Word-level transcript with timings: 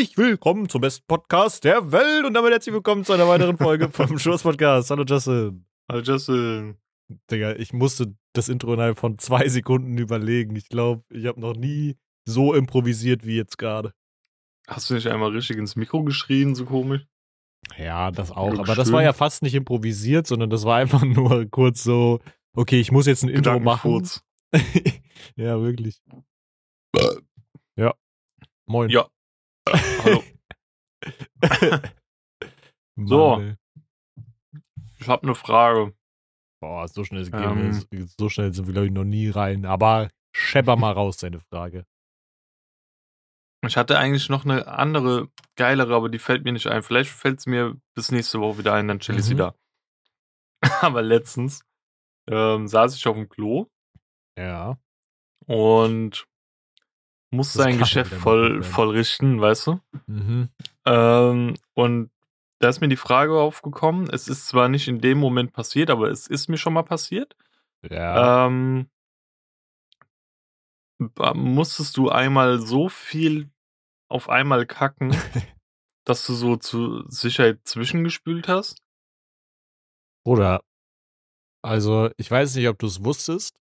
Herzlich 0.00 0.16
willkommen 0.16 0.66
zum 0.70 0.80
besten 0.80 1.04
Podcast 1.06 1.62
der 1.62 1.92
Welt 1.92 2.24
und 2.24 2.32
damit 2.32 2.52
herzlich 2.52 2.74
willkommen 2.74 3.04
zu 3.04 3.12
einer 3.12 3.28
weiteren 3.28 3.58
Folge 3.58 3.90
vom 3.92 4.18
Schurz 4.18 4.42
Podcast. 4.42 4.90
Hallo 4.90 5.04
Justin. 5.04 5.66
Hallo 5.92 6.00
Justin. 6.00 6.78
Digga, 7.30 7.54
ich 7.56 7.74
musste 7.74 8.14
das 8.32 8.48
Intro 8.48 8.72
innerhalb 8.72 8.98
von 8.98 9.18
zwei 9.18 9.46
Sekunden 9.50 9.98
überlegen. 9.98 10.56
Ich 10.56 10.70
glaube, 10.70 11.04
ich 11.10 11.26
habe 11.26 11.38
noch 11.38 11.54
nie 11.54 11.98
so 12.24 12.54
improvisiert 12.54 13.26
wie 13.26 13.36
jetzt 13.36 13.58
gerade. 13.58 13.92
Hast 14.66 14.88
du 14.88 14.94
nicht 14.94 15.06
einmal 15.06 15.32
richtig 15.32 15.58
ins 15.58 15.76
Mikro 15.76 16.02
geschrien, 16.02 16.54
so 16.54 16.64
komisch? 16.64 17.06
Ja, 17.76 18.10
das 18.10 18.30
auch. 18.30 18.58
Aber 18.58 18.74
das 18.74 18.92
war 18.92 19.02
ja 19.02 19.12
fast 19.12 19.42
nicht 19.42 19.54
improvisiert, 19.54 20.26
sondern 20.26 20.48
das 20.48 20.64
war 20.64 20.78
einfach 20.78 21.02
nur 21.04 21.44
kurz 21.50 21.82
so, 21.82 22.20
okay, 22.56 22.80
ich 22.80 22.90
muss 22.90 23.04
jetzt 23.04 23.22
ein 23.22 23.28
Intro 23.28 23.60
machen. 23.60 24.08
ja, 25.36 25.60
wirklich. 25.60 26.00
Ja. 27.76 27.92
Moin. 28.64 28.88
Ja. 28.88 29.06
Hallo. 29.68 30.22
Mann, 32.96 33.06
So. 33.08 33.40
ey. 33.40 33.56
Ich 34.98 35.08
habe 35.08 35.22
eine 35.22 35.34
Frage. 35.34 35.94
Boah, 36.62 36.86
so 36.88 37.04
schnell, 37.04 37.26
Ähm. 37.32 37.86
wir, 37.90 38.06
so 38.18 38.28
schnell 38.28 38.52
sind 38.52 38.66
wir, 38.66 38.72
glaube 38.74 38.86
ich, 38.86 38.92
noch 38.92 39.04
nie 39.04 39.30
rein. 39.30 39.64
Aber 39.64 40.10
schepper 40.36 40.76
mal 40.76 40.92
raus, 40.92 41.16
deine 41.16 41.40
Frage. 41.40 41.86
Ich 43.66 43.76
hatte 43.76 43.98
eigentlich 43.98 44.28
noch 44.28 44.44
eine 44.44 44.66
andere, 44.66 45.28
geilere, 45.56 45.94
aber 45.94 46.08
die 46.08 46.18
fällt 46.18 46.44
mir 46.44 46.52
nicht 46.52 46.66
ein. 46.66 46.82
Vielleicht 46.82 47.10
fällt 47.10 47.38
es 47.40 47.46
mir 47.46 47.76
bis 47.94 48.10
nächste 48.10 48.40
Woche 48.40 48.58
wieder 48.58 48.74
ein, 48.74 48.88
dann 48.88 49.00
chill 49.00 49.18
ich 49.18 49.24
sie 49.24 49.34
Mhm. 49.34 49.38
da. 49.38 49.54
aber 50.82 51.02
letztens 51.02 51.62
ähm, 52.28 52.68
saß 52.68 52.94
ich 52.96 53.06
auf 53.06 53.16
dem 53.16 53.28
Klo 53.28 53.66
Ja. 54.38 54.78
und 55.46 56.26
musste 57.30 57.58
Das 57.58 57.66
ein 57.66 57.72
kann 57.72 57.80
Geschäft 57.80 58.12
voll, 58.12 58.62
voll 58.62 58.90
richten, 58.90 59.40
weißt 59.40 59.68
du? 59.68 59.80
Mhm. 60.06 60.48
Ähm, 60.84 61.54
und 61.74 62.10
da 62.58 62.68
ist 62.68 62.80
mir 62.80 62.88
die 62.88 62.96
Frage 62.96 63.38
aufgekommen. 63.38 64.08
Es 64.10 64.28
ist 64.28 64.46
zwar 64.46 64.68
nicht 64.68 64.88
in 64.88 65.00
dem 65.00 65.18
Moment 65.18 65.52
passiert, 65.52 65.90
aber 65.90 66.10
es 66.10 66.26
ist 66.26 66.48
mir 66.48 66.58
schon 66.58 66.74
mal 66.74 66.82
passiert. 66.82 67.36
Ja. 67.88 68.46
Ähm, 68.46 68.90
musstest 71.34 71.96
du 71.96 72.10
einmal 72.10 72.58
so 72.60 72.88
viel 72.88 73.50
auf 74.10 74.28
einmal 74.28 74.66
kacken, 74.66 75.10
dass 76.04 76.26
du 76.26 76.34
so 76.34 76.56
zur 76.56 77.04
Sicherheit 77.08 77.60
zwischengespült 77.64 78.48
hast? 78.48 78.82
Oder, 80.26 80.62
also, 81.62 82.10
ich 82.18 82.30
weiß 82.30 82.56
nicht, 82.56 82.68
ob 82.68 82.78
du 82.78 82.86
es 82.86 83.02
wusstest, 83.02 83.58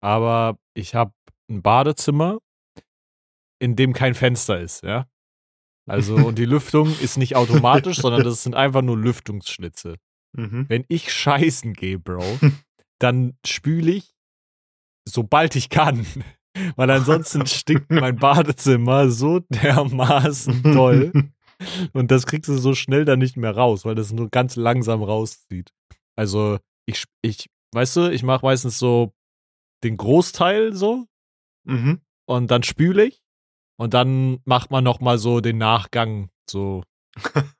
aber 0.00 0.58
ich 0.74 0.94
habe 0.94 1.12
ein 1.50 1.62
Badezimmer, 1.62 2.38
in 3.58 3.76
dem 3.76 3.92
kein 3.92 4.14
Fenster 4.14 4.60
ist, 4.60 4.82
ja. 4.82 5.06
Also, 5.88 6.14
und 6.26 6.38
die 6.38 6.44
Lüftung 6.44 6.88
ist 7.00 7.16
nicht 7.16 7.36
automatisch, 7.36 7.98
sondern 7.98 8.22
das 8.24 8.42
sind 8.42 8.54
einfach 8.54 8.82
nur 8.82 8.96
Lüftungsschlitze. 8.98 9.96
Mhm. 10.36 10.66
Wenn 10.68 10.84
ich 10.88 11.12
scheißen 11.12 11.72
gehe, 11.72 11.98
Bro, 11.98 12.38
dann 13.00 13.36
spüle 13.46 13.92
ich, 13.92 14.14
sobald 15.08 15.56
ich 15.56 15.68
kann. 15.70 16.06
Weil 16.76 16.90
ansonsten 16.90 17.46
stinkt 17.46 17.90
mein 17.90 18.16
Badezimmer 18.16 19.10
so 19.10 19.40
dermaßen 19.48 20.62
doll. 20.64 21.12
Und 21.92 22.10
das 22.10 22.26
kriegst 22.26 22.48
du 22.48 22.56
so 22.56 22.74
schnell 22.74 23.04
dann 23.04 23.18
nicht 23.20 23.36
mehr 23.36 23.54
raus, 23.54 23.84
weil 23.84 23.94
das 23.94 24.12
nur 24.12 24.28
ganz 24.28 24.56
langsam 24.56 25.02
rauszieht. 25.02 25.72
Also, 26.16 26.58
ich, 26.86 27.04
ich 27.22 27.48
weißt 27.74 27.96
du, 27.96 28.10
ich 28.10 28.22
mache 28.24 28.44
meistens 28.46 28.78
so 28.78 29.12
den 29.84 29.96
Großteil 29.96 30.74
so 30.74 31.06
Mhm. 31.64 32.00
und 32.26 32.50
dann 32.50 32.62
spüle 32.62 33.06
ich 33.06 33.22
und 33.78 33.94
dann 33.94 34.40
macht 34.44 34.70
man 34.70 34.84
noch 34.84 35.00
mal 35.00 35.16
so 35.18 35.40
den 35.40 35.58
Nachgang 35.58 36.28
so. 36.48 36.82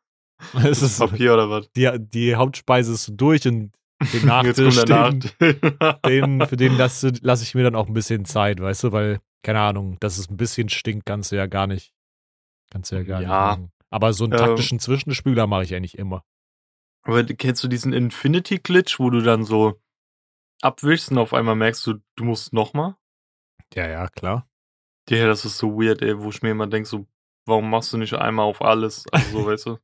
Es 0.63 0.83
ist 0.83 0.99
Papier 1.01 1.35
oder 1.35 1.51
was? 1.51 1.69
die, 1.73 1.91
die 1.99 2.37
Hauptspeise 2.37 2.93
ist 2.93 3.05
so 3.05 3.13
durch 3.13 3.47
und 3.49 3.73
den 4.13 4.25
Nachtisch, 4.27 4.77
Jetzt 4.77 4.87
kommt 4.87 5.31
der 5.41 5.55
den, 5.55 6.39
den, 6.39 6.47
für 6.47 6.57
den 6.57 6.73
lasse 6.79 7.13
lass 7.23 7.43
ich 7.43 7.57
mir 7.57 7.65
dann 7.65 7.75
auch 7.75 7.89
ein 7.89 7.93
bisschen 7.95 8.25
Zeit, 8.25 8.61
weißt 8.61 8.85
du, 8.85 8.93
weil, 8.93 9.21
keine 9.43 9.61
Ahnung, 9.61 9.97
dass 9.99 10.17
es 10.19 10.31
ein 10.31 10.37
bisschen 10.37 10.69
stinkt, 10.69 11.07
kannst 11.07 11.33
du 11.33 11.37
ja 11.37 11.47
gar 11.47 11.67
nicht. 11.67 11.93
Kannst 12.71 12.93
du 12.93 12.97
ja 12.97 13.03
gar 13.03 13.21
Ja. 13.21 13.29
nicht 13.29 13.59
machen. 13.59 13.73
Aber 13.91 14.13
so 14.13 14.25
einen 14.25 14.35
Ähm. 14.35 14.39
taktischen 14.39 14.79
Zwischenspüler 14.79 15.47
mache 15.49 15.65
ich 15.65 15.75
eigentlich 15.75 15.99
immer. 15.99 16.23
Aber 17.03 17.25
kennst 17.25 17.65
du 17.65 17.69
diesen 17.69 17.93
Infinity-Glitch, 17.93 19.01
wo 19.01 19.11
du 19.11 19.21
dann 19.23 19.43
so 19.45 19.81
abwischst 20.63 21.11
und 21.11 21.19
auf 21.19 21.35
einmal 21.35 21.57
merkst 21.57 21.87
du, 21.87 21.95
du 22.17 22.25
musst 22.25 22.53
nochmal? 22.53 22.95
Ja, 23.75 23.89
ja, 23.89 24.09
klar. 24.09 24.48
Ja, 25.11 25.27
das 25.27 25.45
ist 25.45 25.59
so 25.59 25.79
weird, 25.81 26.03
ey, 26.03 26.19
wo 26.21 26.29
ich 26.31 26.43
mir 26.43 26.51
immer 26.51 26.67
denke, 26.67 26.89
so, 26.89 27.07
warum 27.47 27.71
machst 27.71 27.93
du 27.93 27.97
nicht 27.99 28.15
einmal 28.15 28.45
auf 28.47 28.61
alles? 28.63 29.05
Also 29.13 29.41
so, 29.41 29.47
weißt 29.51 29.67
du, 29.67 29.79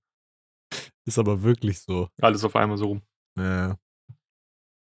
Ist 1.06 1.18
aber 1.18 1.42
wirklich 1.42 1.80
so. 1.80 2.08
alles 2.20 2.44
auf 2.44 2.56
einmal 2.56 2.76
so 2.78 2.86
rum. 2.86 3.02
Ja. 3.38 3.76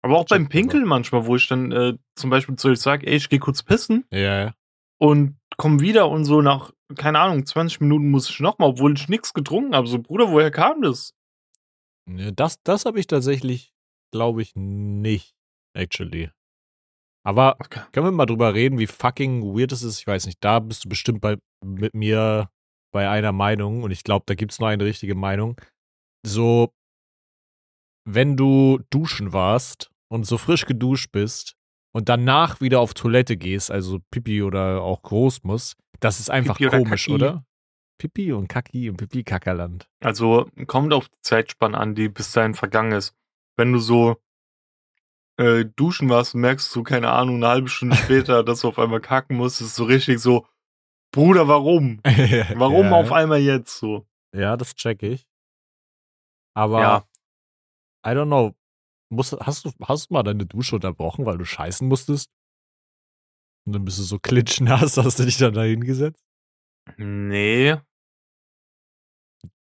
Aber 0.01 0.17
auch 0.17 0.25
beim 0.25 0.47
Pinkeln 0.47 0.85
manchmal, 0.85 1.25
wo 1.25 1.35
ich 1.35 1.47
dann 1.47 1.71
äh, 1.73 1.97
zum 2.15 2.29
Beispiel 2.29 2.55
zu 2.55 2.69
euch 2.69 2.79
sage, 2.79 3.05
ey, 3.07 3.15
ich 3.17 3.27
gehe 3.29 3.39
kurz 3.39 3.63
pissen 3.63 4.05
Ja, 4.11 4.19
ja. 4.45 4.55
und 4.97 5.37
komm 5.57 5.81
wieder 5.81 6.07
und 6.09 6.23
so 6.23 6.41
nach, 6.41 6.71
keine 6.95 7.19
Ahnung, 7.19 7.45
20 7.45 7.81
Minuten 7.81 8.09
muss 8.09 8.29
ich 8.29 8.39
nochmal, 8.39 8.69
obwohl 8.69 8.93
ich 8.93 9.09
nichts 9.09 9.33
getrunken 9.33 9.75
habe. 9.75 9.87
So, 9.87 9.99
Bruder, 10.01 10.31
woher 10.31 10.51
kam 10.51 10.81
das? 10.81 11.13
Ja, 12.09 12.31
Das, 12.31 12.63
das 12.63 12.85
habe 12.85 12.99
ich 12.99 13.07
tatsächlich, 13.07 13.73
glaube 14.11 14.41
ich, 14.41 14.53
nicht, 14.55 15.35
actually. 15.73 16.31
Aber 17.25 17.57
Okay. 17.59 17.81
können 17.91 18.07
wir 18.07 18.11
mal 18.11 18.25
drüber 18.25 18.53
reden, 18.53 18.79
wie 18.79 18.87
fucking 18.87 19.43
weird 19.43 19.71
es 19.71 19.83
ist? 19.83 19.99
Ich 19.99 20.07
weiß 20.07 20.25
nicht, 20.25 20.43
da 20.43 20.59
bist 20.59 20.85
du 20.85 20.89
bestimmt 20.89 21.21
bei, 21.21 21.37
mit 21.63 21.93
mir 21.93 22.49
bei 22.93 23.09
einer 23.09 23.31
Meinung 23.31 23.83
und 23.83 23.91
ich 23.91 24.03
glaube, 24.03 24.23
da 24.27 24.35
gibt 24.35 24.51
es 24.51 24.59
nur 24.59 24.69
eine 24.69 24.85
richtige 24.85 25.15
Meinung. 25.15 25.59
So, 26.25 26.73
wenn 28.07 28.35
du 28.37 28.79
duschen 28.89 29.33
warst 29.33 29.91
und 30.11 30.25
so 30.25 30.37
frisch 30.37 30.65
geduscht 30.65 31.11
bist 31.11 31.55
und 31.93 32.09
danach 32.09 32.61
wieder 32.61 32.79
auf 32.79 32.93
Toilette 32.93 33.37
gehst, 33.37 33.69
also 33.71 33.99
Pipi 34.11 34.41
oder 34.41 34.81
auch 34.81 35.01
groß 35.03 35.43
muss, 35.43 35.75
das 35.99 36.19
ist 36.19 36.29
einfach 36.31 36.57
Pipi 36.57 36.67
oder 36.69 36.77
komisch, 36.79 37.05
Kaki. 37.05 37.13
oder? 37.15 37.45
Pipi 38.01 38.31
und 38.31 38.47
Kaki 38.47 38.89
und 38.89 38.95
Pipi-Kackerland. 38.95 39.87
Also 40.01 40.49
kommt 40.67 40.93
auf 40.93 41.09
die 41.09 41.21
Zeitspanne 41.21 41.77
an, 41.77 41.95
die 41.95 42.07
bis 42.07 42.31
dahin 42.31 42.53
vergangen 42.53 42.93
ist. 42.93 43.13
Wenn 43.57 43.73
du 43.73 43.79
so 43.79 44.15
äh, 45.39 45.65
duschen 45.75 46.09
warst 46.09 46.35
und 46.35 46.41
merkst 46.41 46.75
du, 46.75 46.83
keine 46.83 47.11
Ahnung, 47.11 47.37
eine 47.37 47.47
halbe 47.47 47.69
Stunde 47.69 47.95
später, 47.95 48.43
dass 48.43 48.61
du 48.61 48.67
auf 48.67 48.77
einmal 48.77 48.99
kacken 48.99 49.37
musst, 49.37 49.61
ist 49.61 49.75
so 49.75 49.85
richtig 49.85 50.19
so, 50.19 50.45
Bruder, 51.11 51.47
warum? 51.47 52.01
Warum 52.03 52.85
ja. 52.85 52.91
auf 52.91 53.11
einmal 53.11 53.39
jetzt 53.39 53.79
so? 53.79 54.05
Ja, 54.31 54.55
das 54.57 54.75
check 54.75 55.01
ich. 55.01 55.27
Aber 56.53 56.81
Ja. 56.81 57.07
I 58.05 58.09
don't 58.11 58.27
know. 58.27 58.53
Muss, 59.11 59.31
hast, 59.31 59.65
du, 59.65 59.71
hast 59.81 60.09
du 60.09 60.13
mal 60.13 60.21
deine 60.21 60.45
Dusche 60.45 60.75
unterbrochen, 60.75 61.25
weil 61.25 61.39
du 61.39 61.45
scheißen 61.45 61.87
musstest? 61.87 62.29
Und 63.65 63.73
dann 63.73 63.85
bist 63.85 63.97
du 63.97 64.03
so 64.03 64.19
klitschnass, 64.19 64.97
hast 65.03 65.19
du 65.19 65.25
dich 65.25 65.37
dann 65.37 65.55
da 65.55 65.63
hingesetzt? 65.63 66.23
Nee. 66.97 67.75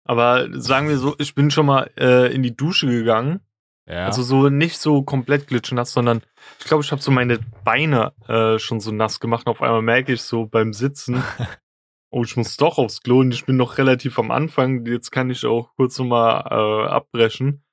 Aber 0.06 0.48
sagen 0.62 0.88
wir 0.88 0.98
so, 0.98 1.16
ich 1.20 1.36
bin 1.36 1.52
schon 1.52 1.66
mal 1.66 1.92
äh, 1.98 2.34
in 2.34 2.42
die 2.42 2.56
Dusche 2.56 2.88
gegangen. 2.88 3.42
Ja. 3.88 4.06
Also 4.06 4.24
so 4.24 4.50
nicht 4.50 4.78
so 4.78 5.04
komplett 5.04 5.48
glitschnass, 5.48 5.92
sondern 5.92 6.22
ich 6.60 6.66
glaube, 6.66 6.84
ich 6.84 6.92
habe 6.92 7.02
so 7.02 7.12
meine 7.12 7.40
Beine 7.66 8.14
äh, 8.28 8.58
schon 8.60 8.80
so 8.80 8.92
nass 8.92 9.20
gemacht. 9.20 9.46
Und 9.46 9.52
auf 9.52 9.62
einmal 9.62 9.82
merke 9.82 10.14
ich 10.14 10.22
so 10.22 10.46
beim 10.46 10.74
Sitzen, 10.74 11.22
oh, 12.10 12.24
ich 12.24 12.38
muss 12.38 12.56
doch 12.58 12.78
aufs 12.78 13.02
Klo 13.02 13.20
und 13.20 13.34
ich 13.34 13.46
bin 13.46 13.58
noch 13.58 13.78
relativ 13.78 14.18
am 14.20 14.32
Anfang. 14.32 14.86
Jetzt 14.86 15.12
kann 15.12 15.30
ich 15.30 15.46
auch 15.46 15.76
kurz 15.76 16.00
nochmal 16.00 16.46
äh, 16.50 16.90
abbrechen. 16.90 17.64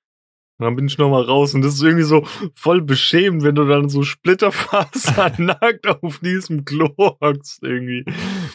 Und 0.58 0.64
dann 0.64 0.76
bin 0.76 0.88
ich 0.88 0.98
nochmal 0.98 1.22
raus 1.22 1.54
und 1.54 1.62
das 1.62 1.74
ist 1.74 1.82
irgendwie 1.82 2.04
so 2.04 2.26
voll 2.54 2.82
beschämend, 2.82 3.44
wenn 3.44 3.54
du 3.54 3.64
dann 3.64 3.88
so 3.88 4.02
Splitterfaser 4.02 5.32
nackt 5.38 5.86
auf 5.86 6.18
diesem 6.18 6.66
Klo 6.66 6.90
hockst 6.98 7.62
irgendwie. 7.62 8.04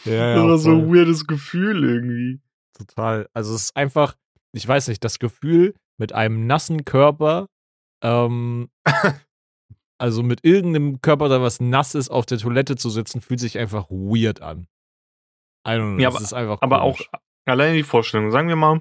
ja, 0.04 0.36
das 0.36 0.44
war 0.44 0.58
so 0.58 0.70
ein 0.70 0.94
weirdes 0.94 1.26
Gefühl 1.26 1.82
irgendwie. 1.82 2.40
total. 2.78 3.28
Also 3.32 3.56
es 3.56 3.62
ist 3.62 3.76
einfach, 3.76 4.14
ich 4.52 4.68
weiß 4.68 4.86
nicht, 4.86 5.02
das 5.02 5.18
Gefühl 5.18 5.74
mit 5.98 6.12
einem 6.12 6.46
nassen 6.46 6.84
Körper, 6.84 7.48
ähm, 8.02 8.68
also 9.98 10.22
mit 10.22 10.44
irgendeinem 10.44 11.00
Körper, 11.00 11.28
da 11.28 11.40
was 11.40 11.60
nass 11.60 11.94
ist, 11.94 12.10
auf 12.10 12.26
der 12.26 12.38
Toilette 12.38 12.76
zu 12.76 12.90
sitzen, 12.90 13.20
fühlt 13.20 13.40
sich 13.40 13.58
einfach 13.58 13.88
weird 13.90 14.42
an. 14.42 14.68
I 15.66 15.70
don't 15.70 15.94
know, 15.94 16.02
Ja, 16.02 16.10
das 16.10 16.22
ist 16.22 16.32
einfach 16.32 16.58
Aber 16.60 16.82
auch 16.82 17.00
alleine 17.44 17.76
die 17.76 17.82
Vorstellung, 17.82 18.30
sagen 18.30 18.48
wir 18.48 18.56
mal, 18.56 18.80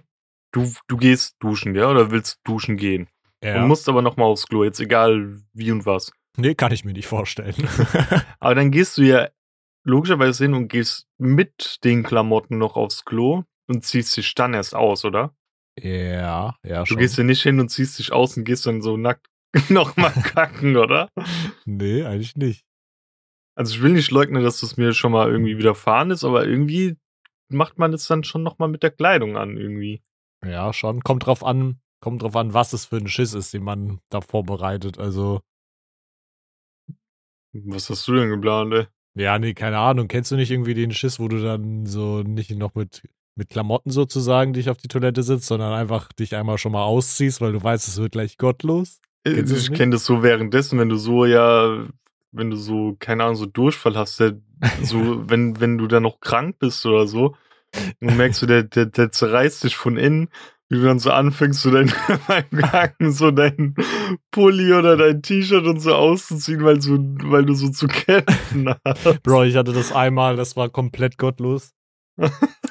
du, 0.51 0.71
du 0.87 0.97
gehst 0.97 1.35
duschen, 1.39 1.75
ja, 1.75 1.89
oder 1.89 2.11
willst 2.11 2.39
duschen 2.43 2.77
gehen. 2.77 3.07
ja. 3.43 3.61
Und 3.61 3.67
musst 3.67 3.89
aber 3.89 4.01
nochmal 4.01 4.27
aufs 4.27 4.47
Klo, 4.47 4.63
jetzt 4.63 4.79
egal 4.79 5.39
wie 5.53 5.71
und 5.71 5.85
was. 5.85 6.11
Nee, 6.37 6.55
kann 6.55 6.71
ich 6.71 6.83
mir 6.83 6.93
nicht 6.93 7.07
vorstellen. 7.07 7.55
Aber 8.39 8.55
dann 8.55 8.69
gehst 8.69 8.97
du 8.97 9.03
ja 9.03 9.29
logischerweise 9.85 10.43
hin 10.43 10.53
und 10.53 10.67
gehst 10.67 11.07
mit 11.17 11.77
den 11.85 12.03
Klamotten 12.03 12.57
noch 12.57 12.75
aufs 12.75 13.05
Klo 13.05 13.43
und 13.67 13.85
ziehst 13.85 14.17
dich 14.17 14.35
dann 14.35 14.53
erst 14.53 14.75
aus, 14.75 15.05
oder? 15.05 15.33
Ja, 15.79 16.55
ja, 16.63 16.79
Du 16.81 16.85
schon. 16.85 16.97
gehst 16.97 17.17
ja 17.17 17.23
nicht 17.23 17.41
hin 17.43 17.59
und 17.59 17.69
ziehst 17.69 17.99
dich 17.99 18.11
aus 18.11 18.37
und 18.37 18.43
gehst 18.45 18.65
dann 18.65 18.81
so 18.81 18.97
nackt 18.97 19.27
nochmal 19.69 20.11
kacken, 20.23 20.77
oder? 20.77 21.09
nee, 21.65 22.03
eigentlich 22.03 22.35
nicht. 22.35 22.63
Also 23.57 23.73
ich 23.75 23.81
will 23.81 23.93
nicht 23.93 24.11
leugnen, 24.11 24.43
dass 24.43 24.59
das 24.59 24.75
mir 24.77 24.93
schon 24.93 25.11
mal 25.13 25.29
irgendwie 25.29 25.57
widerfahren 25.57 26.11
ist, 26.11 26.23
aber 26.25 26.45
irgendwie 26.45 26.97
macht 27.49 27.77
man 27.77 27.93
es 27.93 28.05
dann 28.07 28.23
schon 28.23 28.43
nochmal 28.43 28.67
mit 28.69 28.83
der 28.83 28.91
Kleidung 28.91 29.37
an 29.37 29.55
irgendwie. 29.55 30.01
Ja, 30.43 30.73
schon. 30.73 31.01
Kommt 31.01 31.25
drauf 31.25 31.43
an, 31.43 31.79
kommt 32.01 32.21
drauf 32.21 32.35
an, 32.35 32.53
was 32.53 32.73
es 32.73 32.85
für 32.85 32.97
ein 32.97 33.07
Schiss 33.07 33.33
ist, 33.33 33.53
den 33.53 33.63
man 33.63 33.99
da 34.09 34.19
vorbereitet. 34.21 34.99
Also. 34.99 35.41
Was 37.53 37.89
hast 37.89 38.05
du 38.07 38.13
denn 38.15 38.29
geplant, 38.29 38.73
ey? 38.73 38.87
Ja, 39.17 39.39
nee, 39.39 39.53
keine 39.53 39.77
Ahnung. 39.77 40.09
Kennst 40.09 40.31
du 40.31 40.35
nicht 40.35 40.51
irgendwie 40.51 40.73
den 40.73 40.91
Schiss, 40.91 41.19
wo 41.19 41.29
du 41.29 41.41
dann 41.41 41.85
so 41.85 42.21
nicht 42.21 42.51
noch 42.51 42.75
mit, 42.75 43.03
mit 43.35 43.49
Klamotten 43.49 43.91
sozusagen 43.91 44.53
dich 44.53 44.69
auf 44.69 44.77
die 44.77 44.87
Toilette 44.87 45.23
sitzt, 45.23 45.47
sondern 45.47 45.73
einfach 45.73 46.11
dich 46.13 46.35
einmal 46.35 46.57
schon 46.57 46.71
mal 46.71 46.83
ausziehst, 46.83 47.41
weil 47.41 47.51
du 47.51 47.61
weißt, 47.61 47.87
es 47.87 47.97
wird 47.97 48.13
gleich 48.13 48.37
gottlos? 48.37 48.99
Kennst 49.23 49.55
ich 49.55 49.73
kenne 49.73 49.93
das 49.93 50.05
so 50.05 50.23
währenddessen, 50.23 50.79
wenn 50.79 50.89
du 50.89 50.97
so 50.97 51.25
ja, 51.25 51.85
wenn 52.31 52.49
du 52.49 52.57
so, 52.57 52.95
keine 52.99 53.23
Ahnung, 53.23 53.35
so 53.35 53.45
Durchfall 53.45 53.95
hast, 53.95 54.19
der, 54.19 54.37
so, 54.81 55.29
wenn, 55.29 55.59
wenn 55.59 55.77
du 55.77 55.87
dann 55.87 56.03
noch 56.03 56.19
krank 56.19 56.59
bist 56.59 56.85
oder 56.85 57.07
so, 57.07 57.35
dann 57.99 58.17
merkst 58.17 58.41
du, 58.41 58.45
der, 58.45 58.63
der, 58.63 58.85
der 58.85 59.11
zerreißt 59.11 59.63
dich 59.63 59.75
von 59.75 59.97
innen 59.97 60.29
wie 60.69 60.77
du 60.77 60.83
dann 60.83 60.99
so 60.99 61.11
anfängst, 61.11 61.61
so 61.61 61.71
dein, 61.71 61.91
beim 62.27 62.45
Gang 62.49 62.95
so 63.11 63.31
dein 63.31 63.75
Pulli 64.31 64.73
oder 64.73 64.97
dein 64.97 65.21
T-Shirt 65.21 65.65
und 65.65 65.79
so 65.79 65.93
auszuziehen, 65.93 66.63
weil, 66.63 66.81
so, 66.81 66.97
weil 66.97 67.45
du 67.45 67.53
so 67.53 67.69
zu 67.69 67.87
kämpfen 67.87 68.73
hast. 68.85 69.23
Bro, 69.23 69.43
ich 69.43 69.55
hatte 69.55 69.73
das 69.73 69.91
einmal, 69.91 70.35
das 70.35 70.55
war 70.55 70.69
komplett 70.69 71.17
gottlos. 71.17 71.71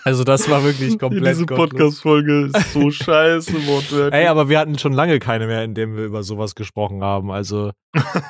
Also 0.04 0.24
das 0.24 0.48
war 0.48 0.64
wirklich 0.64 0.98
komplett 0.98 1.34
Diese 1.34 1.46
Podcast-Folge 1.46 2.50
ist 2.52 2.72
so 2.72 2.90
scheiße, 2.90 3.66
wortwörtlich. 3.66 4.20
Ey, 4.20 4.26
aber 4.26 4.48
wir 4.48 4.58
hatten 4.58 4.78
schon 4.78 4.92
lange 4.92 5.18
keine 5.18 5.46
mehr, 5.46 5.64
in 5.64 5.74
dem 5.74 5.96
wir 5.96 6.04
über 6.04 6.22
sowas 6.22 6.54
gesprochen 6.54 7.02
haben. 7.02 7.30
Also 7.30 7.72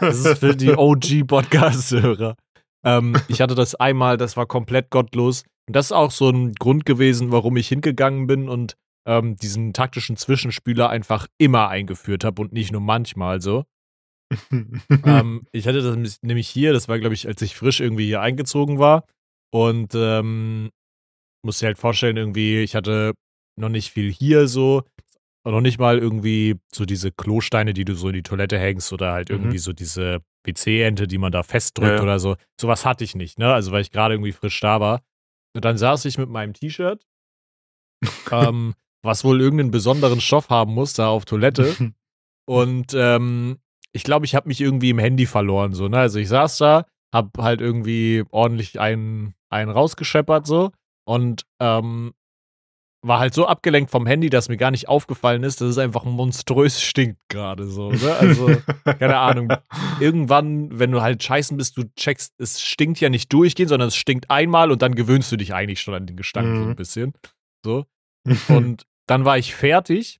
das 0.01 0.25
ist 0.25 0.39
für 0.39 0.57
die 0.57 0.71
OG-Podcast-Hörer. 0.71 2.37
Ähm, 2.85 3.17
ich 3.29 3.41
hatte 3.41 3.55
das 3.55 3.75
einmal, 3.75 4.17
das 4.17 4.37
war 4.37 4.47
komplett 4.47 4.91
gottlos. 4.91 5.43
Und 5.67 5.77
das 5.77 5.87
ist 5.87 5.93
auch 5.93 6.11
so 6.11 6.29
ein 6.29 6.55
Grund 6.55 6.85
gewesen, 6.85 7.33
warum 7.33 7.57
ich 7.57 7.69
hingegangen 7.69 8.27
bin 8.27 8.49
und 8.49 8.77
ähm, 9.07 9.37
diesen 9.37 9.73
taktischen 9.73 10.17
Zwischenspieler 10.17 10.91
einfach 10.91 11.27
immer 11.39 11.69
eingeführt 11.69 12.25
habe 12.25 12.43
und 12.43 12.53
nicht 12.53 12.73
nur 12.73 12.81
manchmal 12.81 13.41
so. 13.41 13.65
ähm, 14.51 15.47
ich 15.53 15.67
hatte 15.67 15.83
das 15.83 16.23
nämlich 16.23 16.49
hier, 16.49 16.73
das 16.73 16.89
war, 16.89 16.99
glaube 16.99 17.15
ich, 17.15 17.27
als 17.27 17.41
ich 17.43 17.57
frisch 17.57 17.81
irgendwie 17.81 18.07
hier 18.07 18.21
eingezogen 18.21 18.79
war. 18.79 19.05
Und 19.51 19.95
ähm, 19.95 20.71
muss 21.45 21.59
dir 21.59 21.67
halt 21.67 21.79
vorstellen, 21.79 22.17
irgendwie, 22.17 22.63
ich 22.63 22.75
hatte 22.75 23.13
noch 23.57 23.69
nicht 23.69 23.91
viel 23.91 24.13
hier 24.13 24.49
so. 24.49 24.83
Noch 25.47 25.61
nicht 25.61 25.79
mal 25.79 25.99
irgendwie 25.99 26.57
so 26.73 26.87
diese 26.87 27.13
Klosteine, 27.13 27.75
die 27.75 27.85
du 27.85 27.95
so 27.95 28.09
in 28.09 28.15
die 28.15 28.23
Toilette 28.23 28.59
hängst 28.59 28.93
oder 28.95 29.13
halt 29.13 29.29
mhm. 29.29 29.37
irgendwie 29.37 29.59
so 29.59 29.75
diese 29.75 30.21
WC-Ente, 30.47 31.07
die 31.07 31.19
man 31.19 31.33
da 31.33 31.43
festdrückt 31.43 31.99
ja, 31.99 32.03
oder 32.03 32.19
so. 32.19 32.37
Sowas 32.59 32.87
hatte 32.87 33.05
ich 33.05 33.15
nicht, 33.15 33.39
ne? 33.39 33.53
Also, 33.53 33.71
weil 33.71 33.83
ich 33.83 33.91
gerade 33.91 34.15
irgendwie 34.15 34.33
frisch 34.33 34.59
da 34.61 34.81
war. 34.81 35.03
Und 35.55 35.65
dann 35.65 35.77
saß 35.77 36.07
ich 36.07 36.17
mit 36.17 36.31
meinem 36.31 36.55
T-Shirt 36.55 37.05
ähm, 38.31 38.75
was 39.03 39.23
wohl 39.25 39.41
irgendeinen 39.41 39.71
besonderen 39.71 40.21
Stoff 40.21 40.49
haben 40.49 40.73
muss, 40.73 40.95
da 40.95 41.09
auf 41.09 41.27
Toilette. 41.27 41.75
Und 42.47 42.95
ähm, 42.95 43.59
ich 43.93 44.03
glaube, 44.03 44.25
ich 44.25 44.35
habe 44.35 44.49
mich 44.49 44.61
irgendwie 44.61 44.91
im 44.91 44.99
Handy 44.99 45.27
verloren. 45.27 45.75
So, 45.75 45.89
ne? 45.89 45.99
Also 45.99 46.19
ich 46.19 46.29
saß 46.29 46.59
da, 46.59 46.87
hab 47.13 47.37
halt 47.39 47.61
irgendwie 47.61 48.25
ordentlich 48.31 48.81
einen, 48.81 49.35
einen 49.51 49.71
rausgescheppert 49.71 50.47
so 50.47 50.73
und 51.05 51.45
ähm, 51.61 52.15
war 53.07 53.19
halt 53.19 53.35
so 53.35 53.47
abgelenkt 53.47 53.91
vom 53.91 54.07
Handy, 54.07 54.31
dass 54.31 54.49
mir 54.49 54.57
gar 54.57 54.71
nicht 54.71 54.89
aufgefallen 54.89 55.43
ist, 55.43 55.61
dass 55.61 55.69
es 55.69 55.79
einfach 55.79 56.05
monströs 56.05 56.81
stinkt 56.81 57.21
gerade 57.29 57.67
so. 57.67 57.91
Ne? 57.91 58.17
Also, 58.19 58.51
keine 58.85 59.19
Ahnung. 59.19 59.53
Irgendwann, 60.01 60.79
wenn 60.79 60.91
du 60.91 61.03
halt 61.03 61.23
scheißen 61.23 61.57
bist, 61.57 61.77
du 61.77 61.85
checkst, 61.97 62.33
es 62.39 62.63
stinkt 62.63 63.01
ja 63.01 63.11
nicht 63.11 63.31
durchgehend, 63.33 63.69
sondern 63.69 63.89
es 63.89 63.97
stinkt 63.97 64.31
einmal 64.31 64.71
und 64.71 64.81
dann 64.81 64.95
gewöhnst 64.95 65.31
du 65.31 65.37
dich 65.37 65.53
eigentlich 65.53 65.83
schon 65.83 65.95
an 65.95 66.07
den 66.07 66.17
Gestank 66.17 66.49
mhm. 66.49 66.57
so 66.57 66.71
ein 66.71 66.77
bisschen. 66.77 67.13
So. 67.65 67.85
Und 68.49 68.87
dann 69.07 69.27
war 69.27 69.37
ich 69.37 69.55
fertig 69.55 70.19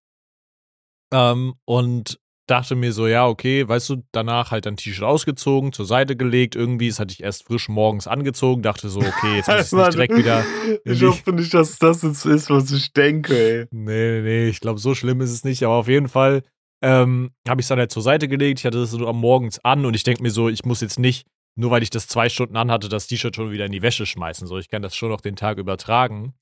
ähm, 1.15 1.55
und 1.65 2.21
dachte 2.47 2.75
mir 2.75 2.93
so, 2.93 3.07
ja, 3.07 3.27
okay, 3.27 3.67
weißt 3.67 3.91
du, 3.91 4.03
danach 4.13 4.51
halt 4.51 4.67
ein 4.67 4.77
T-Shirt 4.77 5.05
ausgezogen, 5.05 5.73
zur 5.73 5.87
Seite 5.87 6.17
gelegt, 6.17 6.57
irgendwie, 6.57 6.89
das 6.89 7.01
hatte 7.01 7.13
ich 7.13 7.23
erst 7.23 7.47
frisch 7.47 7.69
morgens 7.69 8.07
angezogen, 8.07 8.63
dachte 8.63 8.89
so, 8.89 9.01
okay, 9.01 9.37
jetzt 9.37 9.49
muss 9.49 9.57
ich 9.61 9.63
es 9.63 9.73
nicht 9.73 9.95
direkt 9.95 10.17
wieder. 10.17 10.45
Ich 10.85 11.03
hoffe 11.03 11.33
nicht, 11.33 11.55
dass 11.55 11.79
das 11.79 12.03
jetzt 12.03 12.25
ist, 12.27 12.51
was 12.51 12.71
ich 12.71 12.93
denke, 12.93 13.37
ey. 13.37 13.67
Nee, 13.71 14.21
nee, 14.21 14.49
ich 14.49 14.61
glaube, 14.61 14.79
so 14.79 14.95
schlimm 14.95 15.21
ist 15.21 15.31
es 15.31 15.45
nicht, 15.45 15.63
aber 15.63 15.75
auf 15.75 15.89
jeden 15.89 16.09
Fall 16.09 16.43
ähm, 16.83 17.31
habe 17.49 17.61
ich 17.61 17.65
es 17.65 17.69
dann 17.69 17.79
halt 17.79 17.91
zur 17.91 18.03
Seite 18.03 18.29
gelegt, 18.29 18.61
ich 18.61 18.67
hatte 18.67 18.81
das 18.81 18.91
so 18.91 19.07
am 19.09 19.19
Morgens 19.19 19.65
an 19.65 19.87
und 19.87 19.95
ich 19.95 20.03
denke 20.03 20.23
mir 20.23 20.31
so, 20.31 20.49
ich 20.49 20.65
muss 20.65 20.81
jetzt 20.81 20.99
nicht, 20.99 21.27
nur 21.57 21.71
weil 21.71 21.83
ich 21.83 21.91
das 21.91 22.09
zwei 22.09 22.29
Stunden 22.29 22.57
anhatte, 22.57 22.89
das 22.89 23.07
T-Shirt 23.07 23.37
schon 23.37 23.53
wieder 23.53 23.67
in 23.67 23.73
die 23.73 23.83
Wäsche 23.83 24.07
schmeißen, 24.07 24.47
so, 24.47 24.59
ich 24.59 24.69
kann 24.69 24.83
das 24.83 24.95
schon 24.95 25.11
noch 25.11 25.21
den 25.21 25.37
Tag 25.37 25.59
übertragen. 25.59 26.35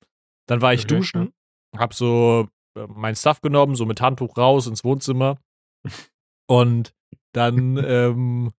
Dann 0.48 0.60
war 0.60 0.74
ich 0.74 0.84
okay, 0.84 0.96
duschen 0.96 1.32
hab 1.76 1.94
so 1.94 2.48
äh, 2.76 2.86
mein 2.88 3.16
Stuff 3.16 3.40
genommen, 3.40 3.74
so 3.74 3.86
mit 3.86 4.00
Handtuch 4.00 4.36
raus 4.36 4.66
ins 4.66 4.84
Wohnzimmer. 4.84 5.38
Und 6.46 6.94
dann 7.32 7.82
ähm, 7.84 8.52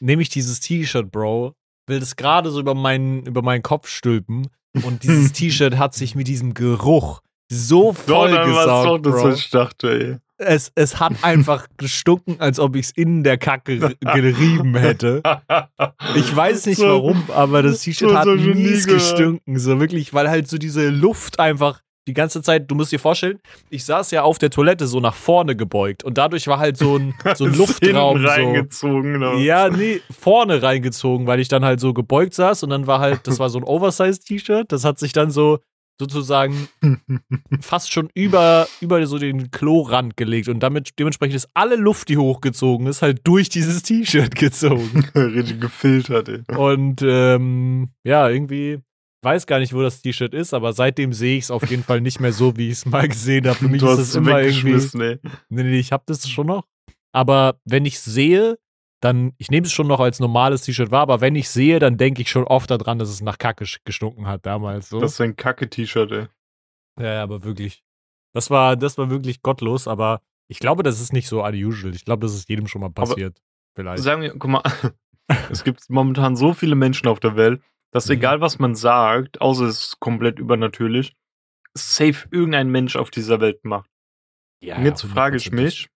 nehme 0.00 0.22
ich 0.22 0.28
dieses 0.28 0.60
T-Shirt, 0.60 1.10
Bro, 1.10 1.54
will 1.86 2.00
das 2.00 2.16
gerade 2.16 2.50
so 2.50 2.60
über 2.60 2.74
meinen, 2.74 3.26
über 3.26 3.42
meinen 3.42 3.62
Kopf 3.62 3.88
stülpen. 3.88 4.48
Und 4.82 5.02
dieses 5.02 5.32
T-Shirt 5.34 5.76
hat 5.76 5.94
sich 5.94 6.14
mit 6.14 6.28
diesem 6.28 6.54
Geruch 6.54 7.20
so 7.50 7.92
voll 7.92 8.30
gesaugt, 8.30 9.06
doch, 9.06 9.12
Bro. 9.12 9.28
Das, 9.30 9.38
ich 9.38 9.50
dachte, 9.50 9.90
ey. 9.90 10.16
Es, 10.38 10.70
es 10.74 11.00
hat 11.00 11.24
einfach 11.24 11.66
gestunken, 11.78 12.40
als 12.40 12.58
ob 12.60 12.76
ich 12.76 12.86
es 12.86 12.90
in 12.90 13.24
der 13.24 13.38
Kacke 13.38 13.96
gerieben 14.00 14.76
hätte. 14.76 15.22
Ich 16.14 16.34
weiß 16.34 16.66
nicht 16.66 16.82
warum, 16.82 17.24
aber 17.30 17.62
das 17.62 17.80
T-Shirt 17.80 18.14
hat 18.14 18.26
mies 18.26 18.86
gestunken. 18.86 19.58
So 19.58 19.80
wirklich, 19.80 20.12
weil 20.12 20.28
halt 20.28 20.46
so 20.48 20.58
diese 20.58 20.90
Luft 20.90 21.40
einfach 21.40 21.80
die 22.06 22.14
ganze 22.14 22.42
Zeit, 22.42 22.70
du 22.70 22.74
musst 22.74 22.92
dir 22.92 23.00
vorstellen, 23.00 23.40
ich 23.68 23.84
saß 23.84 24.10
ja 24.12 24.22
auf 24.22 24.38
der 24.38 24.50
Toilette 24.50 24.86
so 24.86 25.00
nach 25.00 25.14
vorne 25.14 25.56
gebeugt 25.56 26.04
und 26.04 26.18
dadurch 26.18 26.46
war 26.46 26.58
halt 26.58 26.76
so 26.76 26.96
ein, 26.96 27.14
so 27.34 27.46
ein 27.46 27.54
Luftraum. 27.56 28.24
reingezogen, 28.24 29.20
so. 29.20 29.38
Ja, 29.38 29.68
nee, 29.68 30.00
vorne 30.10 30.62
reingezogen, 30.62 31.26
weil 31.26 31.40
ich 31.40 31.48
dann 31.48 31.64
halt 31.64 31.80
so 31.80 31.92
gebeugt 31.92 32.34
saß 32.34 32.62
und 32.62 32.70
dann 32.70 32.86
war 32.86 33.00
halt, 33.00 33.26
das 33.26 33.38
war 33.38 33.50
so 33.50 33.58
ein 33.58 33.64
Oversize-T-Shirt, 33.76 34.70
das 34.70 34.84
hat 34.84 34.98
sich 34.98 35.12
dann 35.12 35.30
so 35.30 35.58
sozusagen 35.98 36.68
fast 37.60 37.90
schon 37.90 38.10
über, 38.14 38.68
über 38.80 39.04
so 39.06 39.18
den 39.18 39.50
Klorand 39.50 40.16
gelegt 40.16 40.48
und 40.48 40.60
damit 40.60 40.90
dementsprechend 40.98 41.36
ist 41.36 41.48
alle 41.54 41.76
Luft, 41.76 42.08
die 42.08 42.18
hochgezogen 42.18 42.86
ist, 42.86 43.02
halt 43.02 43.20
durch 43.24 43.48
dieses 43.48 43.82
T-Shirt 43.82 44.34
gezogen. 44.34 45.08
Richtig 45.14 45.60
gefiltert, 45.60 46.28
ey. 46.28 46.42
Und 46.54 47.02
ähm, 47.02 47.88
ja, 48.04 48.28
irgendwie 48.28 48.80
weiß 49.26 49.46
gar 49.46 49.58
nicht, 49.58 49.74
wo 49.74 49.82
das 49.82 50.00
T-Shirt 50.00 50.32
ist, 50.32 50.54
aber 50.54 50.72
seitdem 50.72 51.12
sehe 51.12 51.36
ich 51.36 51.44
es 51.44 51.50
auf 51.50 51.68
jeden 51.68 51.82
Fall 51.82 52.00
nicht 52.00 52.20
mehr 52.20 52.32
so, 52.32 52.56
wie 52.56 52.68
ich 52.68 52.74
es 52.74 52.86
mal 52.86 53.08
gesehen 53.08 53.46
habe. 53.46 53.56
Für 53.56 53.68
mich 53.68 53.80
du 53.80 53.88
ist 53.88 53.98
es 53.98 54.14
immer 54.14 54.40
irgendwie. 54.40 54.98
Ey. 55.02 55.18
Nee, 55.48 55.62
nee, 55.64 55.78
ich 55.80 55.90
habe 55.90 56.04
das 56.06 56.28
schon 56.28 56.46
noch. 56.46 56.64
Aber 57.12 57.58
wenn 57.64 57.84
ich 57.84 57.98
sehe, 57.98 58.56
dann, 59.00 59.32
ich 59.36 59.50
nehme 59.50 59.66
es 59.66 59.72
schon 59.72 59.88
noch 59.88 59.98
als 59.98 60.20
normales 60.20 60.62
T-Shirt 60.62 60.92
wahr, 60.92 61.02
aber 61.02 61.20
wenn 61.20 61.34
ich 61.34 61.48
sehe, 61.48 61.80
dann 61.80 61.96
denke 61.96 62.22
ich 62.22 62.30
schon 62.30 62.44
oft 62.44 62.70
daran, 62.70 63.00
dass 63.00 63.08
es 63.08 63.20
nach 63.20 63.38
Kacke 63.38 63.66
gestunken 63.84 64.28
hat 64.28 64.46
damals. 64.46 64.90
So. 64.90 65.00
Das 65.00 65.14
ist 65.14 65.20
ein 65.20 65.34
Kacke-T-Shirt, 65.34 66.12
ey. 66.12 66.26
Ja, 67.00 67.22
aber 67.22 67.42
wirklich. 67.42 67.82
Das 68.32 68.48
war, 68.50 68.76
das 68.76 68.96
war 68.96 69.10
wirklich 69.10 69.42
gottlos, 69.42 69.88
aber 69.88 70.22
ich 70.48 70.60
glaube, 70.60 70.82
das 70.82 71.00
ist 71.00 71.12
nicht 71.12 71.28
so 71.28 71.44
unusual. 71.44 71.94
Ich 71.94 72.04
glaube, 72.04 72.24
das 72.24 72.34
ist 72.34 72.48
jedem 72.48 72.68
schon 72.68 72.80
mal 72.80 72.90
passiert. 72.90 73.38
Aber 73.38 73.74
vielleicht. 73.74 74.02
Sagen 74.02 74.22
wir, 74.22 74.38
guck 74.38 74.50
mal, 74.50 74.62
es 75.50 75.64
gibt 75.64 75.90
momentan 75.90 76.36
so 76.36 76.54
viele 76.54 76.76
Menschen 76.76 77.08
auf 77.08 77.18
der 77.18 77.36
Welt, 77.36 77.60
dass 77.96 78.08
mhm. 78.08 78.16
egal 78.16 78.42
was 78.42 78.58
man 78.58 78.74
sagt, 78.74 79.40
außer 79.40 79.64
es 79.64 79.84
ist 79.84 80.00
komplett 80.00 80.38
übernatürlich, 80.38 81.16
safe 81.72 82.28
irgendein 82.30 82.68
Mensch 82.68 82.94
auf 82.94 83.10
dieser 83.10 83.40
Welt 83.40 83.64
macht. 83.64 83.88
Ja, 84.62 84.78
jetzt 84.82 85.00
frage 85.00 85.38
ich 85.38 85.50
mich, 85.50 85.88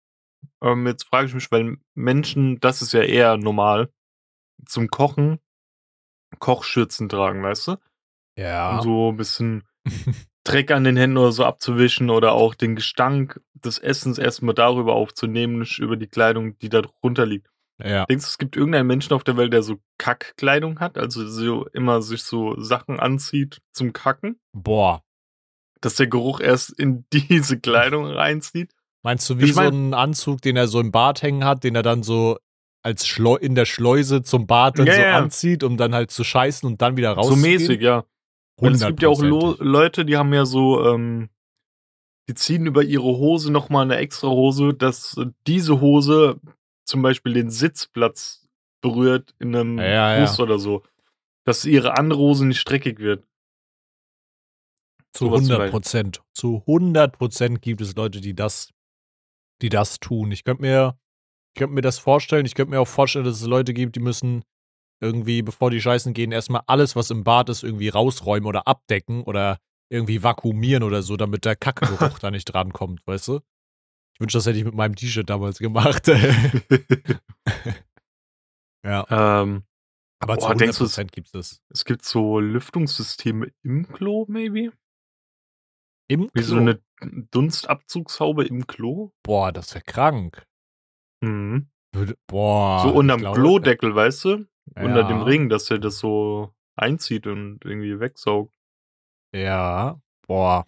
ähm, 0.62 0.86
jetzt 0.86 1.04
frage 1.04 1.26
ich 1.26 1.34
mich, 1.34 1.52
weil 1.52 1.76
Menschen, 1.94 2.58
das 2.60 2.80
ist 2.80 2.94
ja 2.94 3.02
eher 3.02 3.36
normal, 3.36 3.92
zum 4.64 4.88
Kochen 4.88 5.40
Kochschürzen 6.38 7.10
tragen, 7.10 7.42
weißt 7.42 7.68
du? 7.68 7.76
Ja. 8.38 8.78
Um 8.78 8.82
so 8.82 9.12
ein 9.12 9.18
bisschen 9.18 9.68
Dreck 10.44 10.70
an 10.70 10.84
den 10.84 10.96
Händen 10.96 11.18
oder 11.18 11.32
so 11.32 11.44
abzuwischen 11.44 12.08
oder 12.08 12.32
auch 12.32 12.54
den 12.54 12.76
Gestank 12.76 13.42
des 13.52 13.76
Essens 13.76 14.16
erstmal 14.16 14.54
darüber 14.54 14.94
aufzunehmen, 14.94 15.58
nicht 15.58 15.78
über 15.78 15.98
die 15.98 16.06
Kleidung, 16.06 16.58
die 16.60 16.70
da 16.70 16.80
drunter 16.80 17.26
liegt. 17.26 17.49
Ja. 17.84 18.04
Denkst 18.06 18.24
du, 18.24 18.28
es 18.28 18.38
gibt 18.38 18.56
irgendeinen 18.56 18.86
Menschen 18.86 19.12
auf 19.12 19.24
der 19.24 19.36
Welt, 19.36 19.52
der 19.52 19.62
so 19.62 19.78
Kackkleidung 19.98 20.80
hat? 20.80 20.98
Also 20.98 21.26
so 21.28 21.66
immer 21.68 22.02
sich 22.02 22.22
so 22.22 22.60
Sachen 22.60 23.00
anzieht 23.00 23.60
zum 23.72 23.92
Kacken? 23.92 24.38
Boah. 24.52 25.02
Dass 25.80 25.96
der 25.96 26.06
Geruch 26.06 26.40
erst 26.40 26.70
in 26.78 27.04
diese 27.12 27.58
Kleidung 27.58 28.06
reinzieht? 28.06 28.72
Meinst 29.02 29.28
du, 29.30 29.38
wie 29.38 29.46
ich 29.46 29.54
mein, 29.54 29.72
so 29.72 29.76
einen 29.76 29.94
Anzug, 29.94 30.42
den 30.42 30.56
er 30.56 30.68
so 30.68 30.80
im 30.80 30.92
Bad 30.92 31.22
hängen 31.22 31.44
hat, 31.44 31.64
den 31.64 31.74
er 31.74 31.82
dann 31.82 32.02
so 32.02 32.38
als 32.82 33.06
Schleu 33.06 33.36
in 33.36 33.54
der 33.54 33.64
Schleuse 33.64 34.22
zum 34.22 34.46
Bad 34.46 34.78
dann 34.78 34.86
ja, 34.86 34.94
so 34.94 35.00
ja. 35.00 35.16
anzieht, 35.16 35.62
um 35.62 35.76
dann 35.76 35.94
halt 35.94 36.10
zu 36.10 36.24
scheißen 36.24 36.68
und 36.68 36.82
dann 36.82 36.96
wieder 36.96 37.12
rauszugehen? 37.12 37.58
So 37.58 37.64
mäßig, 37.64 37.80
ja. 37.80 38.04
Und 38.56 38.74
es 38.74 38.86
gibt 38.86 39.02
ja 39.02 39.08
auch 39.08 39.22
Lo 39.22 39.56
Leute, 39.58 40.04
die 40.04 40.16
haben 40.16 40.32
ja 40.34 40.44
so, 40.44 40.86
ähm, 40.86 41.30
die 42.28 42.34
ziehen 42.34 42.66
über 42.66 42.82
ihre 42.82 43.02
Hose 43.02 43.50
nochmal 43.50 43.84
eine 43.84 43.96
extra 43.96 44.28
Hose, 44.28 44.74
dass 44.74 45.18
diese 45.46 45.80
Hose 45.80 46.38
zum 46.90 47.02
Beispiel 47.02 47.32
den 47.32 47.50
Sitzplatz 47.50 48.46
berührt 48.82 49.34
in 49.38 49.54
einem 49.54 49.78
ja, 49.78 50.20
Bus 50.20 50.38
ja. 50.38 50.44
oder 50.44 50.58
so, 50.58 50.82
dass 51.44 51.64
ihre 51.64 51.96
andere 51.96 52.18
Hose 52.18 52.46
nicht 52.46 52.60
streckig 52.60 52.98
wird. 52.98 53.26
Zu 55.12 55.26
Sowas 55.26 55.40
100 55.40 55.56
vielleicht. 55.56 55.72
Prozent. 55.72 56.22
Zu 56.34 56.62
100 56.66 57.16
Prozent 57.16 57.62
gibt 57.62 57.80
es 57.80 57.96
Leute, 57.96 58.20
die 58.20 58.34
das, 58.34 58.70
die 59.62 59.68
das 59.68 59.98
tun. 60.00 60.30
Ich 60.30 60.44
könnte 60.44 60.62
mir, 60.62 60.98
ich 61.54 61.58
könnte 61.58 61.74
mir 61.74 61.80
das 61.80 61.98
vorstellen. 61.98 62.46
Ich 62.46 62.54
könnte 62.54 62.70
mir 62.70 62.80
auch 62.80 62.88
vorstellen, 62.88 63.24
dass 63.24 63.40
es 63.40 63.46
Leute 63.46 63.74
gibt, 63.74 63.96
die 63.96 64.00
müssen 64.00 64.44
irgendwie, 65.00 65.42
bevor 65.42 65.70
die 65.70 65.80
scheißen 65.80 66.12
gehen, 66.12 66.30
erstmal 66.30 66.62
alles, 66.66 66.94
was 66.94 67.10
im 67.10 67.24
Bad 67.24 67.48
ist, 67.48 67.64
irgendwie 67.64 67.88
rausräumen 67.88 68.46
oder 68.46 68.68
abdecken 68.68 69.22
oder 69.22 69.58
irgendwie 69.88 70.22
vakuumieren 70.22 70.82
oder 70.82 71.02
so, 71.02 71.16
damit 71.16 71.44
der 71.44 71.56
Kackegeruch 71.56 72.18
da 72.20 72.30
nicht 72.30 72.44
drankommt, 72.44 73.04
weißt 73.06 73.28
du? 73.28 73.40
Ich 74.20 74.22
wünschte, 74.22 74.36
das 74.36 74.44
hätte 74.46 74.58
ich 74.58 74.66
mit 74.66 74.74
meinem 74.74 74.96
T-Shirt 74.96 75.30
damals 75.30 75.58
gemacht. 75.58 76.06
ja, 78.84 79.06
ähm, 79.08 79.64
aber 80.22 80.34
zu 80.38 80.46
Boah, 80.46 80.50
100 80.50 80.60
denkst 80.60 80.78
du, 80.78 80.84
es- 80.84 80.90
Prozent 80.90 81.12
gibt 81.12 81.34
es. 81.34 81.62
es 81.70 81.84
gibt 81.86 82.04
so 82.04 82.38
Lüftungssysteme 82.38 83.50
im 83.62 83.88
Klo, 83.90 84.26
maybe? 84.28 84.72
Im 86.10 86.28
Wie 86.34 86.42
so 86.42 86.56
Klo. 86.56 86.60
eine 86.62 86.82
Dunstabzugshaube 87.30 88.44
im 88.44 88.66
Klo? 88.66 89.10
Boah, 89.22 89.52
das 89.52 89.72
wäre 89.74 89.84
krank. 89.84 90.46
Mhm. 91.24 91.70
Boah. 92.26 92.82
so 92.82 92.90
unterm 92.90 93.20
glaube- 93.20 93.40
Klodeckel, 93.40 93.94
weißt 93.94 94.24
du? 94.26 94.46
Unter 94.76 95.04
dem 95.04 95.18
Ja. 95.20 95.24
Ring, 95.24 95.48
dass 95.48 95.70
er 95.70 95.78
das 95.78 95.98
so 95.98 96.52
einzieht 96.76 97.26
und 97.26 97.64
irgendwie 97.64 97.98
wegsaugt. 98.00 98.52
Ja, 99.34 99.98
boah. 100.26 100.66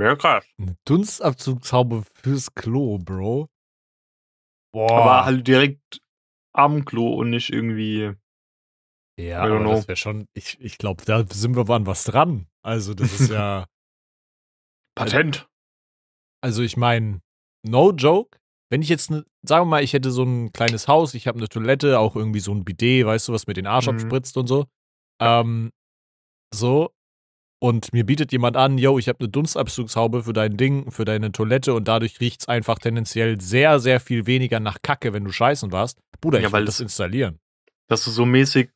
Wäre 0.00 0.16
krass. 0.16 0.46
Eine 0.58 0.76
Dunstabzugshaube 0.86 2.04
fürs 2.14 2.54
Klo, 2.54 2.96
Bro. 2.98 3.48
Boah. 4.72 4.90
Aber 4.90 5.24
halt 5.26 5.46
direkt 5.46 6.00
am 6.54 6.86
Klo 6.86 7.14
und 7.14 7.28
nicht 7.30 7.50
irgendwie. 7.50 8.14
ja, 9.18 9.42
aber 9.42 9.60
know. 9.60 9.72
das 9.72 9.88
wäre 9.88 9.96
schon, 9.96 10.26
ich, 10.32 10.58
ich 10.58 10.78
glaube, 10.78 11.04
da 11.04 11.24
sind 11.28 11.54
wir 11.54 11.68
an 11.68 11.84
was 11.86 12.04
dran. 12.04 12.46
Also, 12.64 12.94
das 12.94 13.20
ist 13.20 13.30
ja, 13.30 13.66
Patent. 14.96 15.46
also 16.42 16.62
ich 16.62 16.76
meine, 16.78 17.20
no 17.62 17.92
joke. 17.92 18.38
Wenn 18.72 18.82
ich 18.82 18.88
jetzt, 18.88 19.10
ne, 19.10 19.26
sagen 19.42 19.66
wir 19.66 19.70
mal, 19.70 19.82
ich 19.84 19.92
hätte 19.92 20.10
so 20.12 20.22
ein 20.22 20.52
kleines 20.52 20.88
Haus, 20.88 21.12
ich 21.14 21.26
habe 21.26 21.38
eine 21.38 21.48
Toilette, 21.48 21.98
auch 21.98 22.16
irgendwie 22.16 22.40
so 22.40 22.52
ein 22.54 22.64
Bidet, 22.64 23.04
weißt 23.04 23.28
du, 23.28 23.32
was 23.32 23.46
mir 23.46 23.54
den 23.54 23.66
Arsch 23.66 23.86
Mhm. 23.88 23.94
abspritzt 23.94 24.36
und 24.38 24.46
so. 24.46 24.66
Ähm, 25.20 25.72
so. 26.54 26.90
Und 27.62 27.92
mir 27.92 28.06
bietet 28.06 28.32
jemand 28.32 28.56
an, 28.56 28.78
yo, 28.78 28.98
ich 28.98 29.06
habe 29.08 29.20
eine 29.20 29.28
Dunstabzugshaube 29.28 30.22
für 30.24 30.32
dein 30.32 30.56
Ding, 30.56 30.90
für 30.90 31.04
deine 31.04 31.30
Toilette 31.30 31.74
und 31.74 31.86
dadurch 31.88 32.18
riecht's 32.18 32.48
einfach 32.48 32.78
tendenziell 32.78 33.38
sehr, 33.38 33.78
sehr 33.80 34.00
viel 34.00 34.26
weniger 34.26 34.60
nach 34.60 34.80
Kacke, 34.80 35.12
wenn 35.12 35.24
du 35.24 35.30
scheißen 35.30 35.70
warst. 35.70 36.00
Bruder, 36.22 36.40
Ja, 36.40 36.46
ich 36.48 36.52
will 36.54 36.64
das 36.64 36.76
es- 36.76 36.80
installieren. 36.80 37.38
Dass 37.86 38.04
du 38.04 38.10
so 38.10 38.24
mäßig. 38.24 38.70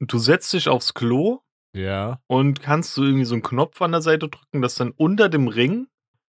Du 0.00 0.18
setzt 0.18 0.52
dich 0.52 0.68
aufs 0.68 0.94
Klo 0.94 1.40
Ja, 1.74 2.20
und 2.26 2.60
kannst 2.60 2.96
du 2.96 3.04
irgendwie 3.04 3.24
so 3.24 3.34
einen 3.34 3.42
Knopf 3.42 3.80
an 3.82 3.92
der 3.92 4.02
Seite 4.02 4.28
drücken, 4.28 4.62
dass 4.62 4.74
dann 4.74 4.90
unter 4.92 5.28
dem 5.28 5.46
Ring 5.46 5.86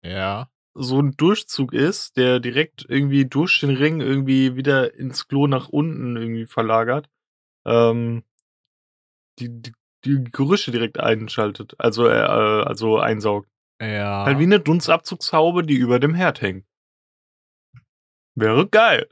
ja. 0.04 0.50
so 0.74 1.00
ein 1.00 1.12
Durchzug 1.18 1.72
ist, 1.74 2.18
der 2.18 2.40
direkt 2.40 2.84
irgendwie 2.90 3.26
durch 3.26 3.60
den 3.60 3.72
Ring 3.76 4.02
irgendwie 4.02 4.56
wieder 4.56 4.96
ins 4.96 5.28
Klo 5.28 5.46
nach 5.46 5.70
unten 5.70 6.16
irgendwie 6.16 6.46
verlagert. 6.48 7.10
Ähm, 7.66 8.24
die, 9.40 9.50
die, 9.50 9.74
die 10.06 10.24
Gerüche 10.32 10.72
direkt 10.72 11.00
einschaltet, 11.00 11.76
also, 11.78 12.08
äh, 12.08 12.14
also 12.14 13.00
einsaugt. 13.00 13.50
Ja. 13.82 14.26
Halt 14.26 14.40
wie 14.40 14.44
eine 14.44 14.60
Dunstabzugshaube, 14.60 15.64
die 15.64 15.76
über 15.76 16.00
dem 16.00 16.14
Herd 16.14 16.42
hängt. 16.42 16.66
Wäre 18.36 18.68
geil. 18.68 19.10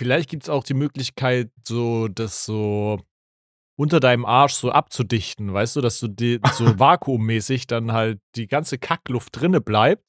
Vielleicht 0.00 0.30
gibt 0.30 0.44
es 0.44 0.48
auch 0.48 0.64
die 0.64 0.74
Möglichkeit, 0.74 1.50
so 1.66 2.08
das 2.08 2.44
so 2.44 3.00
unter 3.78 3.98
deinem 3.98 4.26
Arsch 4.26 4.54
so 4.54 4.70
abzudichten, 4.70 5.52
weißt 5.52 5.76
du, 5.76 5.80
dass 5.80 6.00
du 6.00 6.08
die, 6.08 6.40
so 6.52 6.78
vakuummäßig 6.78 7.66
dann 7.66 7.92
halt 7.92 8.20
die 8.36 8.46
ganze 8.46 8.78
Kackluft 8.78 9.40
drinne 9.40 9.60
bleibt. 9.60 10.04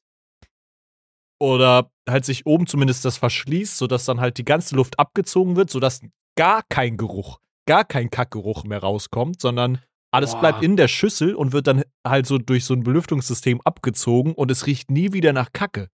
Oder 1.39 1.91
halt 2.07 2.23
sich 2.23 2.45
oben 2.45 2.67
zumindest 2.67 3.03
das 3.03 3.17
verschließt, 3.17 3.77
sodass 3.77 4.05
dann 4.05 4.19
halt 4.19 4.37
die 4.37 4.45
ganze 4.45 4.75
Luft 4.75 4.99
abgezogen 4.99 5.55
wird, 5.55 5.71
sodass 5.71 6.01
gar 6.37 6.63
kein 6.69 6.97
Geruch, 6.97 7.39
gar 7.67 7.85
kein 7.85 8.09
Kackgeruch 8.09 8.63
mehr 8.63 8.79
rauskommt, 8.79 9.39
sondern 9.41 9.81
alles 10.13 10.31
Boah. 10.33 10.39
bleibt 10.41 10.63
in 10.63 10.75
der 10.77 10.87
Schüssel 10.87 11.35
und 11.35 11.53
wird 11.53 11.67
dann 11.67 11.83
halt 12.05 12.25
so 12.25 12.37
durch 12.37 12.65
so 12.65 12.73
ein 12.73 12.83
Belüftungssystem 12.83 13.61
abgezogen 13.61 14.33
und 14.33 14.51
es 14.51 14.65
riecht 14.67 14.91
nie 14.91 15.13
wieder 15.13 15.31
nach 15.33 15.53
Kacke. 15.53 15.89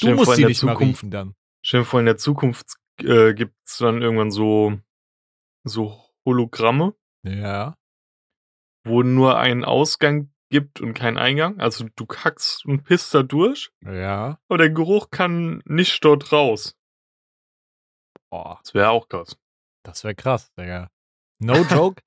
Du 0.00 0.06
vor, 0.08 0.14
musst 0.16 0.38
der 0.38 0.46
nicht 0.48 0.58
Zukunft- 0.60 0.80
riechen 0.80 1.10
dann. 1.10 1.34
Stell 1.64 1.80
dir 1.80 1.86
vor, 1.86 2.00
in 2.00 2.06
der 2.06 2.16
Zukunft 2.18 2.74
äh, 3.00 3.34
gibt's 3.34 3.78
dann 3.78 4.00
irgendwann 4.02 4.30
so, 4.30 4.78
so 5.64 6.00
Hologramme, 6.24 6.94
Ja. 7.24 7.74
wo 8.84 9.02
nur 9.02 9.38
einen 9.38 9.64
Ausgang 9.64 10.32
gibt 10.50 10.80
und 10.80 10.94
keinen 10.94 11.18
Eingang. 11.18 11.58
Also 11.60 11.86
du 11.96 12.06
kackst 12.06 12.64
und 12.64 12.84
pisst 12.84 13.12
da 13.14 13.22
durch, 13.22 13.70
Ja. 13.84 14.38
aber 14.48 14.58
der 14.58 14.70
Geruch 14.70 15.10
kann 15.10 15.62
nicht 15.66 16.04
dort 16.04 16.30
raus. 16.32 16.76
Boah. 18.30 18.60
Das 18.62 18.74
wäre 18.74 18.90
auch 18.90 19.08
krass. 19.08 19.36
Das 19.84 20.04
wäre 20.04 20.14
krass, 20.14 20.52
Digga. 20.58 20.90
No 21.40 21.62
joke. 21.62 22.02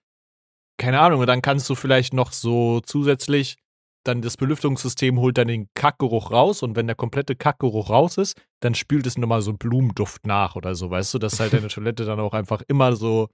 Keine 0.77 0.99
Ahnung, 0.99 1.21
und 1.21 1.27
dann 1.27 1.41
kannst 1.41 1.69
du 1.69 1.75
vielleicht 1.75 2.13
noch 2.13 2.31
so 2.31 2.81
zusätzlich, 2.81 3.57
dann 4.03 4.21
das 4.21 4.35
Belüftungssystem 4.37 5.19
holt 5.19 5.37
dann 5.37 5.47
den 5.47 5.67
Kackgeruch 5.75 6.31
raus 6.31 6.63
und 6.63 6.75
wenn 6.75 6.87
der 6.87 6.95
komplette 6.95 7.35
Kackgeruch 7.35 7.89
raus 7.89 8.17
ist, 8.17 8.41
dann 8.61 8.73
spült 8.73 9.05
es 9.05 9.17
nochmal 9.17 9.41
so 9.41 9.51
einen 9.51 9.59
Blumenduft 9.59 10.25
nach 10.25 10.55
oder 10.55 10.73
so, 10.73 10.89
weißt 10.89 11.13
du, 11.13 11.19
dass 11.19 11.39
halt 11.39 11.53
deine 11.53 11.67
Toilette 11.69 12.05
dann 12.05 12.19
auch 12.19 12.33
einfach 12.33 12.63
immer 12.67 12.95
so, 12.95 13.29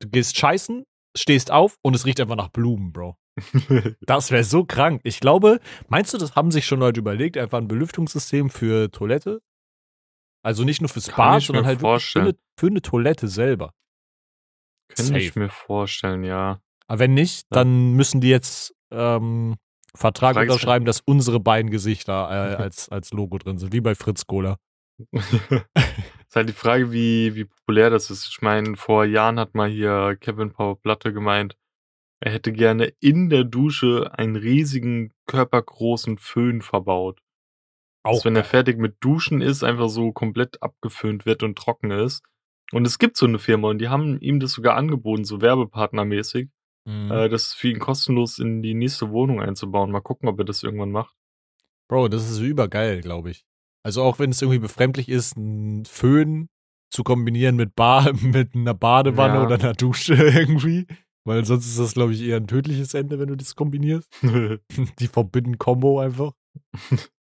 du 0.00 0.08
gehst 0.08 0.38
scheißen, 0.38 0.84
stehst 1.16 1.50
auf 1.50 1.76
und 1.82 1.94
es 1.94 2.06
riecht 2.06 2.20
einfach 2.20 2.36
nach 2.36 2.48
Blumen, 2.48 2.92
Bro. 2.92 3.16
Das 4.00 4.30
wäre 4.30 4.44
so 4.44 4.64
krank. 4.64 5.00
Ich 5.04 5.20
glaube, 5.20 5.60
meinst 5.88 6.12
du, 6.12 6.18
das 6.18 6.34
haben 6.34 6.50
sich 6.50 6.66
schon 6.66 6.80
Leute 6.80 7.00
überlegt, 7.00 7.36
einfach 7.36 7.58
ein 7.58 7.68
Belüftungssystem 7.68 8.50
für 8.50 8.90
Toilette? 8.90 9.40
Also 10.42 10.64
nicht 10.64 10.80
nur 10.80 10.88
fürs 10.88 11.10
Bad, 11.10 11.42
sondern 11.42 11.66
halt 11.66 11.80
für 11.80 12.20
eine, 12.20 12.34
für 12.58 12.66
eine 12.68 12.80
Toilette 12.80 13.28
selber. 13.28 13.74
Kann 14.88 15.14
ich 15.14 15.34
mir 15.36 15.48
vorstellen, 15.48 16.24
ja. 16.24 16.60
Aber 16.86 16.98
wenn 17.00 17.14
nicht, 17.14 17.46
dann 17.50 17.92
müssen 17.92 18.20
die 18.20 18.30
jetzt 18.30 18.74
ähm, 18.90 19.56
Vertrag 19.94 20.34
Frage 20.34 20.50
unterschreiben, 20.50 20.84
dass 20.84 21.00
unsere 21.00 21.40
beiden 21.40 21.70
Gesichter 21.70 22.28
äh, 22.30 22.54
als, 22.62 22.88
als 22.88 23.12
Logo 23.12 23.38
drin 23.38 23.58
sind, 23.58 23.72
wie 23.72 23.80
bei 23.80 23.94
Fritz 23.94 24.26
Cola. 24.26 24.58
ist 25.12 26.34
halt 26.34 26.48
die 26.48 26.54
Frage, 26.54 26.92
wie, 26.92 27.34
wie 27.34 27.44
populär 27.44 27.90
das 27.90 28.10
ist. 28.10 28.28
Ich 28.28 28.42
meine, 28.42 28.76
vor 28.76 29.04
Jahren 29.04 29.38
hat 29.38 29.54
mal 29.54 29.68
hier 29.68 30.16
Kevin 30.20 30.52
Power 30.52 30.80
Platte 30.80 31.12
gemeint, 31.12 31.56
er 32.20 32.32
hätte 32.32 32.52
gerne 32.52 32.92
in 33.00 33.28
der 33.28 33.44
Dusche 33.44 34.10
einen 34.12 34.36
riesigen, 34.36 35.12
körpergroßen 35.26 36.18
Föhn 36.18 36.62
verbaut. 36.62 37.20
Dass, 38.02 38.24
wenn 38.24 38.36
er 38.36 38.44
fertig 38.44 38.78
mit 38.78 38.96
Duschen 39.00 39.40
ist, 39.40 39.62
einfach 39.62 39.88
so 39.88 40.12
komplett 40.12 40.62
abgeföhnt 40.62 41.26
wird 41.26 41.42
und 41.42 41.56
trocken 41.56 41.90
ist. 41.90 42.22
Und 42.72 42.86
es 42.86 42.98
gibt 42.98 43.16
so 43.16 43.26
eine 43.26 43.38
Firma 43.38 43.68
und 43.68 43.78
die 43.78 43.88
haben 43.88 44.20
ihm 44.20 44.40
das 44.40 44.52
sogar 44.52 44.76
angeboten, 44.76 45.24
so 45.24 45.40
werbepartnermäßig, 45.40 46.48
Mhm. 46.86 47.10
äh, 47.10 47.28
das 47.28 47.52
für 47.54 47.68
ihn 47.68 47.78
kostenlos 47.78 48.38
in 48.38 48.62
die 48.62 48.74
nächste 48.74 49.10
Wohnung 49.10 49.40
einzubauen. 49.42 49.90
Mal 49.90 50.00
gucken, 50.00 50.28
ob 50.28 50.38
er 50.38 50.44
das 50.44 50.62
irgendwann 50.62 50.90
macht. 50.90 51.14
Bro, 51.90 52.08
das 52.08 52.30
ist 52.30 52.38
übergeil, 52.40 53.00
glaube 53.02 53.30
ich. 53.30 53.44
Also 53.84 54.02
auch 54.02 54.18
wenn 54.18 54.30
es 54.30 54.40
irgendwie 54.42 54.58
befremdlich 54.60 55.08
ist, 55.08 55.36
einen 55.36 55.84
Föhn 55.86 56.48
zu 56.90 57.04
kombinieren 57.04 57.56
mit, 57.56 57.74
ba 57.74 58.10
mit 58.22 58.54
einer 58.54 58.74
Badewanne 58.74 59.34
Ja. 59.34 59.44
oder 59.46 59.54
einer 59.56 59.72
Dusche 59.74 60.14
irgendwie. 60.14 60.86
Weil 61.26 61.44
sonst 61.44 61.66
ist 61.66 61.78
das, 61.78 61.92
glaube 61.94 62.14
ich, 62.14 62.22
eher 62.22 62.38
ein 62.38 62.46
tödliches 62.46 62.94
Ende, 62.94 63.18
wenn 63.18 63.28
du 63.28 63.36
das 63.36 63.54
kombinierst. 63.54 64.08
Die 64.98 65.08
Forbidden 65.08 65.58
Combo 65.58 66.00
einfach. 66.00 66.32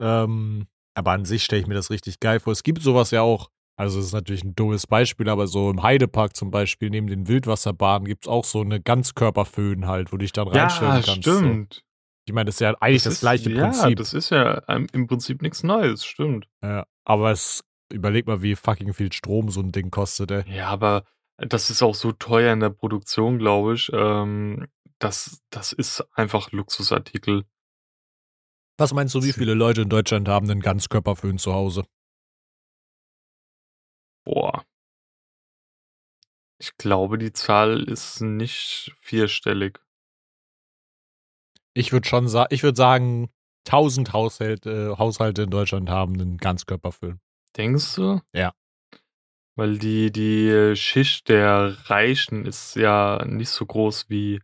ähm, 0.01 0.67
aber 0.95 1.11
an 1.11 1.25
sich 1.25 1.43
stelle 1.43 1.61
ich 1.61 1.67
mir 1.67 1.73
das 1.75 1.89
richtig 1.91 2.19
geil 2.19 2.39
vor. 2.39 2.53
Es 2.53 2.63
gibt 2.63 2.81
sowas 2.81 3.11
ja 3.11 3.21
auch. 3.21 3.49
Also, 3.79 3.99
es 3.99 4.07
ist 4.07 4.13
natürlich 4.13 4.43
ein 4.43 4.55
dummes 4.55 4.87
Beispiel, 4.87 5.29
aber 5.29 5.47
so 5.47 5.69
im 5.71 5.81
Heidepark 5.81 6.35
zum 6.35 6.51
Beispiel, 6.51 6.89
neben 6.89 7.07
den 7.07 7.29
Wildwasserbahnen, 7.29 8.05
gibt 8.05 8.25
es 8.25 8.27
auch 8.27 8.43
so 8.43 8.59
eine 8.59 8.81
Ganzkörperföhn 8.81 9.87
halt, 9.87 10.11
wo 10.11 10.17
du 10.17 10.23
dich 10.23 10.33
dann 10.33 10.49
reinstellen 10.49 10.95
ja, 10.95 11.01
kannst. 11.01 11.23
So. 11.23 11.31
stimmt. 11.37 11.85
Ich 12.25 12.33
meine, 12.33 12.47
das 12.47 12.55
ist 12.55 12.59
ja 12.59 12.75
eigentlich 12.81 13.03
das, 13.03 13.13
ist- 13.13 13.19
gleiche 13.21 13.49
Ja, 13.51 13.61
Prinzip. 13.61 13.97
das 13.97 14.13
ist 14.13 14.31
ja 14.31 14.55
im 14.67 15.07
Prinzip 15.07 15.41
nichts 15.41 15.63
Neues, 15.63 16.03
stimmt. 16.03 16.47
ja, 16.61 16.85
aber 17.05 17.31
es, 17.31 17.63
überleg 17.91 18.27
mal, 18.27 18.41
wie 18.41 18.57
fucking 18.57 18.93
viel 18.93 19.13
Strom 19.13 19.49
so 19.49 19.61
ein 19.61 19.71
Ding 19.71 19.91
kostet, 19.91 20.29
ey. 20.31 20.43
Ja, 20.53 20.67
aber 20.67 21.05
das 21.37 21.69
ist 21.69 21.81
auch 21.81 21.95
so 21.95 22.11
teuer 22.11 22.51
in 22.51 22.59
der 22.59 22.71
Produktion, 22.71 23.39
glaube 23.39 23.75
ich. 23.75 23.89
Ähm, 23.93 24.67
das, 24.99 25.41
das 25.51 25.71
ist 25.71 26.05
einfach 26.15 26.51
Luxusartikel. 26.51 27.45
Was 28.77 28.93
meinst 28.93 29.15
du, 29.15 29.23
wie 29.23 29.31
viele 29.31 29.53
Leute 29.53 29.83
in 29.83 29.89
Deutschland 29.89 30.27
haben 30.27 30.49
einen 30.51 30.59
Ganzkörperföhn 30.59 31.37
zu 31.37 31.53
Hause? 31.53 31.85
Boah. 34.25 34.63
Ich 36.61 36.75
glaube, 36.77 37.17
die 37.17 37.31
Zahl 37.31 37.83
ist 37.83 38.21
nicht 38.21 38.93
vierstellig. 38.99 39.79
Ich 41.73 41.93
würde 41.93 42.07
schon 42.07 42.27
sagen, 42.27 42.53
ich 42.53 42.63
würde 42.63 42.75
sagen, 42.75 43.29
1000 43.65 44.13
Haushalte, 44.13 44.97
Haushalte 44.97 45.43
in 45.43 45.49
Deutschland 45.51 45.89
haben 45.89 46.19
einen 46.19 46.37
Ganzkörperföhn. 46.37 47.19
Denkst 47.55 47.95
du? 47.95 48.21
Ja. 48.33 48.53
Weil 49.55 49.77
die, 49.77 50.11
die 50.11 50.75
Schicht 50.75 51.29
der 51.29 51.77
Reichen 51.89 52.45
ist 52.45 52.75
ja 52.75 53.23
nicht 53.25 53.49
so 53.49 53.65
groß 53.65 54.09
wie 54.09 54.41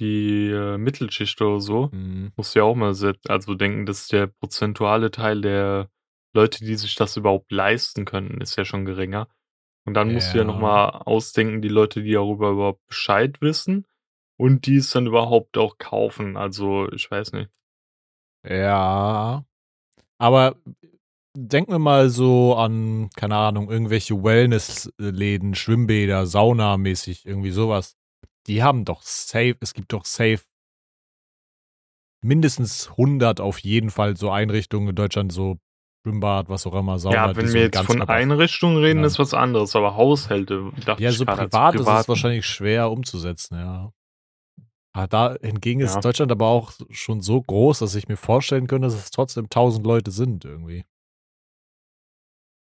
die 0.00 0.50
äh, 0.50 0.78
Mittelschicht 0.78 1.40
oder 1.40 1.60
so, 1.60 1.88
Mhm. 1.92 2.32
musst 2.36 2.54
du 2.54 2.60
ja 2.60 2.64
auch 2.64 2.74
mal 2.74 2.94
se 2.94 3.14
also 3.28 3.54
denken, 3.54 3.86
dass 3.86 4.08
der 4.08 4.26
prozentuale 4.26 5.10
Teil 5.10 5.40
der 5.40 5.88
Leute, 6.34 6.64
die 6.64 6.76
sich 6.76 6.94
das 6.94 7.16
überhaupt 7.16 7.52
leisten 7.52 8.04
können, 8.04 8.40
ist 8.40 8.56
ja 8.56 8.64
schon 8.64 8.84
geringer. 8.84 9.28
Und 9.84 9.94
dann 9.94 10.12
musst 10.12 10.32
du 10.34 10.38
ja 10.38 10.44
noch 10.44 10.54
Ja. 10.54 10.60
mal 10.60 10.88
ausdenken, 10.90 11.62
die 11.62 11.68
Leute, 11.68 12.02
die 12.02 12.12
darüber 12.12 12.50
überhaupt 12.50 12.86
Bescheid 12.86 13.40
wissen 13.40 13.86
und 14.38 14.66
die 14.66 14.76
es 14.76 14.90
dann 14.90 15.06
überhaupt 15.06 15.58
auch 15.58 15.78
kaufen. 15.78 16.36
Also, 16.36 16.90
ich 16.92 17.10
weiß 17.10 17.32
nicht. 17.32 17.50
Ja. 18.44 19.44
Aber 20.18 20.56
denken 21.36 21.72
wir 21.72 21.78
mal 21.78 22.10
so 22.10 22.56
an, 22.56 23.10
keine 23.16 23.36
Ahnung, 23.36 23.70
irgendwelche 23.70 24.22
Wellness-Läden, 24.22 25.54
Schwimmbäder, 25.54 26.26
Sauna-mäßig, 26.26 27.26
irgendwie 27.26 27.50
sowas. 27.50 27.96
Die 28.46 28.62
haben 28.62 28.84
doch 28.84 29.02
safe, 29.02 29.56
es 29.60 29.74
gibt 29.74 29.92
doch 29.92 30.04
safe 30.04 30.42
mindestens 32.24 32.90
100 32.90 33.40
auf 33.40 33.58
jeden 33.58 33.90
Fall 33.90 34.16
so 34.16 34.30
Einrichtungen 34.30 34.90
in 34.90 34.94
Deutschland, 34.94 35.32
so 35.32 35.58
Schwimmbad, 36.04 36.48
was 36.48 36.66
auch 36.66 36.74
immer, 36.74 36.98
Sauna. 36.98 37.28
Ja, 37.28 37.36
wenn 37.36 37.52
wir 37.52 37.62
jetzt 37.62 37.78
von 37.82 38.02
Einrichtungen 38.02 38.76
reden, 38.78 39.00
Ja. 39.00 39.06
ist 39.06 39.18
was 39.20 39.34
anderes, 39.34 39.76
aber 39.76 39.94
Haushalte 39.94 40.72
dachte 40.84 41.02
Ja, 41.02 41.12
so 41.12 41.24
als 41.26 41.38
privat 41.38 41.74
ist 41.76 41.86
es 41.88 42.08
wahrscheinlich 42.08 42.44
schwer 42.46 42.90
umzusetzen, 42.90 43.56
ja. 43.56 43.92
Aber 44.94 45.06
da 45.06 45.36
hingegen 45.40 45.80
ist 45.80 45.94
Ja. 45.94 46.00
Deutschland 46.00 46.32
aber 46.32 46.46
auch 46.48 46.72
schon 46.90 47.20
so 47.22 47.40
groß, 47.40 47.78
dass 47.78 47.94
ich 47.94 48.08
mir 48.08 48.16
vorstellen 48.16 48.66
könnte, 48.66 48.88
dass 48.88 48.94
es 48.96 49.10
trotzdem 49.10 49.48
1000 49.48 49.86
Leute 49.86 50.10
sind 50.10 50.44
irgendwie. 50.44 50.84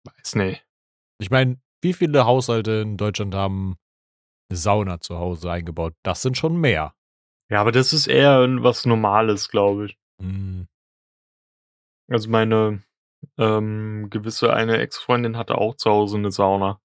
Weiß 0.07 0.35
nicht. 0.37 0.65
Ich 1.19 1.31
meine, 1.31 1.59
wie 1.83 1.93
viele 1.95 2.27
Haushalte 2.27 2.73
in 2.83 2.97
Deutschland 2.97 3.35
haben 3.35 3.77
eine 4.51 4.59
Sauna 4.59 5.01
zu 5.01 5.19
Hause 5.19 5.51
eingebaut? 5.51 5.95
Das 6.03 6.23
sind 6.23 6.37
schon 6.37 6.57
mehr. 6.61 6.95
Ja, 7.51 7.61
aber 7.61 7.73
das 7.73 7.93
ist 7.93 8.07
eher 8.07 8.47
was 8.63 8.85
Normales, 8.87 9.49
glaube 9.49 9.87
ich. 9.87 9.99
Hm, 10.21 10.69
Also 12.11 12.29
meine 12.29 12.83
ähm, 13.39 14.09
gewisse 14.11 14.53
eine 14.53 14.79
Ex-Freundin 14.79 15.37
hatte 15.37 15.57
auch 15.57 15.77
zu 15.77 15.91
Hause 15.91 16.19
eine 16.19 16.31
Sauna. 16.31 16.81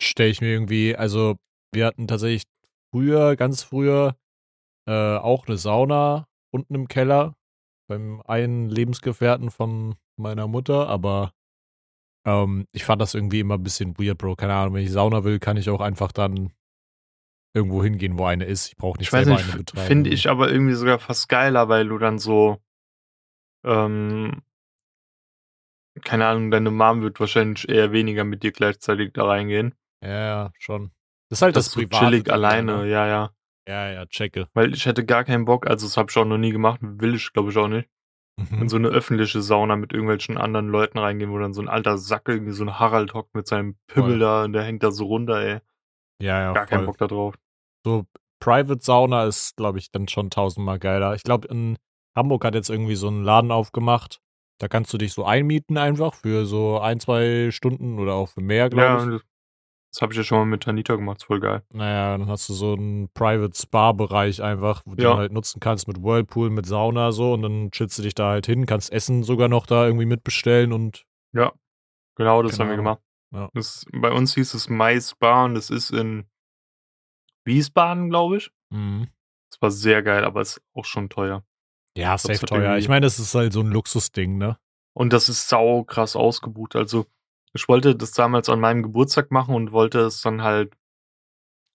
Stelle 0.00 0.30
ich 0.30 0.40
mir 0.40 0.48
irgendwie, 0.48 0.96
also 0.96 1.36
wir 1.72 1.86
hatten 1.86 2.06
tatsächlich 2.06 2.44
früher, 2.90 3.36
ganz 3.36 3.62
früher, 3.62 4.16
äh, 4.86 5.16
auch 5.16 5.46
eine 5.46 5.56
Sauna 5.56 6.26
unten 6.50 6.74
im 6.74 6.88
Keller 6.88 7.34
beim 7.88 8.22
einen 8.22 8.68
Lebensgefährten 8.68 9.50
von 9.50 9.96
meiner 10.16 10.46
Mutter, 10.46 10.88
aber 10.88 11.32
ähm, 12.26 12.66
ich 12.72 12.84
fand 12.84 13.00
das 13.00 13.14
irgendwie 13.14 13.40
immer 13.40 13.54
ein 13.54 13.62
bisschen 13.62 13.98
weird, 13.98 14.18
Bro. 14.18 14.36
Keine 14.36 14.54
Ahnung, 14.54 14.74
wenn 14.74 14.84
ich 14.84 14.92
Sauna 14.92 15.24
will, 15.24 15.38
kann 15.38 15.56
ich 15.56 15.70
auch 15.70 15.80
einfach 15.80 16.12
dann 16.12 16.52
irgendwo 17.54 17.82
hingehen, 17.82 18.18
wo 18.18 18.24
eine 18.24 18.44
ist. 18.44 18.68
Ich 18.68 18.76
brauche 18.76 18.98
nicht 18.98 19.06
Ich 19.06 19.10
selber 19.10 19.32
nicht, 19.32 19.48
eine 19.48 19.58
betreiben. 19.58 19.86
finde 19.86 20.10
ich 20.10 20.28
aber 20.28 20.50
irgendwie 20.50 20.74
sogar 20.74 20.98
fast 20.98 21.28
geiler, 21.28 21.68
weil 21.68 21.88
du 21.88 21.98
dann 21.98 22.18
so, 22.18 22.58
ähm, 23.68 24.42
keine 26.04 26.26
Ahnung, 26.26 26.50
deine 26.50 26.70
Mom 26.70 27.02
wird 27.02 27.18
wahrscheinlich 27.20 27.68
eher 27.68 27.92
weniger 27.92 28.24
mit 28.24 28.42
dir 28.42 28.52
gleichzeitig 28.52 29.12
da 29.12 29.24
reingehen. 29.26 29.74
Ja, 30.02 30.10
ja, 30.10 30.52
schon. 30.58 30.92
Das 31.28 31.38
ist 31.38 31.42
halt 31.42 31.56
Das 31.56 31.66
das, 31.66 31.74
Private. 31.74 31.96
chillig 31.98 32.32
alleine, 32.32 32.78
ne? 32.84 32.88
ja, 32.88 33.06
ja. 33.06 33.30
Ja, 33.68 33.90
ja, 33.90 34.06
checke. 34.06 34.48
Weil 34.54 34.72
ich 34.72 34.86
hätte 34.86 35.04
gar 35.04 35.24
keinen 35.24 35.44
Bock, 35.44 35.66
also 35.66 35.86
das 35.86 35.96
habe 35.98 36.10
ich 36.10 36.16
auch 36.16 36.24
noch 36.24 36.38
nie 36.38 36.52
gemacht, 36.52 36.78
will 36.82 37.14
ich 37.14 37.32
glaube 37.32 37.50
ich 37.50 37.56
auch 37.58 37.68
nicht, 37.68 37.88
in 38.50 38.60
Mhm. 38.60 38.68
so 38.68 38.76
eine 38.76 38.88
öffentliche 38.88 39.42
Sauna 39.42 39.76
mit 39.76 39.92
irgendwelchen 39.92 40.38
anderen 40.38 40.68
Leuten 40.68 40.96
reingehen, 40.98 41.30
wo 41.32 41.38
dann 41.38 41.52
so 41.52 41.60
ein 41.60 41.68
alter 41.68 41.98
Sack 41.98 42.28
irgendwie 42.28 42.52
so 42.52 42.64
ein 42.64 42.78
Harald 42.78 43.12
hockt 43.12 43.34
mit 43.34 43.46
seinem 43.46 43.76
Pimmel 43.88 44.12
Voll. 44.12 44.18
da 44.20 44.44
und 44.44 44.52
der 44.54 44.62
hängt 44.62 44.82
da 44.84 44.90
so 44.92 45.04
runter, 45.06 45.38
ey. 45.40 45.58
Ja, 46.22 46.40
ja, 46.40 46.52
Gar 46.52 46.66
keinen 46.66 46.78
voll. 46.78 46.86
Bock 46.86 46.98
da 46.98 47.06
drauf. 47.08 47.34
So 47.84 48.06
Private 48.40 48.80
Sauna 48.80 49.24
ist, 49.24 49.56
glaube 49.56 49.78
ich, 49.80 49.90
dann 49.90 50.06
schon 50.08 50.30
tausendmal 50.30 50.78
geiler. 50.78 51.14
Ich 51.14 51.24
glaube, 51.24 51.48
in 51.48 51.76
Hamburg 52.18 52.44
hat 52.44 52.54
jetzt 52.54 52.68
irgendwie 52.70 52.96
so 52.96 53.08
einen 53.08 53.24
Laden 53.24 53.50
aufgemacht. 53.50 54.20
Da 54.60 54.68
kannst 54.68 54.92
du 54.92 54.98
dich 54.98 55.12
so 55.12 55.24
einmieten 55.24 55.78
einfach 55.78 56.14
für 56.14 56.44
so 56.44 56.80
ein, 56.80 56.98
zwei 57.00 57.50
Stunden 57.52 57.98
oder 57.98 58.14
auch 58.14 58.28
für 58.28 58.40
mehr, 58.40 58.64
Ja, 58.64 58.68
glaube 58.68 59.14
ich. 59.14 59.20
das, 59.20 59.28
das 59.92 60.02
habe 60.02 60.12
ich 60.12 60.16
ja 60.18 60.24
schon 60.24 60.38
mal 60.38 60.44
mit 60.46 60.64
Tanita 60.64 60.96
gemacht, 60.96 61.18
ist 61.18 61.24
voll 61.24 61.40
geil. 61.40 61.62
Naja, 61.72 62.18
dann 62.18 62.28
hast 62.28 62.48
du 62.48 62.54
so 62.54 62.72
einen 62.74 63.08
Private 63.14 63.56
Spa-Bereich 63.56 64.42
einfach, 64.42 64.82
wo 64.84 64.94
du 64.96 65.02
Ja. 65.04 65.16
halt 65.16 65.32
nutzen 65.32 65.60
kannst 65.60 65.86
mit 65.88 66.02
Whirlpool, 66.02 66.50
mit 66.50 66.66
Sauna 66.66 67.12
so 67.12 67.32
und 67.34 67.42
dann 67.42 67.70
chillst 67.70 67.98
du 67.98 68.02
dich 68.02 68.14
da 68.14 68.30
halt 68.30 68.46
hin, 68.46 68.66
kannst 68.66 68.92
Essen 68.92 69.22
sogar 69.22 69.48
noch 69.48 69.64
da 69.66 69.86
irgendwie 69.86 70.06
mitbestellen 70.06 70.72
und 70.72 71.06
Ja, 71.32 71.52
genau, 72.16 72.42
das 72.42 72.58
Keine 72.58 72.62
haben 72.62 72.68
wir 72.68 72.74
Ahnung. 72.74 72.84
gemacht. 72.84 73.02
Ja. 73.32 73.50
Das, 73.54 73.84
bei 73.92 74.10
uns 74.10 74.34
hieß 74.34 74.54
es 74.54 74.68
Mais 74.68 75.14
Bar 75.14 75.44
und 75.44 75.54
das 75.54 75.70
ist 75.70 75.90
in 75.90 76.26
Wiesbaden, 77.44 78.10
glaube 78.10 78.38
ich. 78.38 78.50
mhm. 78.70 79.08
Das 79.50 79.62
war 79.62 79.70
sehr 79.70 80.02
geil, 80.02 80.24
aber 80.24 80.42
ist 80.42 80.60
auch 80.74 80.84
schon 80.84 81.08
teuer. 81.08 81.42
Ja, 81.98 82.16
safe 82.16 82.40
hat 82.40 82.48
teuer. 82.48 82.76
Ich 82.76 82.88
meine, 82.88 83.04
das 83.06 83.18
ist 83.18 83.34
halt 83.34 83.52
so 83.52 83.60
ein 83.60 83.70
Luxusding, 83.70 84.38
ne? 84.38 84.58
Und 84.94 85.12
das 85.12 85.28
ist 85.28 85.48
sau 85.48 85.84
krass 85.84 86.16
ausgebucht. 86.16 86.76
Also, 86.76 87.06
ich 87.52 87.68
wollte 87.68 87.96
das 87.96 88.12
damals 88.12 88.48
an 88.48 88.60
meinem 88.60 88.82
Geburtstag 88.82 89.30
machen 89.30 89.54
und 89.54 89.72
wollte 89.72 90.00
es 90.00 90.22
dann 90.22 90.42
halt 90.42 90.74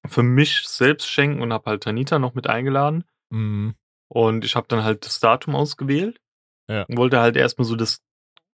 für 0.08 0.24
mich 0.24 0.68
selbst 0.68 1.10
schenken 1.10 1.42
und 1.42 1.54
habe 1.54 1.70
halt 1.70 1.84
Tanita 1.84 2.20
noch 2.20 2.34
mit 2.34 2.48
eingeladen. 2.48 3.04
Mhm. 3.30 3.76
Und 4.10 4.46
ich 4.46 4.56
habe 4.56 4.68
dann 4.68 4.84
halt 4.84 5.06
das 5.06 5.20
Datum 5.20 5.56
ausgewählt. 5.56 6.20
Ja. 6.70 6.84
Und 6.84 6.98
wollte 6.98 7.20
halt 7.20 7.36
erstmal 7.36 7.66
so 7.66 7.76
das 7.76 8.02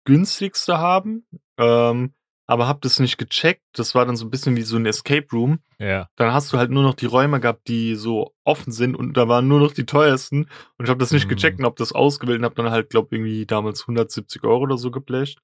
günstigste 0.05 0.77
haben. 0.77 1.27
Ähm, 1.57 2.13
aber 2.47 2.67
habe 2.67 2.79
das 2.81 2.99
nicht 2.99 3.17
gecheckt. 3.17 3.61
Das 3.73 3.93
war 3.93 4.05
dann 4.05 4.15
so 4.15 4.25
ein 4.25 4.29
bisschen 4.31 4.55
wie 4.55 4.61
so 4.63 4.77
ein 4.77 4.85
Escape 4.85 5.27
Room. 5.33 5.59
Ja. 5.79 6.09
Dann 6.15 6.33
hast 6.33 6.51
du 6.51 6.57
halt 6.57 6.71
nur 6.71 6.81
noch 6.83 6.95
die 6.95 7.05
Räume 7.05 7.39
gehabt, 7.39 7.67
die 7.67 7.95
so 7.95 8.33
offen 8.45 8.71
sind 8.71 8.95
und 8.95 9.15
da 9.17 9.27
waren 9.27 9.47
nur 9.47 9.59
noch 9.59 9.73
die 9.73 9.85
teuersten. 9.85 10.49
Und 10.77 10.85
ich 10.85 10.89
habe 10.89 10.99
das 10.99 11.11
nicht 11.11 11.25
Mhm. 11.25 11.29
gecheckt 11.29 11.59
und 11.59 11.65
habe 11.65 11.75
das 11.77 11.91
ausgewählt 11.91 12.39
und 12.39 12.45
habe 12.45 12.55
dann 12.55 12.71
halt, 12.71 12.89
glaube 12.89 13.15
irgendwie 13.15 13.45
damals 13.45 13.85
170 13.85 14.43
Euro 14.43 14.63
oder 14.63 14.77
so 14.77 14.89
geblecht. 14.91 15.39